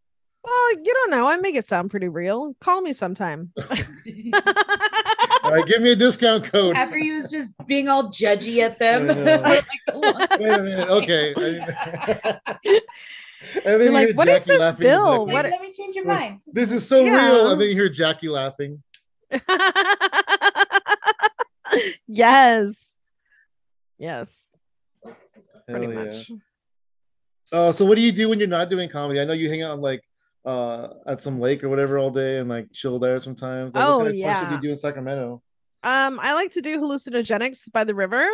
Well, 0.43 0.71
you 0.84 0.91
don't 0.93 1.12
know. 1.12 1.28
I 1.28 1.38
make 1.38 1.56
it 1.56 1.65
sound 1.65 1.89
pretty 1.91 2.08
real. 2.10 2.56
Call 2.60 2.82
me 2.82 2.93
sometime. 2.93 3.52
All 5.43 5.52
right, 5.54 5.65
give 5.65 5.82
me 5.82 5.91
a 5.91 5.95
discount 5.95 6.43
code. 6.45 6.76
After 6.76 6.97
he 6.97 7.12
was 7.13 7.30
just 7.32 7.54
being 7.65 7.88
all 7.89 8.10
judgy 8.12 8.62
at 8.62 8.78
them. 8.80 9.08
Like 9.41 9.65
the 9.88 10.38
Wait 10.39 10.50
a 10.52 10.62
minute. 10.63 10.89
Okay. 10.89 11.34
and 13.56 13.63
then 13.65 13.82
You're 13.82 13.91
like, 13.91 14.08
hear 14.08 14.15
"What 14.15 14.28
is 14.28 14.41
Jackie 14.41 14.50
this 14.52 14.60
laughing, 14.60 14.82
bill? 14.82 15.26
like, 15.26 15.34
What- 15.34 15.45
Let 15.45 15.62
me 15.62 15.71
change 15.74 15.95
your 15.95 16.06
mind. 16.06 16.41
This 16.52 16.71
is 16.71 16.88
so 16.88 17.04
Yeah. 17.04 17.32
real. 17.32 17.52
And 17.52 17.62
then 17.62 17.69
you 17.69 17.76
hear 17.76 17.89
Jackie 17.89 18.30
laughing. 18.30 18.82
yes. 22.07 22.95
Yes. 23.97 24.49
Pretty 25.67 25.86
Hell 25.86 25.93
yeah. 25.93 26.03
much. 26.03 26.31
Uh, 27.51 27.71
so 27.71 27.86
what 27.86 27.95
do 27.95 28.01
you 28.01 28.12
do 28.12 28.29
when 28.29 28.39
you're 28.39 28.47
not 28.47 28.69
doing 28.69 28.89
comedy? 28.89 29.19
I 29.19 29.25
know 29.25 29.34
you 29.34 29.49
hang 29.49 29.62
out 29.62 29.79
like 29.79 30.01
uh 30.43 30.88
at 31.05 31.21
some 31.21 31.39
lake 31.39 31.63
or 31.63 31.69
whatever 31.69 31.99
all 31.99 32.10
day 32.10 32.39
and 32.39 32.49
like 32.49 32.67
chill 32.73 32.97
there 32.97 33.19
sometimes. 33.21 33.75
Like, 33.75 33.84
Oh, 33.86 33.97
what 33.97 34.05
kind 34.05 34.15
of 34.15 34.21
fun 34.21 34.36
shit 34.36 34.43
do 34.47 34.49
yeah. 34.49 34.55
you 34.55 34.62
do 34.62 34.71
in 34.71 34.77
Sacramento? 34.77 35.41
Um, 35.84 36.19
I 36.21 36.34
like 36.34 36.51
to 36.53 36.62
do 36.62 36.79
hallucinogenics 36.79 37.71
by 37.71 37.84
the 37.84 37.95
river. 37.95 38.27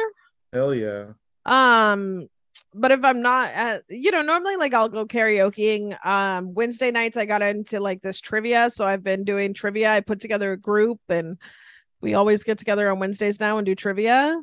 Hell 0.54 0.73
yeah. 0.73 1.06
Um, 1.45 2.28
but 2.73 2.91
if 2.91 3.00
I'm 3.04 3.21
not 3.21 3.52
at, 3.54 3.84
you 3.89 4.12
know, 4.12 4.21
normally 4.21 4.58
like 4.58 4.73
I'll 4.73 4.89
go 4.89 5.06
karaokeing. 5.06 5.97
Um, 6.06 6.54
Wednesday 6.54 6.91
nights 6.91 7.17
I 7.17 7.26
got 7.26 7.41
into 7.41 7.80
like 7.80 8.02
this 8.02 8.19
trivia, 8.21 8.69
so 8.69 8.86
I've 8.86 9.04
been 9.04 9.23
doing 9.23 9.54
trivia. 9.54 9.91
I 9.91 10.02
put 10.02 10.19
together 10.19 10.52
a 10.52 10.58
group, 10.58 11.00
and 11.10 11.38
we 12.02 12.14
always 12.14 12.44
get 12.44 12.58
together 12.58 12.90
on 12.92 13.00
Wednesdays 13.00 13.40
now 13.40 13.58
and 13.58 13.66
do 13.66 13.76
trivia. 13.76 14.42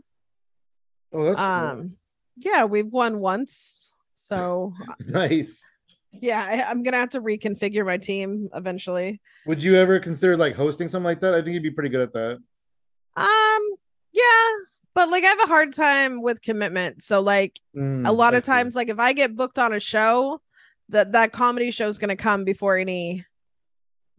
Oh, 1.13 1.25
that's 1.25 1.41
um, 1.41 1.77
cool. 1.83 1.91
yeah, 2.37 2.65
we've 2.65 2.93
won 2.93 3.21
once, 3.21 3.95
so 4.15 4.73
nice. 5.07 5.65
yeah, 6.13 6.45
I, 6.45 6.63
I'm 6.71 6.83
gonna 6.83 6.97
have 6.97 7.11
to 7.11 7.21
reconfigure 7.21 7.87
my 7.87 7.99
team 7.99 8.49
eventually. 8.55 9.21
Would 9.47 9.63
you 9.63 9.77
ever 9.77 9.99
consider 10.01 10.37
like 10.37 10.55
hosting 10.55 10.89
something 10.89 11.05
like 11.05 11.21
that? 11.21 11.35
I 11.35 11.43
think 11.43 11.55
you'd 11.55 11.63
be 11.63 11.71
pretty 11.71 11.91
good 11.91 12.01
at 12.01 12.13
that. 12.15 12.39
Um, 13.17 13.77
yeah, 14.13 14.49
but 14.95 15.09
like 15.11 15.23
I 15.25 15.29
have 15.29 15.41
a 15.41 15.47
hard 15.47 15.73
time 15.75 16.21
with 16.23 16.43
commitment. 16.43 17.03
So 17.03 17.21
like 17.21 17.61
Mm, 17.77 18.09
a 18.09 18.13
lot 18.13 18.35
of 18.35 18.45
times, 18.45 18.75
like 18.75 18.89
if 18.89 18.99
I 18.99 19.13
get 19.13 19.37
booked 19.37 19.59
on 19.59 19.73
a 19.73 19.81
show, 19.81 20.41
that 20.89 21.13
that 21.13 21.33
comedy 21.33 21.71
show 21.71 21.87
is 21.89 21.99
gonna 21.99 22.17
come 22.17 22.45
before 22.45 22.77
any, 22.77 23.25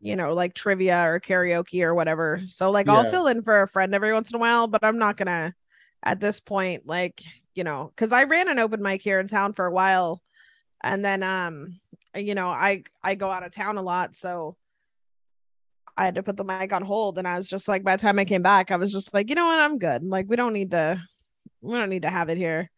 you 0.06 0.15
know, 0.15 0.36
like 0.36 0.54
trivia 0.54 1.02
or 1.08 1.20
karaoke 1.20 1.82
or 1.82 1.96
whatever. 1.96 2.39
So 2.46 2.70
like 2.70 2.88
I'll 2.88 3.10
fill 3.10 3.26
in 3.26 3.41
for 3.41 3.63
a 3.63 3.68
friend 3.68 3.96
every 3.96 4.13
once 4.13 4.30
in 4.30 4.36
a 4.36 4.39
while, 4.39 4.68
but 4.68 4.84
I'm 4.84 5.00
not 5.00 5.18
gonna 5.18 5.56
at 6.04 6.20
this 6.20 6.39
point, 6.39 6.84
like, 6.86 7.24
you 7.56 7.63
know, 7.63 7.91
because 7.96 8.12
I 8.12 8.26
ran 8.26 8.48
an 8.48 8.60
open 8.60 8.84
mic 8.84 9.02
here 9.02 9.20
in 9.20 9.26
town 9.26 9.54
for 9.54 9.65
a 9.65 9.72
while 9.72 10.22
and 10.84 11.04
then 11.04 11.24
um, 11.24 11.80
you 12.15 12.36
know, 12.36 12.50
I 12.50 12.84
I 13.04 13.15
go 13.15 13.32
out 13.32 13.41
of 13.44 13.52
town 13.52 13.78
a 13.78 13.82
lot, 13.82 14.13
so 14.13 14.56
I 15.98 16.06
had 16.06 16.15
to 16.15 16.24
put 16.24 16.38
the 16.38 16.44
mic 16.44 16.72
on 16.72 16.84
hold 16.84 17.18
and 17.18 17.28
I 17.28 17.38
was 17.38 17.48
just 17.48 17.68
like 17.68 17.84
by 17.84 17.96
the 17.96 18.02
time 18.04 18.20
I 18.20 18.26
came 18.26 18.44
back, 18.44 18.70
I 18.70 18.76
was 18.76 18.91
just 18.91 19.12
like, 19.12 19.28
you 19.28 19.36
know 19.36 19.48
what, 19.48 19.60
I'm 19.60 19.80
good. 19.80 20.04
Like 20.04 20.30
we 20.30 20.36
don't 20.36 20.54
need 20.54 20.70
to 20.72 21.02
we 21.62 21.74
don't 21.80 21.89
need 21.89 22.04
to 22.04 22.12
have 22.12 22.30
it 22.30 22.38
here. 22.38 22.70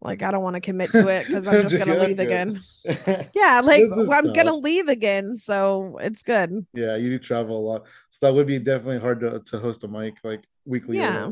Like 0.00 0.22
I 0.22 0.30
don't 0.30 0.42
want 0.42 0.54
to 0.54 0.60
commit 0.60 0.92
to 0.92 1.08
it 1.08 1.26
because 1.26 1.46
I'm 1.46 1.62
just 1.68 1.78
gonna 1.78 1.98
leave 1.98 2.18
again. 2.18 2.62
Yeah, 3.34 3.60
like 3.62 3.82
I'm 3.82 4.32
gonna 4.32 4.56
leave 4.56 4.88
again, 4.88 5.36
so 5.36 5.98
it's 6.00 6.22
good. 6.22 6.66
yeah, 6.72 6.96
you 6.96 7.10
do 7.10 7.18
travel 7.18 7.58
a 7.58 7.64
lot, 7.66 7.86
so 8.10 8.26
that 8.26 8.34
would 8.34 8.46
be 8.46 8.58
definitely 8.58 9.00
hard 9.00 9.20
to, 9.20 9.40
to 9.40 9.58
host 9.58 9.84
a 9.84 9.88
mic 9.88 10.14
like 10.22 10.44
weekly 10.64 10.96
Yeah. 10.98 11.30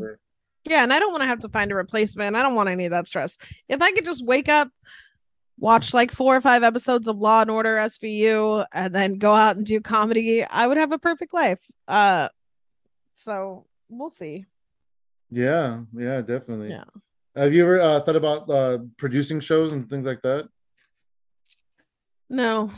Yeah, 0.69 0.83
and 0.83 0.93
I 0.93 0.99
don't 0.99 1.13
want 1.13 1.23
to 1.23 1.29
have 1.29 1.39
to 1.41 1.49
find 1.49 1.71
a 1.71 1.77
replacement. 1.77 2.35
I 2.35 2.43
don't 2.43 2.57
want 2.57 2.69
any 2.69 2.87
of 2.87 2.91
that 2.91 3.07
stress. 3.07 3.39
If 3.69 3.81
I 3.81 3.93
could 3.93 4.05
just 4.05 4.25
wake 4.27 4.49
up, 4.49 4.69
watch 5.59 5.95
like 5.95 6.11
four 6.11 6.35
or 6.35 6.41
five 6.41 6.65
episodes 6.65 7.07
of 7.07 7.19
Law 7.19 7.43
and 7.43 7.51
Order 7.53 7.77
SVU, 7.77 8.67
and 8.73 8.93
then 8.93 9.19
go 9.19 9.33
out 9.33 9.57
and 9.57 9.65
do 9.65 9.81
comedy, 9.81 10.43
I 10.43 10.67
would 10.67 10.77
have 10.77 10.91
a 10.91 10.99
perfect 10.99 11.33
life. 11.33 11.61
Uh, 11.87 12.29
so 13.15 13.67
we'll 13.89 14.11
see. 14.11 14.45
Yeah, 15.31 15.83
yeah, 15.95 16.21
definitely. 16.21 16.71
Yeah. 16.71 16.85
Have 17.37 17.53
you 17.53 17.63
ever 17.63 17.81
uh, 17.81 18.01
thought 18.01 18.17
about 18.17 18.49
uh, 18.49 18.79
producing 18.97 19.41
shows 19.41 19.73
and 19.73 19.89
things 19.91 20.07
like 20.07 20.23
that? 20.23 20.49
No, 22.31 22.71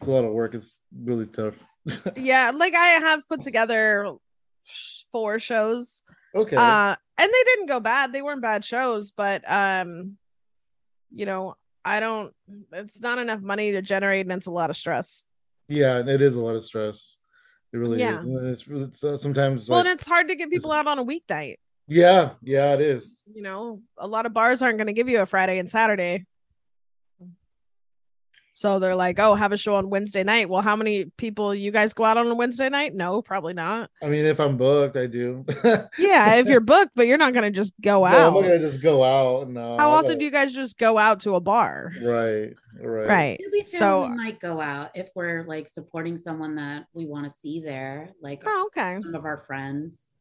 It's 0.00 0.08
a 0.08 0.10
lot 0.12 0.24
of 0.24 0.32
work. 0.32 0.54
It's 0.54 0.78
really 0.96 1.26
tough. 1.26 1.54
yeah, 2.16 2.52
like 2.54 2.74
I 2.74 2.86
have 2.86 3.26
put 3.28 3.42
together 3.42 4.12
four 5.12 5.38
shows. 5.38 6.02
okay. 6.34 6.56
Uh, 6.56 6.94
and 7.18 7.28
they 7.32 7.44
didn't 7.44 7.66
go 7.68 7.80
bad. 7.80 8.12
They 8.12 8.22
weren't 8.22 8.42
bad 8.42 8.64
shows, 8.64 9.10
but 9.12 9.42
um, 9.50 10.16
you 11.14 11.26
know, 11.26 11.54
I 11.84 12.00
don't. 12.00 12.32
It's 12.72 13.00
not 13.00 13.18
enough 13.18 13.40
money 13.40 13.72
to 13.72 13.82
generate, 13.82 14.26
and 14.26 14.32
it's 14.32 14.46
a 14.46 14.50
lot 14.52 14.70
of 14.70 14.76
stress. 14.76 15.24
yeah, 15.68 15.98
it 15.98 16.20
is 16.22 16.34
a 16.36 16.40
lot 16.40 16.56
of 16.56 16.64
stress. 16.64 17.16
It 17.72 17.78
really 17.78 17.98
Yeah. 18.00 18.20
is. 18.20 18.62
It's, 18.62 18.64
it's 18.68 19.04
uh, 19.04 19.16
sometimes 19.16 19.68
well, 19.68 19.78
like, 19.80 19.86
and 19.86 19.94
it's 19.94 20.06
hard 20.06 20.28
to 20.28 20.36
get 20.36 20.50
people 20.50 20.70
out 20.72 20.86
on 20.86 20.98
a 20.98 21.04
weeknight. 21.04 21.56
Yeah, 21.86 22.30
yeah, 22.42 22.74
it 22.74 22.80
is. 22.80 23.22
You 23.32 23.42
know, 23.42 23.82
a 23.98 24.06
lot 24.06 24.26
of 24.26 24.32
bars 24.32 24.62
aren't 24.62 24.78
going 24.78 24.86
to 24.86 24.92
give 24.92 25.08
you 25.08 25.20
a 25.20 25.26
Friday 25.26 25.58
and 25.58 25.68
Saturday. 25.68 26.24
So 28.56 28.78
they're 28.78 28.94
like, 28.94 29.18
"Oh, 29.18 29.34
have 29.34 29.50
a 29.50 29.58
show 29.58 29.74
on 29.74 29.90
Wednesday 29.90 30.22
night." 30.22 30.48
Well, 30.48 30.62
how 30.62 30.76
many 30.76 31.06
people 31.16 31.52
you 31.52 31.72
guys 31.72 31.92
go 31.92 32.04
out 32.04 32.16
on 32.16 32.28
a 32.28 32.36
Wednesday 32.36 32.68
night? 32.68 32.94
No, 32.94 33.20
probably 33.20 33.52
not. 33.52 33.90
I 34.00 34.06
mean, 34.06 34.24
if 34.24 34.38
I'm 34.38 34.56
booked, 34.56 34.96
I 34.96 35.06
do. 35.06 35.44
Yeah, 35.98 36.36
if 36.36 36.46
you're 36.46 36.60
booked, 36.60 36.92
but 36.94 37.08
you're 37.08 37.18
not 37.18 37.32
going 37.32 37.44
to 37.44 37.50
just 37.50 37.72
go 37.80 38.04
out. 38.04 38.12
No, 38.12 38.18
I'm 38.18 38.26
out. 38.28 38.34
not 38.34 38.42
gonna 38.42 38.58
just 38.60 38.80
go 38.80 39.02
out. 39.02 39.48
No. 39.48 39.76
How 39.76 39.90
often 39.90 40.06
gotta- 40.06 40.18
do 40.18 40.24
you 40.24 40.30
guys 40.30 40.52
just 40.52 40.78
go 40.78 40.98
out 40.98 41.20
to 41.20 41.34
a 41.34 41.40
bar? 41.40 41.92
Right, 42.00 42.52
right, 42.80 43.08
Right. 43.08 43.38
To 43.38 43.50
fair, 43.50 43.66
So, 43.66 44.08
we 44.08 44.14
might 44.16 44.38
go 44.38 44.60
out 44.60 44.90
if 44.94 45.08
we're 45.16 45.42
like 45.44 45.66
supporting 45.66 46.16
someone 46.16 46.54
that 46.54 46.86
we 46.92 47.06
want 47.06 47.24
to 47.24 47.30
see 47.30 47.58
there, 47.60 48.12
like 48.22 48.42
oh, 48.46 48.66
okay. 48.68 49.00
some 49.02 49.16
of 49.16 49.24
our 49.24 49.38
friends. 49.38 50.12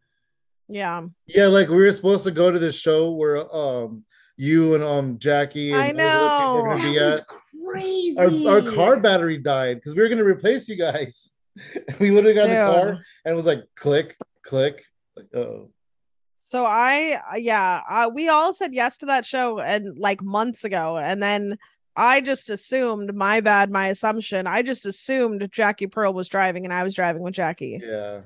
Yeah. 0.68 1.04
Yeah, 1.28 1.48
like 1.48 1.70
we 1.70 1.76
were 1.78 1.92
supposed 1.92 2.24
to 2.26 2.32
go 2.32 2.52
to 2.52 2.60
this 2.60 2.76
show 2.76 3.12
where 3.12 3.54
um 3.56 4.04
you 4.38 4.76
and 4.76 4.84
um 4.84 5.20
Jackie 5.20 5.72
and 5.72 5.82
I 5.82 5.90
all 5.90 5.94
the 5.94 6.04
other 6.04 6.40
people 6.40 6.54
were 6.54 6.70
know. 6.70 6.76
gonna 6.76 6.84
That 6.84 6.94
be 6.94 7.00
was 7.00 7.20
at. 7.20 7.28
crazy. 7.28 8.48
Our, 8.48 8.54
our 8.56 8.72
car 8.72 9.00
battery 9.00 9.38
died 9.38 9.78
because 9.78 9.96
we 9.96 10.02
were 10.02 10.10
gonna 10.10 10.24
replace 10.24 10.68
you 10.68 10.76
guys. 10.78 11.32
we 12.00 12.10
literally 12.12 12.34
got 12.34 12.50
in 12.50 12.52
the 12.52 12.74
car 12.74 12.90
and 13.26 13.34
it 13.34 13.36
was 13.36 13.46
like 13.46 13.64
click, 13.76 14.18
click. 14.44 14.84
Like, 15.16 15.28
oh, 15.36 15.70
So 16.40 16.66
I 16.66 17.20
uh, 17.32 17.38
yeah, 17.38 17.82
uh, 17.88 18.10
we 18.14 18.30
all 18.30 18.54
said 18.54 18.74
yes 18.74 18.98
to 19.00 19.06
that 19.08 19.26
show 19.26 19.60
and 19.60 19.98
like 19.98 20.24
months 20.24 20.64
ago 20.64 20.98
and 20.98 21.22
then 21.22 21.58
I 21.96 22.22
just 22.22 22.50
assumed 22.50 23.14
my 23.14 23.40
bad 23.42 23.70
my 23.70 23.90
assumption. 23.90 24.48
I 24.48 24.64
just 24.64 24.86
assumed 24.88 25.48
Jackie 25.52 25.86
Pearl 25.86 26.12
was 26.14 26.28
driving 26.28 26.66
and 26.66 26.74
I 26.74 26.84
was 26.84 26.96
driving 26.96 27.22
with 27.22 27.36
Jackie 27.36 27.80
yeah. 27.84 28.22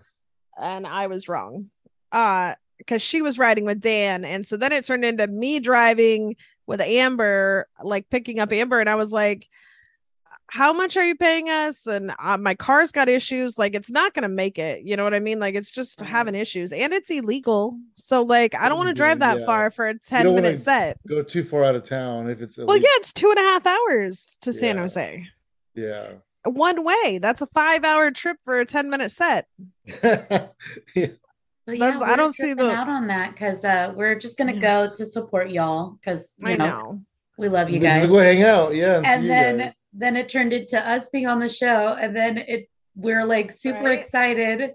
and 0.58 0.88
I 0.88 1.08
was 1.08 1.28
wrong. 1.28 1.69
Uh 2.12 2.56
cuz 2.86 3.02
she 3.02 3.22
was 3.22 3.39
riding 3.39 3.65
with 3.65 3.80
Dan. 3.80 4.26
And 4.26 4.46
so 4.46 4.58
then 4.58 4.72
it 4.72 4.86
turned 4.86 5.06
into 5.06 5.28
me 5.28 5.60
driving 5.60 6.36
with 6.65 6.82
Amber 6.82 7.67
like 7.84 8.10
picking 8.10 8.39
up 8.39 8.52
Amber. 8.52 8.80
And 8.80 8.89
I 8.89 8.96
was 8.96 9.12
like 9.12 9.48
how 10.50 10.72
much 10.72 10.96
are 10.96 11.04
you 11.04 11.15
paying 11.15 11.50
us? 11.50 11.86
And 11.88 12.12
uh, 12.20 12.38
my 12.38 12.56
car's 12.56 12.91
got 12.91 13.10
issues. 13.10 13.58
Like 13.58 13.76
it's 13.76 13.91
not 13.91 14.13
going 14.13 14.24
to 14.24 14.30
make 14.30 14.58
it. 14.58 14.84
You 14.86 14.96
know 14.96 15.04
what 15.04 15.13
i 15.13 15.20
mean? 15.20 15.39
Like 15.39 15.56
it's 15.56 15.72
just 15.72 16.00
having 16.02 16.36
issues. 16.36 16.72
And 16.72 16.93
it's 16.93 17.10
illegal. 17.10 17.78
So 17.96 18.24
like 18.24 18.56
i 18.56 18.70
don't 18.70 18.78
want 18.78 18.89
to 18.89 18.96
drive 18.96 19.20
that 19.20 19.39
yeah. 19.39 19.46
far 19.46 19.72
for 19.72 19.89
a 19.89 20.00
10 20.00 20.26
don't 20.26 20.36
minute 20.36 20.60
set. 20.60 21.00
Go 21.08 21.22
too 21.22 21.43
far 21.43 21.63
out 21.63 21.76
of 21.76 21.84
town 21.84 22.30
if 22.30 22.41
it's 22.41 22.58
well 22.58 22.78
yeah 22.78 22.88
it's 22.93 23.13
two 23.13 23.30
and 23.30 23.39
a 23.39 23.43
half 23.43 23.65
hours 23.65 24.38
to 24.41 24.54
san 24.54 24.78
jose. 24.78 25.28
Yeah. 25.76 26.08
one 26.43 26.84
way. 26.84 27.20
That's 27.22 27.41
a 27.41 27.48
five 27.48 27.84
hour 27.84 28.12
trip 28.12 28.38
for 28.43 28.60
a 28.60 28.65
10 28.65 28.89
minute 28.89 29.12
set. 29.12 29.48
Yeah. 30.96 31.08
But 31.68 31.80
That's- 31.80 32.02
I 32.02 32.12
we're 32.12 32.16
don't 32.16 32.34
see 32.34 32.54
tripping 32.54 32.66
the- 32.68 32.72
out 32.74 32.88
on 32.88 33.08
that 33.08 33.32
because 33.34 33.64
uh, 33.66 33.92
we're 33.94 34.16
just 34.16 34.38
gonna 34.38 34.54
Yeah. 34.54 34.86
go 34.88 34.94
to 34.94 35.06
support 35.06 35.50
y'all 35.52 35.98
because 36.00 36.34
you 36.38 36.48
i 36.48 36.56
know, 36.56 36.66
know 36.66 37.02
we 37.38 37.50
love 37.50 37.70
you 37.70 37.80
Just 37.82 38.04
guys. 38.04 38.10
go 38.10 38.20
hang 38.20 38.42
out, 38.42 38.74
yeah, 38.74 38.96
and, 38.98 39.06
and 39.06 39.30
then 39.30 39.58
guys. 39.58 39.90
then 39.94 40.16
it 40.16 40.30
turned 40.30 40.54
into 40.54 40.80
us 40.80 41.10
being 41.10 41.28
on 41.28 41.40
the 41.40 41.50
show, 41.50 41.94
and 42.00 42.16
then 42.16 42.38
it 42.38 42.70
we're 42.96 43.26
like 43.26 43.52
super 43.52 43.84
Right. 43.84 44.00
excited, 44.00 44.72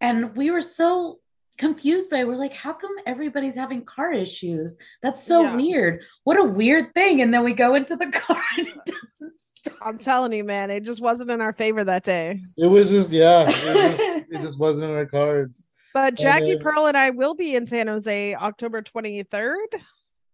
and 0.00 0.36
we 0.36 0.50
were 0.50 0.60
so 0.60 1.20
confused 1.56 2.10
by. 2.10 2.18
it. 2.18 2.26
We're 2.28 2.34
like, 2.34 2.52
how 2.52 2.72
come 2.72 2.90
everybody's 3.06 3.54
having 3.54 3.84
car 3.84 4.12
issues? 4.12 4.76
That's 5.02 5.22
so 5.22 5.42
Yeah. 5.42 5.54
weird. 5.56 6.00
What 6.24 6.36
a 6.36 6.42
weird 6.42 6.92
thing. 6.94 7.22
And 7.22 7.32
then 7.32 7.44
we 7.44 7.52
go 7.54 7.76
into 7.76 7.94
the 7.94 8.10
car 8.12 8.42
and 8.58 8.66
it 8.68 8.74
i'm 9.80 9.96
telling 9.98 10.32
you 10.32 10.44
man 10.44 10.70
it 10.70 10.82
just 10.82 11.00
wasn't 11.00 11.30
in 11.30 11.40
our 11.40 11.52
favor 11.52 11.82
that 11.84 12.02
day 12.04 12.38
It 12.58 12.66
was 12.66 12.90
just 12.90 13.10
yeah, 13.10 13.48
it 13.48 13.52
just, 13.54 14.00
it 14.32 14.40
just 14.42 14.58
wasn't 14.58 14.90
in 14.90 14.96
our 14.96 15.06
cards. 15.06 15.66
But 15.94 16.14
jackie 16.16 16.50
then- 16.54 16.58
pearl 16.58 16.86
and 16.86 16.96
i 16.96 17.08
will 17.10 17.34
be 17.34 17.56
in 17.56 17.66
san 17.66 17.86
jose 17.86 18.34
october 18.34 18.82
23rd 18.82 19.66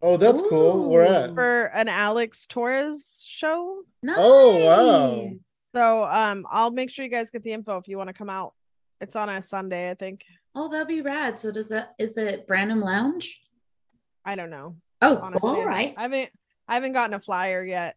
Oh, 0.02 0.16
that's 0.16 0.40
cool. 0.48 0.88
Where 0.90 1.04
Ooh. 1.04 1.14
at? 1.14 1.34
for 1.34 1.64
an 1.74 1.86
alex 1.86 2.46
torres 2.46 3.22
show 3.28 3.82
Nice. 4.02 4.16
Oh, 4.18 4.64
wow. 4.64 5.30
So 5.74 6.04
um 6.04 6.46
I'll 6.50 6.70
make 6.70 6.88
sure 6.88 7.04
you 7.04 7.10
guys 7.10 7.28
get 7.30 7.42
the 7.42 7.52
info 7.52 7.76
if 7.76 7.86
you 7.86 7.98
want 7.98 8.08
to 8.08 8.14
come 8.14 8.30
out. 8.30 8.54
It's 9.02 9.14
on 9.14 9.28
a 9.28 9.42
Sunday, 9.42 9.90
I 9.90 9.94
think. 9.94 10.24
Oh, 10.54 10.68
that'd 10.70 10.88
be 10.88 11.02
rad. 11.02 11.38
So 11.38 11.52
does 11.52 11.68
that 11.68 11.94
is 11.98 12.16
it 12.16 12.46
Branham 12.46 12.80
Lounge? 12.80 13.42
I 14.24 14.36
don't 14.36 14.48
know. 14.48 14.76
Oh, 15.02 15.18
Honestly. 15.18 15.50
all 15.50 15.66
right. 15.66 15.92
I 15.98 16.00
haven't 16.02 16.30
I 16.66 16.74
haven't 16.76 16.92
gotten 16.94 17.12
a 17.12 17.20
flyer 17.20 17.62
yet. 17.62 17.96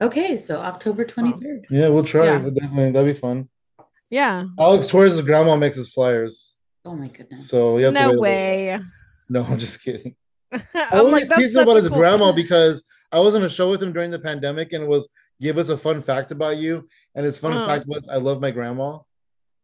Okay, 0.00 0.36
so 0.36 0.60
October 0.60 1.04
23rd. 1.04 1.64
Yeah, 1.68 1.88
we'll 1.88 2.04
try. 2.04 2.26
Yeah. 2.26 2.38
But 2.38 2.54
definitely, 2.54 2.92
that'd 2.92 3.12
be 3.12 3.18
fun. 3.18 3.48
Yeah. 4.10 4.46
Alex 4.58 4.86
Torres' 4.86 5.20
grandma 5.22 5.56
makes 5.56 5.76
his 5.76 5.88
flyers, 5.90 6.56
Oh 6.84 6.94
my 6.94 7.08
goodness. 7.08 7.48
so 7.48 7.78
you 7.78 7.86
have 7.86 7.94
to 7.94 8.00
No 8.00 8.10
wait 8.12 8.18
way. 8.20 8.80
No, 9.28 9.42
I'm 9.42 9.58
just 9.58 9.82
kidding. 9.82 10.14
I 10.52 10.60
I'm 10.92 11.04
was 11.04 11.12
like 11.12 11.28
like 11.30 11.38
teasing 11.38 11.62
about 11.62 11.76
his 11.76 11.88
cool- 11.88 11.98
grandma 11.98 12.30
because 12.32 12.84
I 13.10 13.20
was 13.20 13.34
on 13.34 13.42
a 13.42 13.48
show 13.48 13.70
with 13.70 13.82
him 13.82 13.92
during 13.92 14.10
the 14.10 14.18
pandemic 14.18 14.72
and 14.72 14.84
it 14.84 14.88
was 14.88 15.08
give 15.40 15.56
us 15.58 15.68
a 15.68 15.76
fun 15.78 16.02
fact 16.02 16.30
about 16.30 16.58
you. 16.58 16.88
And 17.14 17.24
his 17.24 17.38
fun 17.38 17.56
Oh. 17.56 17.66
fact 17.66 17.86
was 17.86 18.06
I 18.08 18.16
love 18.16 18.40
my 18.40 18.50
grandma. 18.50 18.98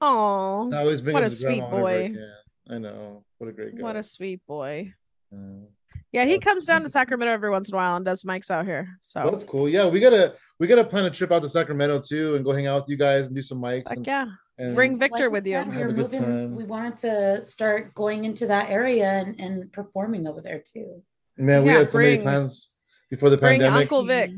Oh, 0.00 0.72
always 0.74 1.00
bring 1.02 1.14
What 1.14 1.24
a 1.24 1.30
sweet 1.30 1.58
grandma 1.58 1.82
whenever 1.82 1.88
I 1.88 2.08
boy. 2.08 2.74
I 2.74 2.78
know. 2.78 3.24
What 3.38 3.50
a 3.50 3.52
great 3.52 3.76
guy. 3.76 3.82
what 3.82 3.96
a 3.96 4.02
sweet 4.02 4.40
boy. 4.46 4.92
Uh, 5.32 5.66
Yeah, 6.12 6.24
he 6.24 6.32
That's 6.32 6.44
comes 6.44 6.64
down 6.64 6.82
to. 6.82 6.88
Sacramento 6.88 7.32
every 7.32 7.50
once 7.50 7.68
in 7.68 7.74
a 7.74 7.76
while 7.76 7.96
and 7.96 8.04
does 8.04 8.24
mics 8.24 8.50
out 8.50 8.64
here. 8.66 8.88
So 9.00 9.22
That's 9.30 9.44
cool. 9.44 9.68
Yeah, 9.68 9.86
we 9.88 10.00
gotta 10.00 10.34
we 10.58 10.66
gotta 10.66 10.84
plan 10.84 11.04
a 11.04 11.10
trip 11.10 11.30
out 11.30 11.42
to 11.42 11.48
Sacramento 11.48 12.00
too 12.00 12.34
and 12.34 12.44
go 12.44 12.52
hang 12.52 12.66
out 12.66 12.82
with 12.82 12.88
you 12.90 12.96
guys 12.96 13.26
and 13.28 13.36
do 13.36 13.42
some 13.42 13.58
mics. 13.60 13.86
like 13.86 13.98
And, 13.98 14.06
yeah. 14.06 14.26
and 14.58 14.74
Bring 14.74 14.98
Victor 14.98 15.30
we 15.30 15.34
with 15.38 15.46
you. 15.46 15.52
said, 15.54 15.68
we're 15.76 15.92
moving. 15.92 16.56
We 16.56 16.64
wanted 16.64 16.96
to 16.98 17.44
start 17.44 17.94
going 17.94 18.24
into 18.24 18.46
that 18.48 18.70
area 18.70 19.08
and, 19.08 19.38
and 19.40 19.72
performing 19.72 20.26
over 20.26 20.40
there 20.40 20.60
too. 20.72 21.02
Man, 21.36 21.62
we 21.62 21.70
Yeah, 21.70 21.78
had 21.78 21.90
so 21.90 21.98
many 21.98 22.18
plans 22.18 22.70
before 23.08 23.30
the 23.30 23.36
Bring 23.38 23.60
pandemic. 23.60 23.82
Uncle 23.82 24.04
Vic. 24.04 24.32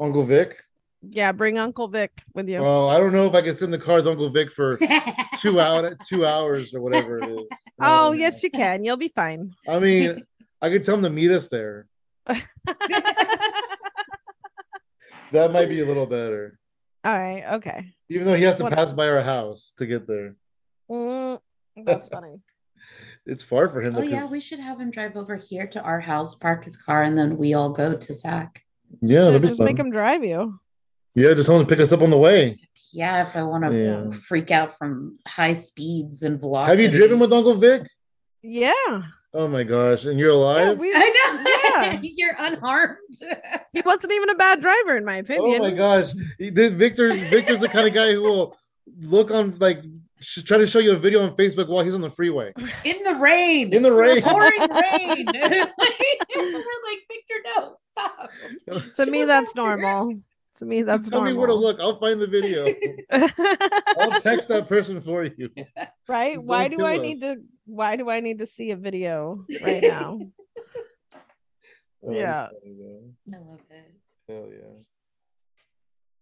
Uncle 0.00 0.24
Vic. 0.24 0.62
Yeah, 1.10 1.32
bring 1.32 1.58
Uncle 1.58 1.88
Vic 1.88 2.22
with 2.34 2.48
you. 2.48 2.58
Oh, 2.58 2.88
I 2.88 2.98
don't 2.98 3.12
know 3.12 3.26
if 3.26 3.34
I 3.34 3.42
can 3.42 3.54
send 3.56 3.72
the 3.72 3.78
car 3.78 3.96
with 3.96 4.08
Uncle 4.08 4.28
Vic 4.30 4.50
for 4.50 4.78
two 5.40 5.60
out 5.60 5.92
two 6.06 6.24
hours 6.26 6.74
or 6.74 6.80
whatever 6.80 7.18
it 7.18 7.28
is. 7.28 7.48
oh, 7.80 8.08
Um, 8.12 8.18
yes, 8.18 8.42
you 8.42 8.50
can. 8.50 8.84
You'll 8.84 8.96
be 8.96 9.08
fine. 9.14 9.52
I 9.68 9.78
mean, 9.78 10.24
I 10.62 10.68
could 10.70 10.84
tell 10.84 10.94
him 10.96 11.02
to 11.02 11.10
meet 11.10 11.30
us 11.30 11.48
there. 11.48 11.86
That 15.32 15.52
might 15.52 15.68
be 15.68 15.80
a 15.80 15.84
little 15.86 16.06
better. 16.06 16.58
All 17.04 17.18
right. 17.18 17.44
Okay. 17.54 17.92
Even 18.08 18.26
though 18.26 18.34
he 18.34 18.44
has 18.44 18.54
to 18.56 18.62
What- 18.64 18.72
pass 18.74 18.92
by 18.92 19.08
our 19.08 19.22
house 19.22 19.72
to 19.78 19.86
get 19.86 20.06
there. 20.06 20.36
Mm, 20.90 21.40
that's 21.84 22.08
funny. 22.08 22.36
It's 23.26 23.42
far 23.42 23.68
for 23.68 23.80
him. 23.82 23.96
Oh 23.96 24.00
though, 24.00 24.06
yeah, 24.06 24.20
'cause- 24.20 24.30
we 24.30 24.40
should 24.40 24.60
have 24.60 24.80
him 24.80 24.90
drive 24.92 25.16
over 25.16 25.34
here 25.36 25.66
to 25.66 25.80
our 25.82 25.98
house, 26.00 26.36
park 26.36 26.62
his 26.64 26.76
car, 26.76 27.02
and 27.02 27.18
then 27.18 27.36
we 27.38 27.54
all 27.54 27.70
go 27.70 27.96
to 27.96 28.14
Zach. 28.14 28.62
yeah, 29.00 29.18
Yeah, 29.18 29.24
that'd 29.26 29.42
be 29.42 29.48
just 29.48 29.60
make 29.60 29.78
him 29.78 29.90
drive 29.90 30.24
you. 30.24 30.60
Yeah, 31.16 31.32
just 31.34 31.46
someone 31.46 31.64
to 31.64 31.68
pick 31.68 31.82
us 31.82 31.92
up 31.92 32.02
on 32.02 32.10
the 32.10 32.18
way. 32.18 32.58
Yeah, 32.92 33.26
if 33.26 33.34
I 33.36 33.42
want 33.42 33.64
to 33.64 33.74
Yeah. 33.76 34.10
freak 34.16 34.50
out 34.50 34.76
from 34.78 35.18
high 35.26 35.54
speeds 35.54 36.22
and 36.22 36.38
velocity. 36.38 36.70
Have 36.82 36.92
you 36.92 36.96
driven 36.96 37.18
with 37.18 37.32
Uncle 37.32 37.54
Vic? 37.54 37.82
Yeah. 38.42 38.72
Oh 39.34 39.48
my 39.48 39.64
gosh, 39.64 40.04
and 40.04 40.18
you're 40.18 40.30
Yeah, 40.30 40.36
alive? 40.36 40.78
we, 40.78 40.92
I 40.94 40.98
know. 41.08 41.50
Yeah. 41.76 42.00
You're 42.02 42.34
unharmed. 42.38 42.96
he 43.74 43.82
wasn't 43.84 44.10
even 44.12 44.30
a 44.30 44.34
bad 44.34 44.62
driver, 44.62 44.96
in 44.96 45.04
my 45.04 45.16
oh 45.16 45.20
opinion. 45.20 45.60
oh 45.60 45.64
my 45.64 45.70
gosh, 45.72 46.06
He- 46.38 46.48
this- 46.48 46.72
Victor's 46.72 47.18
Victor's 47.18 47.58
the 47.58 47.68
kind 47.68 47.86
of 47.86 47.92
guy 47.92 48.12
who 48.12 48.22
will 48.22 48.56
look 49.02 49.30
on 49.30 49.54
like 49.58 49.82
sh- 50.20 50.42
try 50.42 50.56
to 50.56 50.66
show 50.66 50.78
you 50.78 50.92
a 50.92 50.96
video 50.96 51.20
on 51.22 51.36
Facebook 51.36 51.68
while 51.68 51.84
he's 51.84 51.92
on 51.94 52.00
the 52.00 52.08
freeway. 52.10 52.52
In 52.84 53.02
the 53.04 53.14
rain. 53.16 53.74
In 53.74 53.82
the 53.82 53.92
rain. 53.92 54.22
Pouring 54.22 54.58
rain. 54.60 55.26
We're 55.26 55.50
like, 56.88 57.02
Victor, 57.10 57.40
no, 57.56 57.76
stop. 57.78 58.30
to 58.94 59.04
She 59.04 59.10
me, 59.10 59.24
that's 59.24 59.50
after- 59.50 59.60
normal. 59.62 60.14
To 60.58 60.64
me, 60.64 60.82
that's 60.82 61.02
Just 61.02 61.10
tell 61.10 61.20
normal. 61.20 61.32
me 61.34 61.38
where 61.38 61.46
to 61.48 61.54
look. 61.54 61.78
I'll 61.80 61.98
find 62.00 62.20
the 62.20 62.26
video. 62.26 62.66
I'll 63.98 64.20
text 64.20 64.48
that 64.48 64.66
person 64.68 65.00
for 65.00 65.24
you. 65.24 65.50
right? 66.08 66.34
Don't 66.34 66.46
Why 66.46 66.68
do 66.68 66.84
I 66.84 66.96
us. 66.96 67.02
need 67.02 67.20
to? 67.20 67.36
Why 67.66 67.96
do 67.96 68.08
I 68.08 68.20
need 68.20 68.38
to 68.38 68.46
see 68.46 68.70
a 68.70 68.76
video 68.76 69.44
right 69.62 69.82
now? 69.82 70.18
Oh, 72.08 72.12
Yeah. 72.12 72.48
funny. 72.48 73.14
I 73.34 73.38
love 73.38 73.60
it. 73.70 73.94
Hell 74.28 74.48
yeah. 74.52 74.82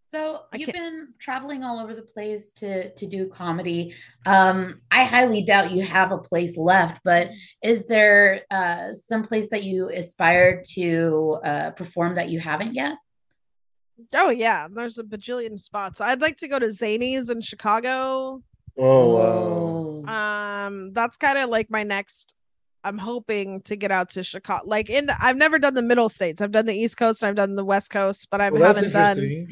So 0.07 0.41
I 0.53 0.57
you've 0.57 0.71
can't- 0.71 0.79
been 0.79 1.09
traveling 1.19 1.63
all 1.65 1.79
over 1.79 1.93
the 1.95 2.03
place 2.03 2.53
to 2.55 2.91
to 2.95 3.07
do 3.07 3.29
comedy. 3.29 3.95
Um, 4.25 4.81
I 4.91 5.05
highly 5.05 5.45
doubt 5.45 5.73
you 5.73 5.83
have 5.83 6.11
a 6.13 6.19
place 6.19 6.57
left, 6.57 7.01
but 7.05 7.31
is 7.63 7.87
there 7.87 8.43
uh, 8.51 8.93
some 8.93 9.25
place 9.25 9.51
that 9.51 9.65
you 9.65 9.91
aspire 9.91 10.63
to 10.75 11.39
uh, 11.45 11.71
perform 11.73 12.15
that 12.15 12.31
you 12.31 12.41
haven't 12.41 12.75
yet? 12.75 12.95
Oh 14.13 14.31
yeah, 14.31 14.67
there's 14.71 14.99
a 14.99 15.05
bajillion 15.05 15.61
spots. 15.61 16.01
I'd 16.01 16.21
like 16.21 16.37
to 16.39 16.49
go 16.49 16.59
to 16.59 16.67
Zanies 16.67 17.31
in 17.31 17.41
Chicago. 17.41 18.43
Oh 18.77 20.05
wow. 20.05 20.67
Um, 20.67 20.93
that's 20.93 21.17
kind 21.17 21.39
of 21.39 21.49
like 21.51 21.71
my 21.71 21.83
next. 21.83 22.35
I'm 22.83 22.99
hoping 22.99 23.63
to 23.63 23.77
get 23.77 23.91
out 23.91 24.11
to 24.11 24.23
Chicago. 24.25 24.63
Like 24.67 24.91
in, 24.91 25.09
I've 25.21 25.37
never 25.37 25.59
done 25.59 25.75
the 25.75 25.83
middle 25.83 26.09
states. 26.09 26.43
I've 26.43 26.51
done 26.51 26.67
the 26.67 26.75
East 26.75 26.97
Coast. 26.99 27.25
I've 27.25 27.35
done 27.35 27.55
the 27.55 27.65
West 27.65 27.91
Coast, 27.91 28.29
but 28.31 28.41
I 28.41 28.51
Well, 28.51 28.63
haven't 28.63 28.93
done. 28.93 29.49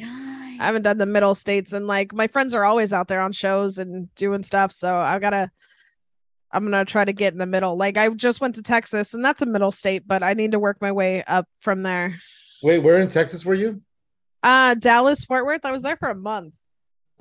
I 0.60 0.66
haven't 0.66 0.82
done 0.82 0.98
the 0.98 1.06
middle 1.06 1.34
states, 1.34 1.72
and 1.72 1.86
like 1.86 2.12
my 2.12 2.26
friends 2.26 2.52
are 2.54 2.64
always 2.64 2.92
out 2.92 3.08
there 3.08 3.20
on 3.20 3.32
shows 3.32 3.78
and 3.78 4.14
doing 4.16 4.42
stuff. 4.42 4.72
So 4.72 4.96
I 4.96 5.18
gotta. 5.18 5.50
I'm 6.54 6.64
gonna 6.64 6.84
try 6.84 7.04
to 7.06 7.14
get 7.14 7.32
in 7.32 7.38
the 7.38 7.46
middle. 7.46 7.76
Like 7.76 7.96
I 7.96 8.08
just 8.10 8.42
went 8.42 8.56
to 8.56 8.62
Texas, 8.62 9.14
and 9.14 9.24
that's 9.24 9.40
a 9.40 9.46
middle 9.46 9.72
state, 9.72 10.06
but 10.06 10.22
I 10.22 10.34
need 10.34 10.52
to 10.52 10.58
work 10.58 10.76
my 10.82 10.92
way 10.92 11.22
up 11.24 11.48
from 11.60 11.82
there. 11.82 12.20
Wait, 12.62 12.80
where 12.80 12.98
in 12.98 13.08
Texas 13.08 13.44
were 13.46 13.54
you? 13.54 13.80
Uh, 14.42 14.74
Dallas, 14.74 15.24
Fort 15.24 15.44
Worth. 15.46 15.64
I 15.64 15.72
was 15.72 15.82
there 15.82 15.96
for 15.96 16.08
a 16.10 16.14
month. 16.14 16.54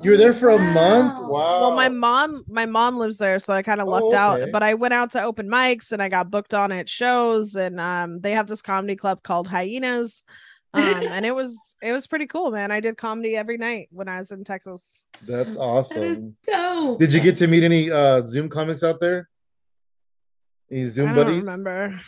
You 0.02 0.12
were 0.12 0.18
there 0.18 0.34
for 0.34 0.50
a 0.50 0.58
month? 0.58 1.20
Wow. 1.20 1.62
Well, 1.62 1.76
my 1.76 1.88
mom, 1.88 2.44
my 2.48 2.66
mom 2.66 2.98
lives 2.98 3.20
there, 3.20 3.38
so 3.38 3.54
I 3.54 3.62
kind 3.62 3.80
of 3.80 3.88
Oh, 3.88 3.92
lucked 3.92 4.14
out. 4.16 4.50
But 4.52 4.64
I 4.64 4.74
went 4.74 4.96
out 4.96 5.12
to 5.12 5.22
open 5.24 5.48
mics 5.48 5.92
and 5.92 6.02
I 6.02 6.10
got 6.10 6.32
booked 6.32 6.56
on 6.56 6.72
at 6.72 6.90
shows, 6.90 7.56
and 7.56 7.80
um, 7.80 8.20
they 8.20 8.32
have 8.32 8.48
this 8.48 8.64
comedy 8.64 8.96
club 8.96 9.22
called 9.22 9.48
Hyenas, 9.48 10.24
um, 10.74 10.82
and 10.84 11.24
it 11.24 11.36
was 11.36 11.76
it 11.84 11.94
was 11.94 12.08
pretty 12.08 12.26
cool, 12.26 12.50
man. 12.50 12.72
I 12.72 12.80
did 12.80 12.98
comedy 12.98 13.36
every 13.38 13.58
night 13.58 13.90
when 13.92 14.08
I 14.10 14.18
was 14.18 14.32
in 14.32 14.44
Texas. 14.44 15.06
That's 15.28 15.28
That 15.28 15.48
is 15.50 15.58
awesome. 15.58 16.38
dope. 16.48 17.00
Did 17.00 17.14
you 17.14 17.20
get 17.20 17.36
to 17.38 17.48
meet 17.48 17.64
any 17.64 17.92
uh 17.92 18.26
Zoom 18.26 18.50
comics 18.50 18.82
out 18.84 19.00
there? 19.00 19.30
Any 20.72 20.88
Zoom 20.88 21.10
I 21.10 21.14
don't 21.14 21.26
buddies? 21.26 21.40
remember. 21.42 22.02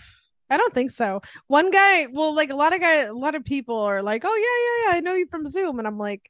I 0.54 0.58
don't 0.58 0.74
think 0.74 0.92
so. 0.92 1.22
One 1.48 1.72
guy, 1.72 2.06
well, 2.12 2.36
like 2.36 2.52
a 2.52 2.56
lot 2.56 2.76
of 2.76 2.80
guy, 2.80 3.02
a 3.02 3.14
lot 3.14 3.34
of 3.34 3.44
people 3.44 3.80
are 3.80 4.04
like, 4.04 4.22
"Oh 4.24 4.36
yeah, 4.36 4.90
yeah, 4.90 4.92
yeah, 4.92 4.98
I 4.98 5.00
know 5.02 5.16
you 5.16 5.26
from 5.26 5.48
Zoom," 5.48 5.80
and 5.80 5.88
I'm 5.88 5.98
like, 5.98 6.30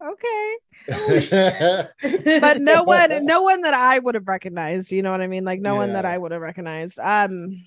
"Okay," 0.00 0.56
but 2.40 2.60
no 2.60 2.84
one, 2.84 3.10
no 3.26 3.42
one 3.42 3.62
that 3.62 3.74
I 3.74 3.98
would 3.98 4.14
have 4.14 4.28
recognized. 4.28 4.92
You 4.92 5.02
know 5.02 5.10
what 5.10 5.20
I 5.20 5.26
mean? 5.26 5.44
Like 5.44 5.60
no 5.60 5.74
one 5.74 5.92
that 5.94 6.04
I 6.04 6.16
would 6.16 6.30
have 6.30 6.40
recognized. 6.40 7.00
Um, 7.00 7.64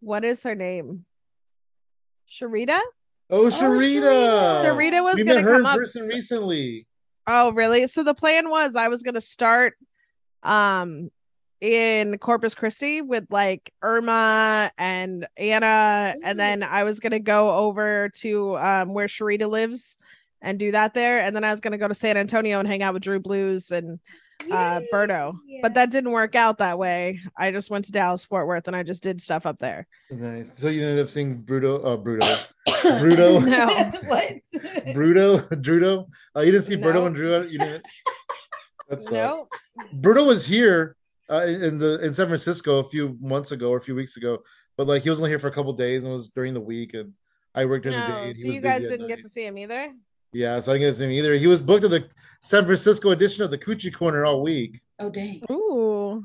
what 0.00 0.24
is 0.24 0.42
her 0.42 0.54
name? 0.54 1.06
Sharita. 2.30 2.78
Oh, 3.30 3.44
Sharita. 3.44 4.02
Sharita. 4.02 4.64
Sharita 4.64 5.02
was 5.02 5.16
we 5.16 5.24
gonna 5.24 5.42
come 5.42 5.64
up. 5.64 5.78
recently. 5.78 6.86
Oh, 7.26 7.52
really? 7.52 7.86
So 7.86 8.02
the 8.02 8.14
plan 8.14 8.50
was 8.50 8.76
I 8.76 8.88
was 8.88 9.02
gonna 9.02 9.22
start 9.22 9.74
um 10.42 11.10
in 11.60 12.16
Corpus 12.18 12.54
Christi 12.54 13.02
with 13.02 13.24
like 13.30 13.72
Irma 13.82 14.70
and 14.78 15.26
Anna, 15.36 16.14
and 16.24 16.38
then 16.38 16.62
I 16.62 16.84
was 16.84 17.00
gonna 17.00 17.18
go 17.18 17.50
over 17.50 18.08
to 18.16 18.56
um 18.58 18.94
where 18.94 19.06
Sharita 19.06 19.48
lives 19.48 19.96
and 20.42 20.58
do 20.58 20.72
that 20.72 20.94
there, 20.94 21.18
and 21.20 21.36
then 21.36 21.44
I 21.44 21.50
was 21.50 21.60
gonna 21.60 21.78
go 21.78 21.88
to 21.88 21.94
San 21.94 22.16
Antonio 22.16 22.58
and 22.58 22.68
hang 22.68 22.82
out 22.82 22.94
with 22.94 23.02
Drew 23.02 23.20
Blues 23.20 23.70
and 23.70 23.98
uh 24.50 24.80
Berto. 24.90 25.34
But 25.60 25.74
that 25.74 25.90
didn't 25.90 26.12
work 26.12 26.34
out 26.34 26.56
that 26.58 26.78
way. 26.78 27.20
I 27.36 27.50
just 27.50 27.68
went 27.68 27.84
to 27.84 27.92
Dallas 27.92 28.24
Fort 28.24 28.46
Worth 28.46 28.66
and 28.66 28.74
I 28.74 28.82
just 28.82 29.02
did 29.02 29.20
stuff 29.20 29.44
up 29.44 29.58
there. 29.58 29.86
Nice. 30.10 30.56
So 30.58 30.68
you 30.68 30.82
ended 30.82 31.04
up 31.04 31.10
seeing 31.10 31.42
Bruto, 31.42 31.84
uh, 31.84 31.98
Bruto, 31.98 32.46
Bruto. 32.68 33.44
No. 33.46 33.66
what? 34.08 34.32
Bruto, 34.94 35.46
Drudo. 35.62 36.06
Uh, 36.34 36.40
you 36.40 36.52
didn't 36.52 36.64
see 36.64 36.76
Bruto 36.78 36.94
No. 36.94 37.06
and 37.06 37.14
Drew. 37.14 37.42
You 37.48 37.58
didn't. 37.58 37.84
That 38.88 39.00
sucks. 39.02 39.12
No, 39.12 39.46
Bruto 40.00 40.26
was 40.26 40.46
here 40.46 40.96
uh, 41.30 41.46
in 41.46 41.78
the 41.78 42.04
in 42.04 42.12
San 42.14 42.26
Francisco 42.28 42.78
a 42.80 42.84
few 42.88 43.16
months 43.20 43.52
ago 43.52 43.70
or 43.70 43.78
a 43.78 43.82
few 43.82 43.94
weeks 43.94 44.16
ago, 44.16 44.38
but 44.76 44.86
like 44.86 45.02
he 45.02 45.10
was 45.10 45.18
only 45.20 45.30
here 45.30 45.38
for 45.38 45.48
a 45.48 45.52
couple 45.52 45.72
days 45.72 46.02
and 46.04 46.10
it 46.10 46.14
was 46.14 46.28
during 46.28 46.54
the 46.54 46.60
week, 46.60 46.94
and 46.94 47.12
I 47.54 47.64
worked 47.66 47.84
during 47.84 47.98
the 48.00 48.06
day. 48.06 48.26
no. 48.28 48.32
So 48.32 48.48
you 48.48 48.60
guys 48.60 48.82
didn't 48.82 49.08
get 49.08 49.20
to 49.20 49.28
see 49.28 49.44
him 49.44 49.58
either. 49.58 49.92
Yeah, 50.32 50.60
so 50.60 50.72
I 50.72 50.74
didn't 50.76 50.86
get 50.88 50.92
to 50.92 50.98
see 50.98 51.04
him 51.04 51.12
either. 51.12 51.34
He 51.34 51.46
was 51.46 51.60
booked 51.60 51.84
at 51.84 51.90
the 51.90 52.08
San 52.42 52.64
Francisco 52.64 53.10
edition 53.10 53.44
of 53.44 53.50
the 53.50 53.58
Coochie 53.58 53.92
Corner 53.94 54.24
all 54.24 54.42
week. 54.42 54.80
Oh 54.98 55.10
dang. 55.10 55.42
Ooh. 55.50 56.24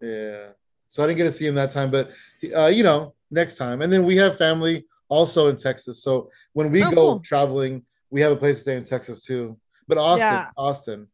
Yeah, 0.00 0.48
so 0.88 1.02
I 1.02 1.06
didn't 1.06 1.18
get 1.18 1.24
to 1.24 1.32
see 1.32 1.46
him 1.46 1.54
that 1.54 1.70
time, 1.70 1.90
but 1.90 2.10
uh, 2.56 2.66
you 2.66 2.82
know, 2.82 3.14
next 3.30 3.56
time. 3.56 3.82
And 3.82 3.92
then 3.92 4.04
we 4.04 4.16
have 4.16 4.36
family 4.36 4.84
also 5.08 5.48
in 5.48 5.56
Texas, 5.56 6.02
so 6.02 6.28
when 6.52 6.70
we 6.70 6.82
Oh, 6.82 6.90
go 6.90 6.94
cool. 6.96 7.20
traveling, 7.20 7.84
we 8.10 8.20
have 8.20 8.32
a 8.32 8.36
place 8.36 8.56
to 8.56 8.60
stay 8.62 8.76
in 8.76 8.84
Texas 8.84 9.22
too. 9.22 9.56
But 9.88 9.98
Austin, 9.98 10.26
Yeah. 10.26 10.50
Austin, 10.56 11.08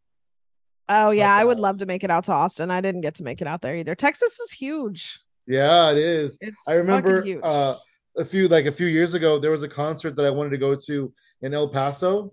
Oh 0.95 1.11
yeah, 1.11 1.35
I 1.35 1.45
would 1.45 1.59
love 1.61 1.79
to 1.79 1.87
make 1.87 2.05
it 2.05 2.11
out 2.11 2.25
to 2.25 2.33
Austin. 2.33 2.71
I 2.71 2.81
didn't 2.81 3.01
get 3.01 3.15
to 3.17 3.23
make 3.25 3.41
it 3.41 3.47
out 3.47 3.63
there 3.63 3.77
either. 3.77 3.95
Texas 3.95 4.39
is 4.41 4.51
huge. 4.53 5.19
yeah, 5.47 5.91
it 5.91 5.99
is. 5.99 6.39
It's 6.41 6.57
I 6.69 6.75
remember 6.75 7.25
uh, 7.43 7.77
a 8.17 8.25
few 8.25 8.47
like 8.49 8.67
a 8.67 8.73
few 8.73 8.87
years 8.87 9.15
ago, 9.15 9.39
there 9.39 9.51
was 9.51 9.63
a 9.63 9.69
concert 9.69 10.17
that 10.17 10.27
I 10.27 10.31
wanted 10.31 10.51
to 10.51 10.59
go 10.59 10.75
to 10.75 11.13
in 11.41 11.55
El 11.55 11.69
Paso, 11.69 12.33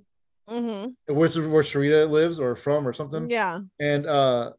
Mhm. 0.50 0.94
where's 1.08 1.40
where 1.40 1.64
Sharita 1.64 2.10
lives 2.10 2.40
or 2.40 2.56
from 2.56 2.88
or 2.88 2.94
something. 2.94 3.30
Yeah. 3.30 3.60
And 3.80 4.06
uh, 4.06 4.52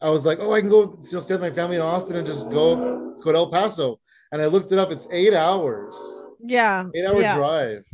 I 0.00 0.10
was 0.10 0.24
like, 0.26 0.38
oh, 0.40 0.52
I 0.52 0.60
can 0.60 0.70
go 0.70 0.82
you 1.02 1.12
know, 1.12 1.20
stay 1.20 1.34
with 1.34 1.40
my 1.40 1.50
family 1.50 1.76
in 1.76 1.82
Austin 1.82 2.16
and 2.16 2.26
just 2.26 2.48
go 2.50 3.14
go 3.22 3.32
to 3.32 3.38
El 3.38 3.50
Paso. 3.50 3.98
And 4.32 4.40
I 4.40 4.46
looked 4.46 4.70
it 4.72 4.78
up; 4.78 4.90
it's 4.90 5.08
eight 5.10 5.34
hours, 5.34 5.94
Yeah. 6.40 6.86
eight 6.94 7.04
hour 7.04 7.20
yeah. 7.20 7.36
drive. 7.36 7.84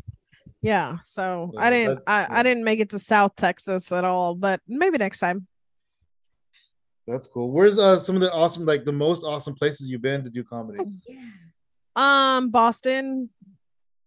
Yeah. 0.62 0.98
So 1.02 1.50
Yeah, 1.54 1.61
I 1.61 1.70
didn't 1.70 2.00
I, 2.06 2.20
yeah. 2.22 2.26
I 2.30 2.42
didn't 2.42 2.64
make 2.64 2.80
it 2.80 2.90
to 2.90 2.98
South 2.98 3.36
Texas 3.36 3.92
at 3.92 4.04
all, 4.04 4.34
but 4.34 4.61
maybe 4.66 4.98
next 4.98 5.20
time. 5.20 5.46
That's 7.06 7.26
cool. 7.26 7.50
Where's 7.50 7.78
uh 7.78 7.98
some 7.98 8.16
of 8.16 8.20
the 8.20 8.32
awesome, 8.32 8.66
like 8.66 8.84
the 8.84 8.92
most 8.92 9.22
awesome 9.24 9.54
places 9.54 9.88
you've 9.88 10.02
been 10.02 10.24
to 10.24 10.30
do 10.30 10.44
comedy? 10.44 10.82
Yeah. 11.06 12.36
Um 12.36 12.50
Boston. 12.50 13.30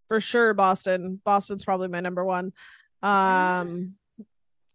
For 0.08 0.20
sure 0.20 0.54
Boston. 0.54 1.22
Boston's 1.24 1.64
probably 1.66 1.88
my 1.88 2.02
number 2.02 2.24
one. 2.26 2.54
Um 3.02 3.94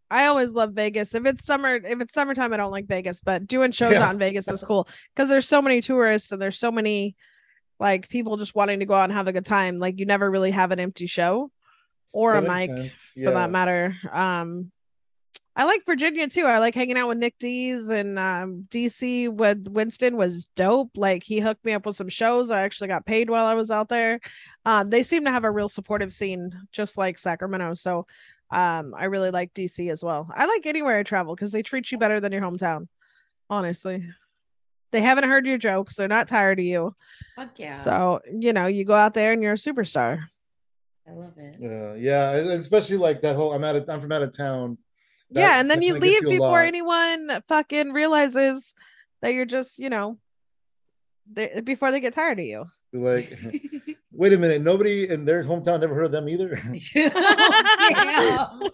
I 0.09 0.27
always 0.27 0.53
love 0.55 0.73
Vegas. 0.73 1.15
If 1.17 1.27
it's 1.27 1.45
summer, 1.45 1.75
if 1.75 2.01
it's 2.01 2.13
summertime, 2.13 2.53
I 2.53 2.57
don't 2.57 2.71
like 2.71 2.87
Vegas, 2.87 3.21
but 3.21 3.47
doing 3.47 3.73
shows 3.73 3.93
Yeah. 3.95 4.05
out 4.05 4.13
in 4.13 4.19
Vegas 4.21 4.47
is 4.49 4.63
cool 4.63 4.89
because 5.15 5.29
there's 5.29 5.49
so 5.49 5.61
many 5.61 5.81
tourists 5.81 6.31
and 6.33 6.41
there's 6.41 6.59
so 6.59 6.71
many 6.71 7.17
like 7.81 8.09
people 8.09 8.37
just 8.37 8.55
wanting 8.55 8.79
to 8.81 8.87
go 8.87 8.95
out 8.95 9.05
and 9.05 9.13
have 9.13 9.27
a 9.29 9.33
good 9.33 9.45
time. 9.45 9.77
Like 9.79 9.99
you 9.99 10.07
never 10.07 10.31
really 10.31 10.53
have 10.53 10.71
an 10.73 10.81
empty 10.81 11.07
show 11.07 11.51
or 12.17 12.33
That 12.41 12.45
a 12.45 12.49
mic 12.49 12.71
sense. 12.71 13.11
for 13.23 13.31
that 13.31 13.51
matter. 13.51 13.95
Um 14.13 14.73
I 15.59 15.65
like 15.65 15.87
Virginia 15.87 16.29
too. 16.29 16.45
I 16.45 16.59
like 16.59 16.75
hanging 16.75 16.99
out 16.99 17.09
with 17.09 17.17
Nick 17.17 17.39
Dees 17.39 17.89
and 17.89 18.19
um, 18.19 18.67
DC 18.69 19.31
with 19.33 19.69
Winston 19.71 20.19
was 20.19 20.51
dope. 20.55 20.91
Like 20.97 21.23
he 21.23 21.41
hooked 21.41 21.65
me 21.65 21.73
up 21.73 21.87
with 21.87 21.97
some 21.97 22.11
shows. 22.11 22.51
I 22.51 22.61
actually 22.61 22.89
got 22.89 23.07
paid 23.07 23.31
while 23.31 23.47
I 23.47 23.55
was 23.55 23.71
out 23.71 23.89
there. 23.89 24.21
Um, 24.67 24.91
they 24.91 25.03
seem 25.03 25.25
to 25.25 25.31
have 25.31 25.45
a 25.45 25.51
real 25.51 25.71
supportive 25.71 26.13
scene, 26.13 26.53
just 26.73 26.99
like 26.99 27.19
Sacramento. 27.19 27.73
So 27.73 28.07
um, 28.51 28.93
I 28.95 29.07
really 29.07 29.31
like 29.31 29.55
DC 29.55 29.91
as 29.91 30.05
well. 30.05 30.29
I 30.35 30.45
like 30.45 30.67
anywhere 30.67 30.99
I 30.99 31.03
travel 31.05 31.35
because 31.35 31.53
they 31.53 31.63
treat 31.63 31.91
you 31.91 31.97
better 31.97 32.21
than 32.21 32.33
your 32.33 32.43
hometown. 32.43 32.87
Honestly, 33.49 34.07
they 34.93 35.01
haven't 35.01 35.25
heard 35.25 35.47
your 35.47 35.57
jokes. 35.57 35.97
They're 35.97 36.07
not 36.07 36.29
tired 36.29 36.59
of 36.59 36.67
you. 36.67 36.95
Fuck 37.35 37.59
yeah. 37.59 37.77
So 37.77 38.21
you 38.31 38.53
know, 38.53 38.67
you 38.67 38.85
go 38.85 38.95
out 38.95 39.15
there 39.15 39.33
and 39.33 39.43
you're 39.43 39.55
a 39.55 39.57
superstar. 39.57 40.21
I 41.09 41.13
love 41.13 41.35
it. 41.37 41.57
Yeah, 41.61 41.95
yeah, 41.95 42.31
especially 42.53 42.97
like 42.97 43.23
that 43.23 43.37
whole. 43.37 43.53
I'm 43.53 43.65
out 43.65 43.77
of. 43.77 43.89
I'm 43.89 44.01
from 44.01 44.13
out 44.13 44.23
of 44.23 44.37
town. 44.37 44.79
That 45.31 45.41
yeah, 45.41 45.61
and 45.61 45.71
then 45.71 45.83
you 45.83 45.95
leave 45.95 46.23
you 46.23 46.31
before 46.31 46.51
lot. 46.51 46.67
anyone 46.67 47.43
fucking 47.49 47.93
realizes 47.93 48.75
that 49.23 49.35
you're 49.35 49.45
just, 49.45 49.79
you 49.79 49.91
know, 49.91 50.19
they, 51.33 51.61
before 51.65 51.91
they 51.91 52.01
get 52.01 52.15
tired 52.15 52.39
of 52.39 52.45
you. 52.45 52.67
You're 52.93 53.17
like, 53.17 53.39
wait 54.13 54.33
a 54.33 54.39
minute, 54.39 54.63
nobody 54.63 55.09
in 55.09 55.25
their 55.25 55.43
hometown 55.43 55.81
never 55.81 55.95
heard 55.95 56.07
of 56.07 56.13
them 56.13 56.29
either. 56.29 56.61
Oh, 57.89 58.71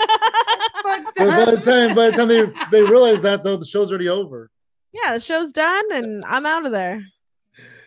damn. 0.85 1.05
Fucked 1.05 1.16
But 1.16 1.47
by 1.47 1.51
the 1.53 1.61
time, 1.61 1.95
by 1.95 2.11
the 2.11 2.16
time 2.16 2.28
they 2.28 2.45
they 2.70 2.83
realize 2.83 3.22
that 3.22 3.45
though, 3.45 3.57
the 3.57 3.64
show's 3.64 3.91
already 3.91 4.09
over. 4.09 4.51
yeah, 4.93 5.12
the 5.12 5.20
show's 5.20 5.53
done 5.53 5.85
and 5.93 6.24
I'm 6.24 6.45
out 6.45 6.66
of 6.66 6.72
there. 6.72 7.05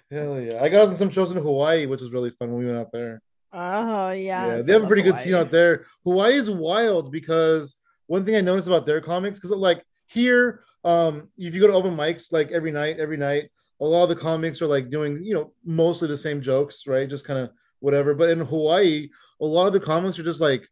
Hell 0.10 0.40
yeah! 0.40 0.64
I 0.64 0.70
got 0.70 0.88
on 0.88 0.96
some 0.96 1.10
shows 1.10 1.32
in 1.32 1.42
Hawaii, 1.42 1.88
which 1.88 2.02
was 2.02 2.12
really 2.12 2.30
fun 2.30 2.52
when 2.52 2.60
we 2.60 2.66
went 2.68 2.78
out 2.78 2.92
there. 2.94 3.22
Oh 3.58 4.12
yeah. 4.12 4.58
yeah, 4.58 4.62
they 4.62 4.74
have 4.74 4.84
a 4.84 4.88
pretty 4.88 5.02
good 5.02 5.18
scene 5.18 5.34
out 5.34 5.50
there. 5.50 5.86
Hawaii 6.04 6.34
is 6.34 6.50
wild 6.50 7.10
because 7.12 7.78
one 8.08 8.26
thing 8.26 8.36
I 8.36 8.42
noticed 8.42 8.68
about 8.68 8.86
their 8.86 9.00
comics, 9.00 9.40
because 9.40 9.52
like 9.52 9.82
here, 10.08 10.64
um, 10.84 11.30
if 11.38 11.56
you 11.56 11.62
go 11.62 11.68
to 11.68 11.74
open 11.74 11.96
mics 11.96 12.34
like 12.34 12.52
every 12.52 12.72
night, 12.72 13.00
every 13.00 13.18
night, 13.18 13.50
a 13.80 13.86
lot 13.86 14.04
of 14.04 14.10
the 14.10 14.16
comics 14.16 14.62
are 14.62 14.68
like 14.68 14.90
doing, 14.90 15.24
you 15.24 15.34
know, 15.34 15.54
mostly 15.64 16.08
the 16.10 16.18
same 16.18 16.42
jokes, 16.42 16.86
right? 16.86 17.10
Just 17.10 17.26
kind 17.26 17.40
of 17.40 17.52
whatever. 17.80 18.14
But 18.14 18.30
in 18.30 18.40
Hawaii, 18.40 19.10
a 19.42 19.46
lot 19.46 19.68
of 19.68 19.74
the 19.74 19.80
comics 19.80 20.20
are 20.20 20.24
just 20.24 20.42
like 20.42 20.68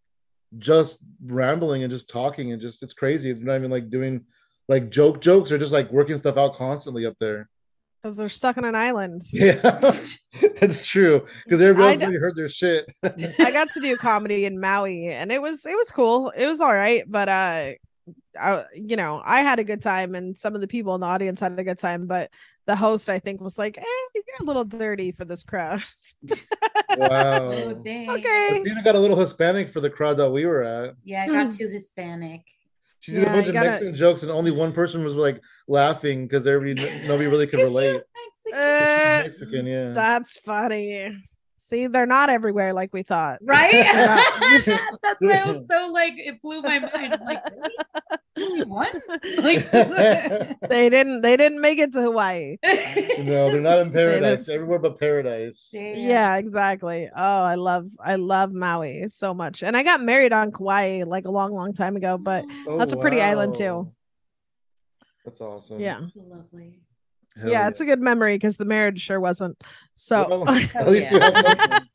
just 0.60 1.00
rambling 1.26 1.84
and 1.84 1.92
just 1.92 2.10
talking 2.10 2.52
and 2.52 2.62
just 2.62 2.84
it's 2.84 2.94
crazy. 2.94 3.32
They're 3.32 3.44
not 3.44 3.56
even 3.56 3.72
like 3.72 3.90
doing 3.90 4.26
like 4.68 4.90
joke 4.90 5.22
jokes 5.22 5.52
or 5.52 5.58
just 5.58 5.74
like 5.74 5.92
working 5.92 6.18
stuff 6.18 6.38
out 6.38 6.56
constantly 6.56 7.06
up 7.06 7.16
there. 7.20 7.50
Because 8.02 8.18
they're 8.18 8.30
stuck 8.30 8.58
on 8.58 8.66
an 8.66 8.76
island. 8.76 9.22
Yeah, 9.34 9.96
it's 10.62 10.88
true 10.88 11.26
because 11.44 11.62
everybody 11.62 11.90
I 11.90 11.94
else 11.94 12.02
already 12.04 12.18
heard 12.18 12.36
their 12.36 12.50
shit. 12.50 12.86
I 13.04 13.52
got 13.52 13.72
to 13.72 13.80
do 13.80 13.96
comedy 13.98 14.46
in 14.46 14.60
Maui 14.60 15.08
and 15.10 15.32
it 15.32 15.42
was 15.42 15.66
it 15.66 15.76
was 15.76 15.92
cool. 15.92 16.30
It 16.32 16.48
was 16.48 16.60
all 16.62 16.74
right, 16.74 17.04
but 17.08 17.30
uh 17.30 17.72
I, 18.40 18.64
you 18.74 18.96
know, 18.96 19.22
I 19.24 19.42
had 19.42 19.60
a 19.60 19.64
good 19.64 19.82
time 19.82 20.16
and 20.16 20.36
some 20.36 20.56
of 20.56 20.62
the 20.62 20.68
people 20.68 20.96
in 20.96 21.02
the 21.02 21.08
audience 21.08 21.40
had 21.40 21.58
a 21.60 21.64
good 21.64 21.78
time, 21.78 22.08
but 22.08 22.32
the 22.66 22.76
host 22.76 23.10
I 23.10 23.20
think 23.20 23.42
was 23.42 23.58
like, 23.60 23.78
"Eh, 23.78 23.84
you're 24.16 24.24
a 24.42 24.46
little 24.46 24.64
dirty 24.64 25.12
for 25.12 25.24
this 25.26 25.44
crowd." 25.44 25.84
wow. 26.98 27.52
Oh, 27.52 27.84
okay. 27.84 28.62
Athena 28.62 28.84
got 28.84 28.96
a 28.96 29.00
little 29.00 29.20
Hispanic 29.20 29.70
for 29.70 29.82
the 29.82 29.90
crowd 29.90 30.18
that 30.18 30.32
we 30.32 30.46
were 30.46 30.64
at. 30.64 30.96
Yeah, 31.04 31.24
I 31.24 31.28
got 31.28 31.52
too 31.54 31.68
Hispanic. 31.68 32.42
She 33.00 33.12
did 33.12 33.24
Yeah, 33.24 33.32
a 33.32 33.36
bunch 33.36 33.48
of 33.48 33.54
gotta- 33.54 33.70
Mexican 33.70 33.96
jokes, 33.96 34.24
and 34.24 34.32
only 34.32 34.52
one 34.52 34.72
person 34.72 35.04
was 35.04 35.16
like 35.16 35.42
laughing 35.68 36.26
because 36.26 36.48
everybody, 36.48 36.90
nobody 37.06 37.28
really 37.28 37.48
could 37.48 37.60
relate. 37.60 37.94
was 37.94 38.02
Mexican. 38.02 38.13
Uh, 38.54 39.24
Mexican, 39.26 39.66
yeah. 39.66 39.92
That's 39.94 40.38
funny. 40.40 41.18
See, 41.58 41.88
they're 41.88 42.06
not 42.06 42.30
everywhere 42.30 42.74
like 42.74 42.94
we 42.94 43.04
thought. 43.04 43.40
right? 43.42 43.72
That's 45.02 45.22
why 45.22 45.42
I 45.46 45.52
was 45.52 45.66
so 45.70 45.92
like 45.94 46.14
it 46.18 46.42
blew 46.42 46.62
my 46.62 46.80
mind. 46.80 47.14
I'm 47.14 47.24
like, 47.26 47.42
really? 47.50 47.76
Only 48.36 48.64
one? 48.66 49.02
Like 49.38 49.72
They 50.70 50.90
didn't 50.90 51.22
they 51.22 51.38
didn't 51.38 51.62
make 51.62 51.80
it 51.80 51.94
to 51.94 52.02
Hawaii. 52.02 52.58
no, 52.64 53.50
they're 53.50 53.62
not 53.62 53.80
in 53.80 53.92
paradise. 53.94 54.40
just- 54.40 54.50
Everywhere 54.50 54.80
but 54.80 55.00
paradise. 55.00 55.70
Damn. 55.72 56.00
Yeah, 56.00 56.36
exactly. 56.36 57.10
Oh, 57.16 57.44
I 57.44 57.56
love 57.56 57.88
I 58.04 58.16
love 58.16 58.52
Maui 58.52 59.08
so 59.08 59.34
much. 59.34 59.64
And 59.64 59.78
I 59.78 59.84
got 59.84 60.02
married 60.02 60.34
on 60.34 60.52
Kauai 60.52 61.04
like 61.08 61.24
a 61.26 61.32
long, 61.32 61.54
long 61.54 61.74
time 61.74 61.96
ago, 61.96 62.18
but 62.18 62.44
Oh, 62.68 62.78
That's 62.78 62.92
a 62.92 62.98
pretty 62.98 63.22
island, 63.22 63.56
too. 63.56 63.90
That's 65.24 65.40
awesome. 65.40 65.80
yeah. 65.80 66.02
So 66.14 66.20
lovely. 66.28 66.82
Hell 67.40 67.50
yeah, 67.50 67.68
it's 67.68 67.80
a 67.82 67.86
good 67.86 68.02
memory 68.02 68.36
because 68.36 68.58
the 68.58 68.66
marriage 68.66 69.02
sure 69.02 69.20
wasn't. 69.20 69.62
So 69.96 70.28
Well, 70.30 70.50
at 70.76 70.90
least 70.90 71.12
you 71.12 71.20
have 71.20 71.36
something. 71.36 71.88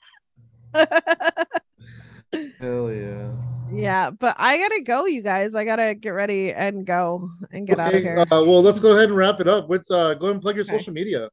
Hell 2.60 2.92
yeah. 2.92 3.30
yeah, 3.72 4.10
but 4.10 4.36
I 4.38 4.58
gotta 4.58 4.82
go, 4.82 5.06
you 5.06 5.22
guys. 5.22 5.54
I 5.54 5.64
gotta 5.64 5.94
get 5.94 6.10
ready 6.10 6.52
and 6.52 6.84
go 6.86 7.30
and 7.50 7.66
get 7.66 7.78
out 7.78 7.94
of 7.94 8.02
here. 8.02 8.18
Uh, 8.20 8.26
well, 8.30 8.62
let's 8.62 8.80
go 8.80 8.92
ahead 8.92 9.04
and 9.08 9.16
wrap 9.16 9.40
it 9.40 9.48
up. 9.48 9.66
Let's 9.70 9.90
uh, 9.90 10.14
go 10.14 10.26
ahead 10.26 10.34
and 10.34 10.42
plug 10.42 10.56
your 10.56 10.64
Okay. 10.64 10.76
social 10.76 10.92
media. 10.92 11.30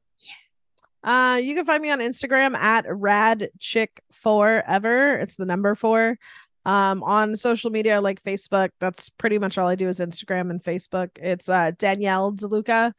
Uh, 1.04 1.38
you 1.42 1.54
can 1.54 1.64
find 1.66 1.82
me 1.82 1.90
on 1.90 1.98
Instagram 2.00 2.56
at 2.56 2.84
rad 2.88 3.48
chick 3.60 4.00
forever. 4.10 5.16
It's 5.16 5.36
the 5.36 5.46
number 5.46 5.74
four. 5.74 6.18
Um, 6.64 7.04
on 7.04 7.36
social 7.36 7.70
media 7.70 8.00
like 8.00 8.20
Facebook, 8.22 8.70
that's 8.80 9.08
pretty 9.10 9.38
much 9.38 9.56
all 9.56 9.68
I 9.68 9.76
do 9.76 9.86
is 9.88 10.00
Instagram 10.00 10.50
and 10.50 10.60
Facebook. 10.62 11.10
It's 11.16 11.48
uh 11.48 11.70
Danielle 11.78 12.32
DeLuca, 12.32 12.92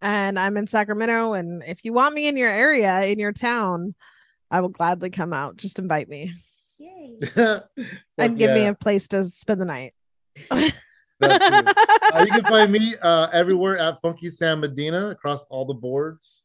and 0.00 0.38
I'm 0.38 0.56
in 0.56 0.66
Sacramento. 0.66 1.32
And 1.32 1.62
if 1.66 1.84
you 1.84 1.92
want 1.92 2.14
me 2.14 2.28
in 2.28 2.36
your 2.36 2.48
area, 2.48 3.02
in 3.02 3.18
your 3.18 3.32
town, 3.32 3.94
I 4.50 4.60
will 4.60 4.68
gladly 4.68 5.10
come 5.10 5.32
out. 5.32 5.56
Just 5.56 5.78
invite 5.78 6.08
me 6.08 6.34
Yay. 6.78 7.18
And 8.18 8.38
give 8.38 8.52
me 8.52 8.66
a 8.66 8.74
place 8.74 9.08
to 9.08 9.24
spend 9.24 9.60
the 9.60 9.66
night. 9.66 9.94
Uh, 11.20 12.24
you 12.24 12.30
can 12.30 12.44
find 12.44 12.70
me 12.70 12.94
uh, 13.02 13.26
everywhere 13.32 13.76
at 13.76 14.00
Funky 14.00 14.28
Sam 14.28 14.60
Medina 14.60 15.08
across 15.08 15.44
all 15.50 15.64
the 15.64 15.74
boards. 15.74 16.44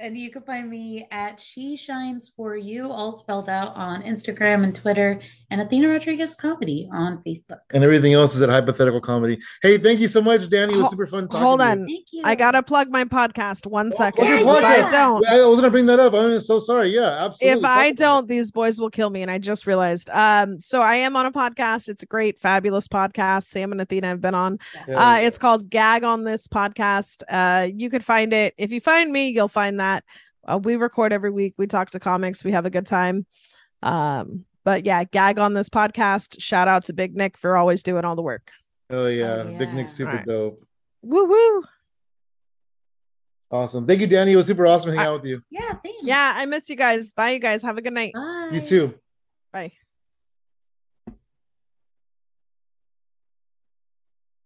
And 0.00 0.16
you 0.16 0.30
can 0.30 0.40
find 0.40 0.70
me 0.70 1.06
at 1.10 1.38
She 1.38 1.76
Shines 1.76 2.32
For 2.34 2.56
You, 2.56 2.90
all 2.90 3.12
spelled 3.12 3.50
out 3.50 3.76
on 3.76 4.02
Instagram 4.02 4.64
and 4.64 4.74
Twitter, 4.74 5.20
and 5.50 5.60
Athena 5.60 5.88
Rodriguez 5.88 6.34
Comedy 6.34 6.88
on 6.90 7.22
Facebook. 7.22 7.58
And 7.74 7.84
everything 7.84 8.14
else 8.14 8.34
is 8.34 8.40
at 8.40 8.48
Hypothetical 8.48 9.02
Comedy. 9.02 9.38
Hey, 9.60 9.76
thank 9.76 10.00
you 10.00 10.08
so 10.08 10.22
much, 10.22 10.48
Danny. 10.48 10.72
It 10.72 10.78
was 10.78 10.88
super 10.88 11.06
fun 11.06 11.28
talking 11.28 11.42
hold 11.42 11.60
to 11.60 11.66
you. 11.66 11.70
on. 11.72 11.86
Thank 11.86 12.06
you. 12.12 12.22
I 12.24 12.34
gotta 12.34 12.62
plug 12.62 12.88
my 12.88 13.04
podcast 13.04 13.66
one 13.66 13.92
second. 13.92 14.24
your 14.24 14.38
If 14.38 14.46
podcast. 14.46 14.62
I 14.62 14.90
don't, 14.90 15.26
I 15.28 15.44
was 15.44 15.60
gonna 15.60 15.70
bring 15.70 15.84
that 15.84 16.00
up. 16.00 16.14
I'm 16.14 16.40
so 16.40 16.58
sorry. 16.58 16.94
Yeah, 16.94 17.26
absolutely. 17.26 17.58
if 17.58 17.62
Talk 17.62 17.76
I 17.76 17.92
don't, 17.92 18.26
these 18.26 18.50
boys 18.50 18.80
will 18.80 18.90
kill 18.90 19.10
me. 19.10 19.20
And 19.20 19.30
I 19.30 19.36
just 19.36 19.66
realized. 19.66 20.08
Um, 20.14 20.62
so 20.62 20.80
I 20.80 20.94
am 20.94 21.14
on 21.14 21.26
a 21.26 21.32
podcast. 21.32 21.90
It's 21.90 22.02
a 22.02 22.06
great, 22.06 22.38
fabulous 22.38 22.88
podcast. 22.88 23.42
Sam 23.48 23.70
and 23.70 23.82
Athena 23.82 24.06
have 24.06 24.22
been 24.22 24.34
on. 24.34 24.58
Yeah. 24.88 25.16
Uh, 25.16 25.18
it's 25.18 25.36
called 25.36 25.68
Gag 25.68 26.04
on 26.04 26.24
this 26.24 26.48
podcast. 26.48 27.22
Uh, 27.28 27.68
you 27.76 27.90
could 27.90 28.02
find 28.02 28.32
it 28.32 28.54
if 28.56 28.72
you 28.72 28.80
find 28.80 29.12
me, 29.12 29.28
you'll 29.28 29.48
find 29.48 29.78
that. 29.78 29.89
Uh, 30.46 30.58
we 30.62 30.76
record 30.76 31.12
every 31.12 31.30
week. 31.30 31.54
We 31.58 31.66
talk 31.66 31.90
to 31.90 32.00
comics. 32.00 32.42
We 32.44 32.52
have 32.52 32.66
a 32.66 32.70
good 32.70 32.86
time. 32.86 33.26
Um, 33.82 34.44
but 34.64 34.84
yeah, 34.84 35.04
Gag 35.04 35.38
on 35.38 35.54
this 35.54 35.68
podcast. 35.68 36.40
Shout 36.40 36.68
out 36.68 36.84
to 36.86 36.92
Big 36.92 37.16
Nick 37.16 37.36
for 37.36 37.56
always 37.56 37.82
doing 37.82 38.04
all 38.04 38.16
the 38.16 38.22
work. 38.22 38.50
oh 38.90 39.06
yeah, 39.06 39.44
Oh, 39.46 39.58
Big 39.58 39.72
Nick, 39.74 39.88
super 39.88 40.10
Alright. 40.10 40.26
dope. 40.26 40.62
Woo 41.02 41.24
woo. 41.24 41.62
Awesome. 43.50 43.86
Thank 43.86 44.00
you, 44.00 44.06
Danny. 44.06 44.32
It 44.32 44.36
was 44.36 44.46
super 44.46 44.66
awesome 44.66 44.90
hanging 44.90 45.06
out 45.06 45.14
with 45.14 45.24
you. 45.24 45.42
Yeah, 45.50 45.72
thanks. 45.82 45.98
Yeah, 46.02 46.34
I 46.36 46.46
miss 46.46 46.68
you 46.68 46.76
guys. 46.76 47.12
Bye, 47.12 47.30
you 47.30 47.38
guys. 47.40 47.62
Have 47.62 47.78
a 47.78 47.82
good 47.82 47.92
night. 47.92 48.12
Bye. 48.14 48.50
You 48.52 48.60
too. 48.60 48.94
Bye. 49.52 49.72